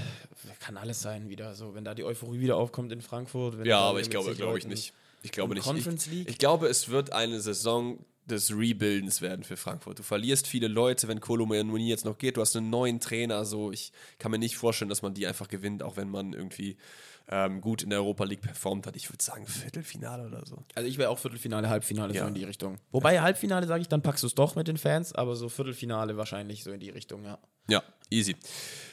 [0.62, 3.60] Kann alles sein wieder so, wenn da die Euphorie wieder aufkommt in Frankfurt.
[3.60, 4.94] wenn Ja, aber ich glaube, glaube ich nicht.
[5.22, 5.64] Ich glaube nicht.
[5.66, 6.30] Conference ich, League?
[6.30, 10.00] ich glaube, es wird eine Saison des Rebuildens werden für Frankfurt.
[10.00, 12.38] Du verlierst viele Leute, wenn Kolomani jetzt noch geht.
[12.38, 13.46] Du hast einen neuen Trainer.
[13.46, 16.78] So, ich kann mir nicht vorstellen, dass man die einfach gewinnt, auch wenn man irgendwie
[17.30, 18.96] ähm, gut in der Europa League performt hat.
[18.96, 20.64] Ich würde sagen Viertelfinale oder so.
[20.76, 22.24] Also ich wäre auch Viertelfinale, Halbfinale Ja.
[22.24, 22.78] so in die Richtung.
[22.92, 26.18] Wobei Halbfinale sage ich, dann packst du es doch mit den Fans, aber so Viertelfinale
[26.18, 27.40] wahrscheinlich so in die Richtung, ja.
[27.68, 28.36] Ja, easy.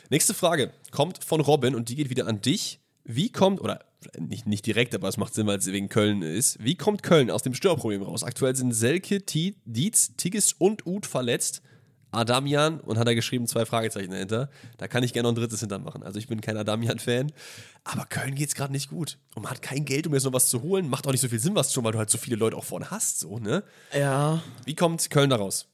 [0.09, 2.81] Nächste Frage kommt von Robin und die geht wieder an dich.
[3.05, 3.85] Wie kommt, oder
[4.19, 6.63] nicht, nicht direkt, aber es macht Sinn, weil es wegen Köln ist.
[6.63, 8.23] Wie kommt Köln aus dem Störproblem raus?
[8.23, 11.63] Aktuell sind Selke, Dietz, Tigges und Uth verletzt.
[12.13, 14.51] Adamian und hat er geschrieben, zwei Fragezeichen dahinter.
[14.77, 16.03] Da kann ich gerne noch ein drittes hinter machen.
[16.03, 17.33] Also ich bin kein Adamian-Fan.
[17.85, 19.19] Aber Köln geht es gerade nicht gut.
[19.35, 20.89] Und man hat kein Geld, um jetzt noch was zu holen.
[20.89, 22.57] Macht auch nicht so viel Sinn, was zu holen, weil du halt so viele Leute
[22.57, 23.21] auch vorne hast.
[23.21, 23.65] So, ne?
[23.97, 24.43] Ja.
[24.67, 25.69] Wie kommt Köln da raus?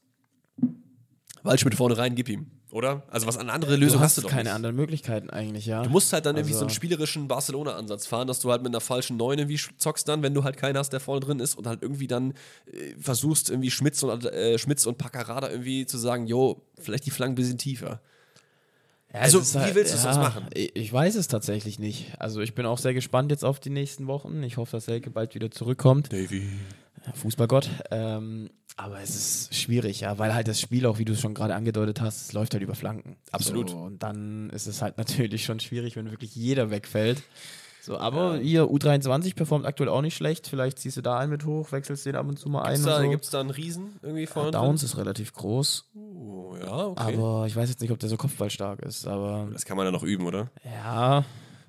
[1.43, 2.51] Waldschmidt vorne rein, gib ihm.
[2.71, 3.03] Oder?
[3.09, 4.53] Also was eine andere Du Lösung hast hast du doch keine nicht.
[4.53, 5.83] anderen Möglichkeiten eigentlich, ja.
[5.83, 8.71] Du musst halt dann irgendwie so einen Also- spielerischen Barcelona-Ansatz fahren, dass du halt mit
[8.73, 11.57] einer falschen Neun irgendwie zockst dann, wenn du halt keinen hast, der vorne drin ist
[11.57, 12.33] und halt irgendwie dann
[12.67, 17.11] äh, versuchst irgendwie Schmitz und, äh, Schmitz und Paccarada irgendwie zu sagen, jo, vielleicht die
[17.11, 18.03] Flanken ein bisschen tiefer.
[19.15, 20.47] Ja, Also, es ist wie willst du das machen?
[20.53, 22.13] Ich, ich weiß es tatsächlich nicht.
[22.19, 24.43] Also ich bin auch sehr gespannt jetzt auf die nächsten Wochen.
[24.43, 26.13] Ich hoffe, dass Selke bald wieder zurückkommt.
[26.13, 26.47] Davy.
[27.15, 27.69] Fußballgott.
[27.91, 31.35] Ähm, aber es ist schwierig, ja, weil halt das Spiel auch, wie du es schon
[31.35, 33.17] gerade angedeutet hast, es läuft halt über Flanken.
[33.33, 33.71] Absolut.
[33.71, 37.23] So, und dann ist es halt natürlich schon schwierig, wenn wirklich jeder wegfällt.
[37.81, 40.47] So, aber hier U23 performt aktuell auch nicht schlecht.
[40.47, 42.75] Vielleicht ziehst du da einen mit hoch, wechselst den ab und zu mal ein.
[42.75, 43.11] Gibt's da, so.
[43.11, 46.03] gibt's da einen Riesen irgendwie vorne Downs ist relativ groß, drin?
[46.17, 47.15] Oh, ja, okay.
[47.15, 49.07] aber ich weiß jetzt nicht, ob der so kopfballstark ist.
[49.07, 50.51] Aber das kann man ja noch üben, oder?
[50.65, 51.25] ja,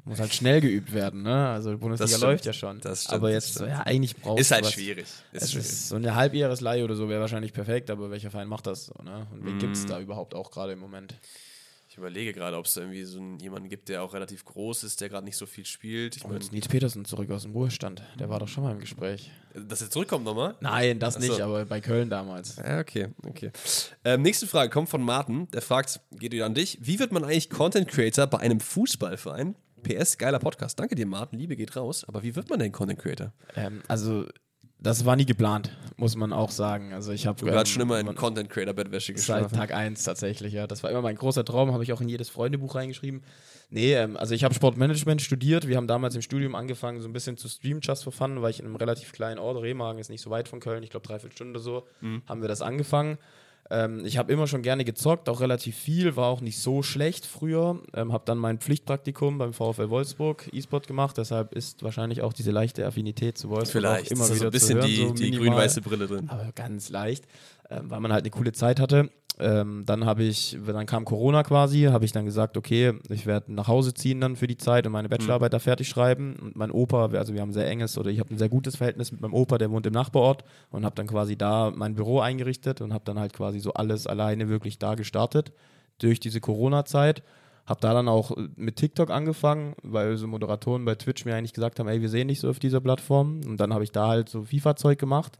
[0.10, 1.22] muss halt schnell geübt werden.
[1.24, 1.47] Ne?
[1.49, 2.80] Also die Bundesliga läuft ja schon.
[2.82, 4.74] Das stimmt, aber jetzt, ja, eigentlich brauchst Ist halt was.
[4.74, 5.05] schwierig.
[5.32, 5.68] Ist Es schwierig.
[5.68, 9.03] ist so eine Halbjahresleihe oder so wäre wahrscheinlich perfekt, aber welcher Verein macht das so,
[9.03, 9.28] ne?
[9.32, 9.88] Und wen gibt es Mm.
[9.88, 11.16] da überhaupt auch gerade im Moment?
[11.91, 14.84] Ich überlege gerade, ob es da irgendwie so einen, jemanden gibt, der auch relativ groß
[14.84, 16.16] ist, der gerade nicht so viel spielt.
[16.18, 18.03] Ich meine, jetzt Nils Petersen zurück aus dem Ruhestand.
[18.20, 19.32] Der war doch schon mal im Gespräch.
[19.55, 20.55] dass er zurückkommt nochmal?
[20.62, 21.20] Nein, das so.
[21.20, 22.57] nicht, aber bei Köln damals.
[22.57, 23.51] Ja, okay, okay.
[24.05, 25.49] Ähm, nächste Frage kommt von Martin.
[25.51, 26.78] Der fragt, geht wieder an dich.
[26.80, 29.55] Wie wird man eigentlich Content Creator bei einem Fußballverein?
[29.80, 30.80] PS, geiler Podcast.
[30.80, 31.39] Danke dir, Martin.
[31.39, 32.05] Liebe geht raus.
[32.07, 33.34] Aber wie wird man denn Content Creator?
[33.55, 34.25] Ähm, also,
[34.82, 36.93] das war nie geplant, muss man auch sagen.
[36.93, 39.57] Also ich habe Du hast schon immer in Content Creator Bettwäsche Seit geschlafen.
[39.57, 40.67] Tag 1 tatsächlich, ja.
[40.67, 43.21] Das war immer mein großer Traum, habe ich auch in jedes Freundebuch reingeschrieben.
[43.69, 45.67] Nee, ähm, also ich habe Sportmanagement studiert.
[45.67, 48.51] Wir haben damals im Studium angefangen, so ein bisschen zu streamen, just for fun, weil
[48.51, 51.05] ich in einem relativ kleinen Ort, Remagen ist nicht so weit von Köln, ich glaube
[51.05, 51.86] dreiviertel Stunde so,
[52.27, 53.17] haben wir das angefangen.
[53.72, 57.26] Ähm, ich habe immer schon gerne gezockt, auch relativ viel, war auch nicht so schlecht
[57.26, 57.80] früher.
[57.93, 62.51] Ähm, habe dann mein Pflichtpraktikum beim VfL Wolfsburg E-Sport gemacht, deshalb ist wahrscheinlich auch diese
[62.51, 64.11] leichte Affinität zu Wolfsburg Vielleicht.
[64.11, 66.30] immer ist wieder so ein bisschen zu hören, die, so die grün-weiße Brille drin.
[66.30, 67.26] aber ganz leicht,
[67.70, 69.09] ähm, weil man halt eine coole Zeit hatte.
[69.41, 73.53] Ähm, dann habe ich, dann kam Corona quasi, habe ich dann gesagt, okay, ich werde
[73.53, 76.36] nach Hause ziehen dann für die Zeit und meine Bachelorarbeit da fertig schreiben.
[76.41, 78.76] Und mein Opa, also wir haben ein sehr enges oder ich habe ein sehr gutes
[78.76, 82.20] Verhältnis mit meinem Opa, der wohnt im Nachbarort und habe dann quasi da mein Büro
[82.20, 85.53] eingerichtet und habe dann halt quasi so alles alleine wirklich da gestartet
[85.99, 87.24] durch diese Corona-Zeit.
[87.65, 91.80] Habe da dann auch mit TikTok angefangen, weil so Moderatoren bei Twitch mir eigentlich gesagt
[91.80, 93.39] haben, ey, wir sehen dich so auf dieser Plattform.
[93.45, 95.38] Und dann habe ich da halt so FIFA-Zeug gemacht.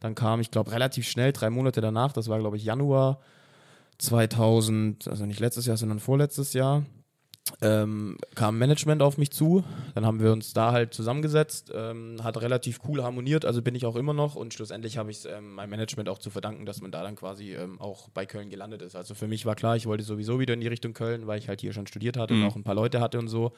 [0.00, 3.20] Dann kam, ich glaube, relativ schnell, drei Monate danach, das war, glaube ich, Januar
[3.98, 6.84] 2000, also nicht letztes Jahr, sondern vorletztes Jahr,
[7.62, 9.64] ähm, kam Management auf mich zu.
[9.94, 13.86] Dann haben wir uns da halt zusammengesetzt, ähm, hat relativ cool harmoniert, also bin ich
[13.86, 16.80] auch immer noch und schlussendlich habe ich es ähm, meinem Management auch zu verdanken, dass
[16.80, 18.94] man da dann quasi ähm, auch bei Köln gelandet ist.
[18.96, 21.48] Also für mich war klar, ich wollte sowieso wieder in die Richtung Köln, weil ich
[21.48, 23.52] halt hier schon studiert hatte und auch ein paar Leute hatte und so.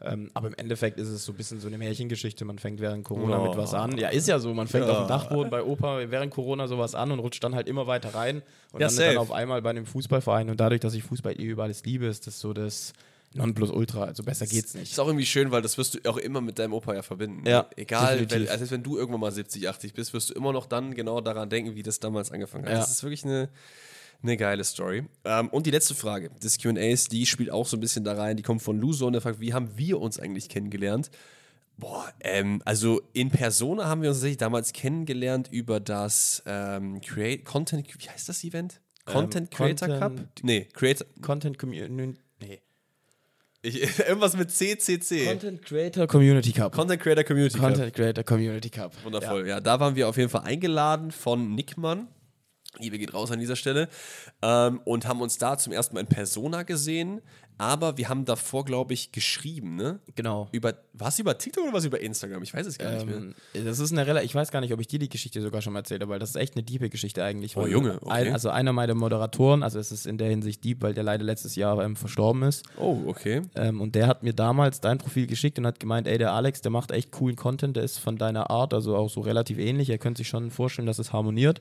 [0.00, 2.44] Ähm, aber im Endeffekt ist es so ein bisschen so eine Märchengeschichte.
[2.44, 3.48] Man fängt während Corona Oh.
[3.48, 3.96] mit was an.
[3.96, 4.52] Ja, ist ja so.
[4.52, 4.92] Man fängt Ja.
[4.92, 8.14] auf dem Dachboden bei Opa während Corona sowas an und rutscht dann halt immer weiter
[8.14, 8.42] rein.
[8.72, 10.50] Und Ja, dann, dann auf einmal bei einem Fußballverein.
[10.50, 12.92] Und dadurch, dass ich Fußball eh über alles liebe, ist das so das
[13.34, 14.04] Nonplusultra.
[14.04, 14.92] Also besser geht's nicht.
[14.92, 17.46] Ist auch irgendwie schön, weil das wirst du auch immer mit deinem Opa ja verbinden.
[17.48, 20.66] Ja, Egal, wenn, also wenn du irgendwann mal 70, 80 bist, wirst du immer noch
[20.66, 22.72] dann genau daran denken, wie das damals angefangen hat.
[22.72, 22.78] Ja.
[22.78, 23.48] Das ist wirklich eine,
[24.24, 25.04] eine geile Story.
[25.24, 28.36] Ähm, und die letzte Frage des QAs, die spielt auch so ein bisschen da rein.
[28.36, 31.10] Die kommt von Luso und der fragt, wie haben wir uns eigentlich kennengelernt?
[31.76, 37.44] Boah, ähm, also in Persona haben wir uns tatsächlich damals kennengelernt über das ähm, Create
[37.44, 38.80] Content, wie heißt das Event?
[39.04, 40.00] Content Creator Cup?
[40.16, 42.18] Content- Nee, Creator, Content Community.
[42.40, 42.60] Nee.
[43.62, 45.26] ich, irgendwas mit CCC.
[45.26, 46.72] Content Creator Community Cup.
[46.72, 47.66] Content Creator Community Cup.
[47.68, 48.92] Content Creator Community Cup.
[49.04, 49.48] Wundervoll.
[49.48, 49.60] Ja.
[49.60, 52.06] da waren wir auf jeden Fall eingeladen von Nickmann.
[52.78, 53.88] Liebe geht raus an dieser Stelle.
[54.42, 57.20] Ähm, und haben uns da zum ersten Mal in Persona gesehen.
[57.56, 60.00] Aber wir haben davor, glaube ich, geschrieben, ne?
[60.16, 60.48] Genau.
[60.50, 62.42] Über, was über TikTok oder was über Instagram?
[62.42, 63.16] Ich weiß es gar nicht mehr.
[63.16, 65.62] Ähm, das ist eine relativ, ich weiß gar nicht, ob ich dir die Geschichte sogar
[65.62, 67.56] schon mal erzählt habe, weil das ist echt eine diepe Geschichte eigentlich.
[67.56, 68.10] Oh, Junge, okay.
[68.10, 71.22] Ein, also einer meiner Moderatoren, also es ist in der Hinsicht deep, weil der leider
[71.22, 72.64] letztes Jahr ähm, verstorben ist.
[72.76, 73.42] Oh, okay.
[73.54, 76.60] Ähm, und der hat mir damals dein Profil geschickt und hat gemeint, ey, der Alex,
[76.60, 79.90] der macht echt coolen Content, der ist von deiner Art, also auch so relativ ähnlich.
[79.90, 81.60] Er könnte sich schon vorstellen, dass es harmoniert.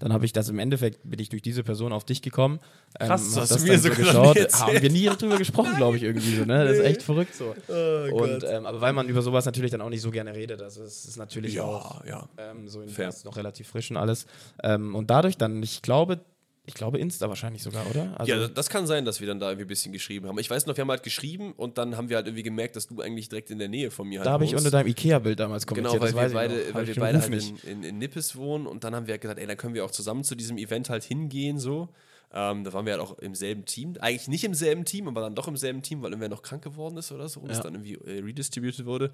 [0.00, 2.58] Dann habe ich das im Endeffekt, bin ich durch diese Person auf dich gekommen.
[2.98, 4.36] Ähm, Krass, hast du das mir dann sogar noch geschaut.
[4.36, 4.60] erzählt.
[4.60, 6.64] Haben wir nie drüber gesprochen, glaube ich, irgendwie so, ne?
[6.64, 7.54] Das ist echt verrückt so.
[7.68, 10.60] Oh und, ähm, aber weil man über sowas natürlich dann auch nicht so gerne redet,
[10.62, 12.50] also es ist natürlich auch Ja, ja.
[12.50, 13.14] ähm, so in Fair.
[13.24, 14.26] noch relativ frisch und alles.
[14.62, 16.20] Ähm, und dadurch dann, ich glaube,
[16.66, 18.18] Ich glaube Insta wahrscheinlich sogar, oder?
[18.18, 20.38] Also ja, das kann sein, dass wir dann da irgendwie ein bisschen geschrieben haben.
[20.38, 22.86] Ich weiß noch, wir haben halt geschrieben und dann haben wir halt irgendwie gemerkt, dass
[22.86, 25.40] du eigentlich direkt in der Nähe von mir halt Da habe ich unter deinem Ikea-Bild
[25.40, 25.94] damals kommentiert.
[25.94, 28.94] Genau, weil wir beide, weil wir beide halt in, in, in, Nippes wohnen und dann
[28.94, 31.58] haben wir halt gesagt, ey, dann können wir auch zusammen zu diesem Event halt hingehen,
[31.58, 31.88] so.
[32.32, 33.96] Ähm, da waren wir halt auch im selben Team.
[33.98, 36.62] Eigentlich nicht im selben Team, aber dann doch im selben Team, weil irgendwer noch krank
[36.62, 37.54] geworden ist oder so und ja.
[37.54, 39.10] es dann irgendwie äh, redistributed wurde.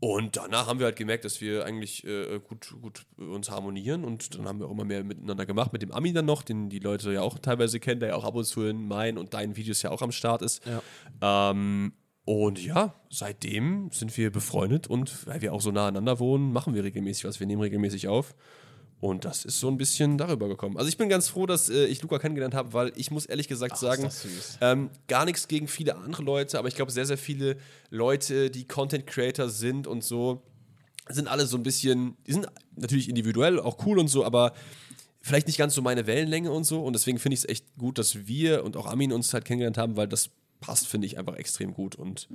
[0.00, 4.34] Und danach haben wir halt gemerkt, dass wir eigentlich äh, gut, gut uns harmonieren und
[4.34, 5.72] dann haben wir auch immer mehr miteinander gemacht.
[5.72, 8.24] Mit dem Ami dann noch, den die Leute ja auch teilweise kennen, der ja auch
[8.24, 10.62] ab und zu in meinen und deinen Videos ja auch am Start ist.
[10.66, 11.50] Ja.
[11.50, 11.92] Ähm,
[12.24, 16.74] und ja, seitdem sind wir befreundet und weil wir auch so nah aneinander wohnen, machen
[16.74, 17.40] wir regelmäßig was.
[17.40, 18.34] Wir nehmen regelmäßig auf.
[19.00, 20.76] Und das ist so ein bisschen darüber gekommen.
[20.76, 23.46] Also ich bin ganz froh, dass äh, ich Luca kennengelernt habe, weil ich muss ehrlich
[23.46, 24.08] gesagt Ach, sagen,
[24.60, 27.56] ähm, gar nichts gegen viele andere Leute, aber ich glaube, sehr, sehr viele
[27.90, 30.42] Leute, die Content Creator sind und so,
[31.08, 34.52] sind alle so ein bisschen, die sind natürlich individuell, auch cool und so, aber
[35.20, 36.82] vielleicht nicht ganz so meine Wellenlänge und so.
[36.82, 39.78] Und deswegen finde ich es echt gut, dass wir und auch Armin uns halt kennengelernt
[39.78, 40.30] haben, weil das
[40.60, 41.94] passt, finde ich, einfach extrem gut.
[41.94, 42.28] Und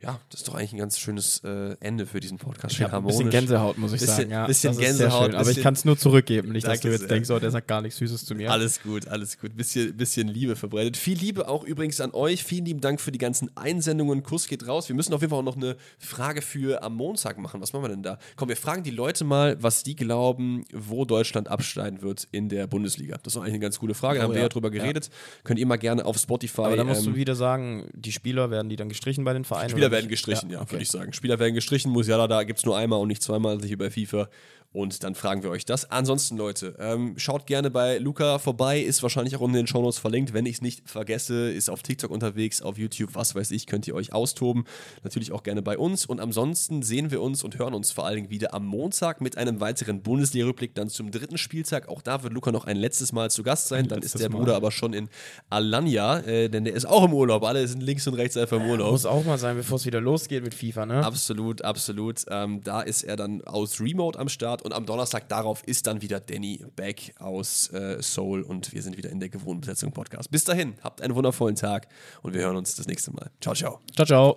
[0.00, 2.78] ja, das ist doch eigentlich ein ganz schönes äh, Ende für diesen Podcast.
[2.78, 4.30] Ich ein bisschen Gänsehaut, muss ich bisschen, sagen.
[4.30, 5.26] Ja, bisschen Gänsehaut.
[5.26, 6.52] Bisschen, aber ich kann es nur zurückgeben.
[6.52, 8.52] Nicht, dass du jetzt denkst, oh, der sagt gar nichts Süßes zu mir.
[8.52, 9.56] Alles gut, alles gut.
[9.56, 10.96] Bisschen, bisschen Liebe verbreitet.
[10.96, 12.44] Viel Liebe auch übrigens an euch.
[12.44, 14.22] Vielen lieben Dank für die ganzen Einsendungen.
[14.22, 14.88] Kuss geht raus.
[14.88, 17.60] Wir müssen auf jeden Fall auch noch eine Frage für am Montag machen.
[17.60, 18.18] Was machen wir denn da?
[18.36, 22.68] Komm, wir fragen die Leute mal, was die glauben, wo Deutschland absteigen wird in der
[22.68, 23.16] Bundesliga.
[23.24, 24.20] Das ist eigentlich eine ganz coole Frage.
[24.20, 25.06] Da oh, haben wir ja drüber geredet.
[25.06, 25.12] Ja.
[25.42, 26.62] Könnt ihr mal gerne auf Spotify.
[26.62, 29.44] Aber da musst ähm, du wieder sagen, die Spieler werden die dann gestrichen bei den
[29.44, 29.70] Vereinen?
[29.70, 30.56] Spieler werden gestrichen, ja.
[30.56, 30.72] ja okay.
[30.72, 31.12] würde ich sagen.
[31.12, 34.28] Spieler werden gestrichen, Musiala da gibt es nur einmal und nicht zweimal, sich über FIFA.
[34.70, 35.90] Und dann fragen wir euch das.
[35.90, 40.34] Ansonsten, Leute, ähm, schaut gerne bei Luca vorbei, ist wahrscheinlich auch in den Shownotes verlinkt.
[40.34, 43.88] Wenn ich es nicht vergesse, ist auf TikTok unterwegs, auf YouTube, was weiß ich, könnt
[43.88, 44.64] ihr euch austoben.
[45.04, 46.04] Natürlich auch gerne bei uns.
[46.04, 49.38] Und ansonsten sehen wir uns und hören uns vor allen Dingen wieder am Montag mit
[49.38, 51.88] einem weiteren Bundesliga-Rückblick, dann zum dritten Spieltag.
[51.88, 53.88] Auch da wird Luca noch ein letztes Mal zu Gast sein.
[53.88, 55.08] Dann ist der Bruder aber schon in
[55.48, 57.42] Alanya, äh, denn der ist auch im Urlaub.
[57.42, 58.90] Alle sind links und rechts einfach im Urlaub.
[58.90, 61.04] Muss auch mal sein, bevor es wieder losgeht mit FIFA, ne?
[61.04, 62.26] Absolut, absolut.
[62.28, 66.02] Ähm, da ist er dann aus Remote am Start und am Donnerstag darauf ist dann
[66.02, 70.30] wieder Danny back aus äh, Seoul und wir sind wieder in der gewohnten Besetzung Podcast.
[70.30, 71.88] Bis dahin, habt einen wundervollen Tag
[72.22, 73.30] und wir hören uns das nächste Mal.
[73.40, 73.80] Ciao, ciao.
[73.94, 74.36] Ciao, ciao.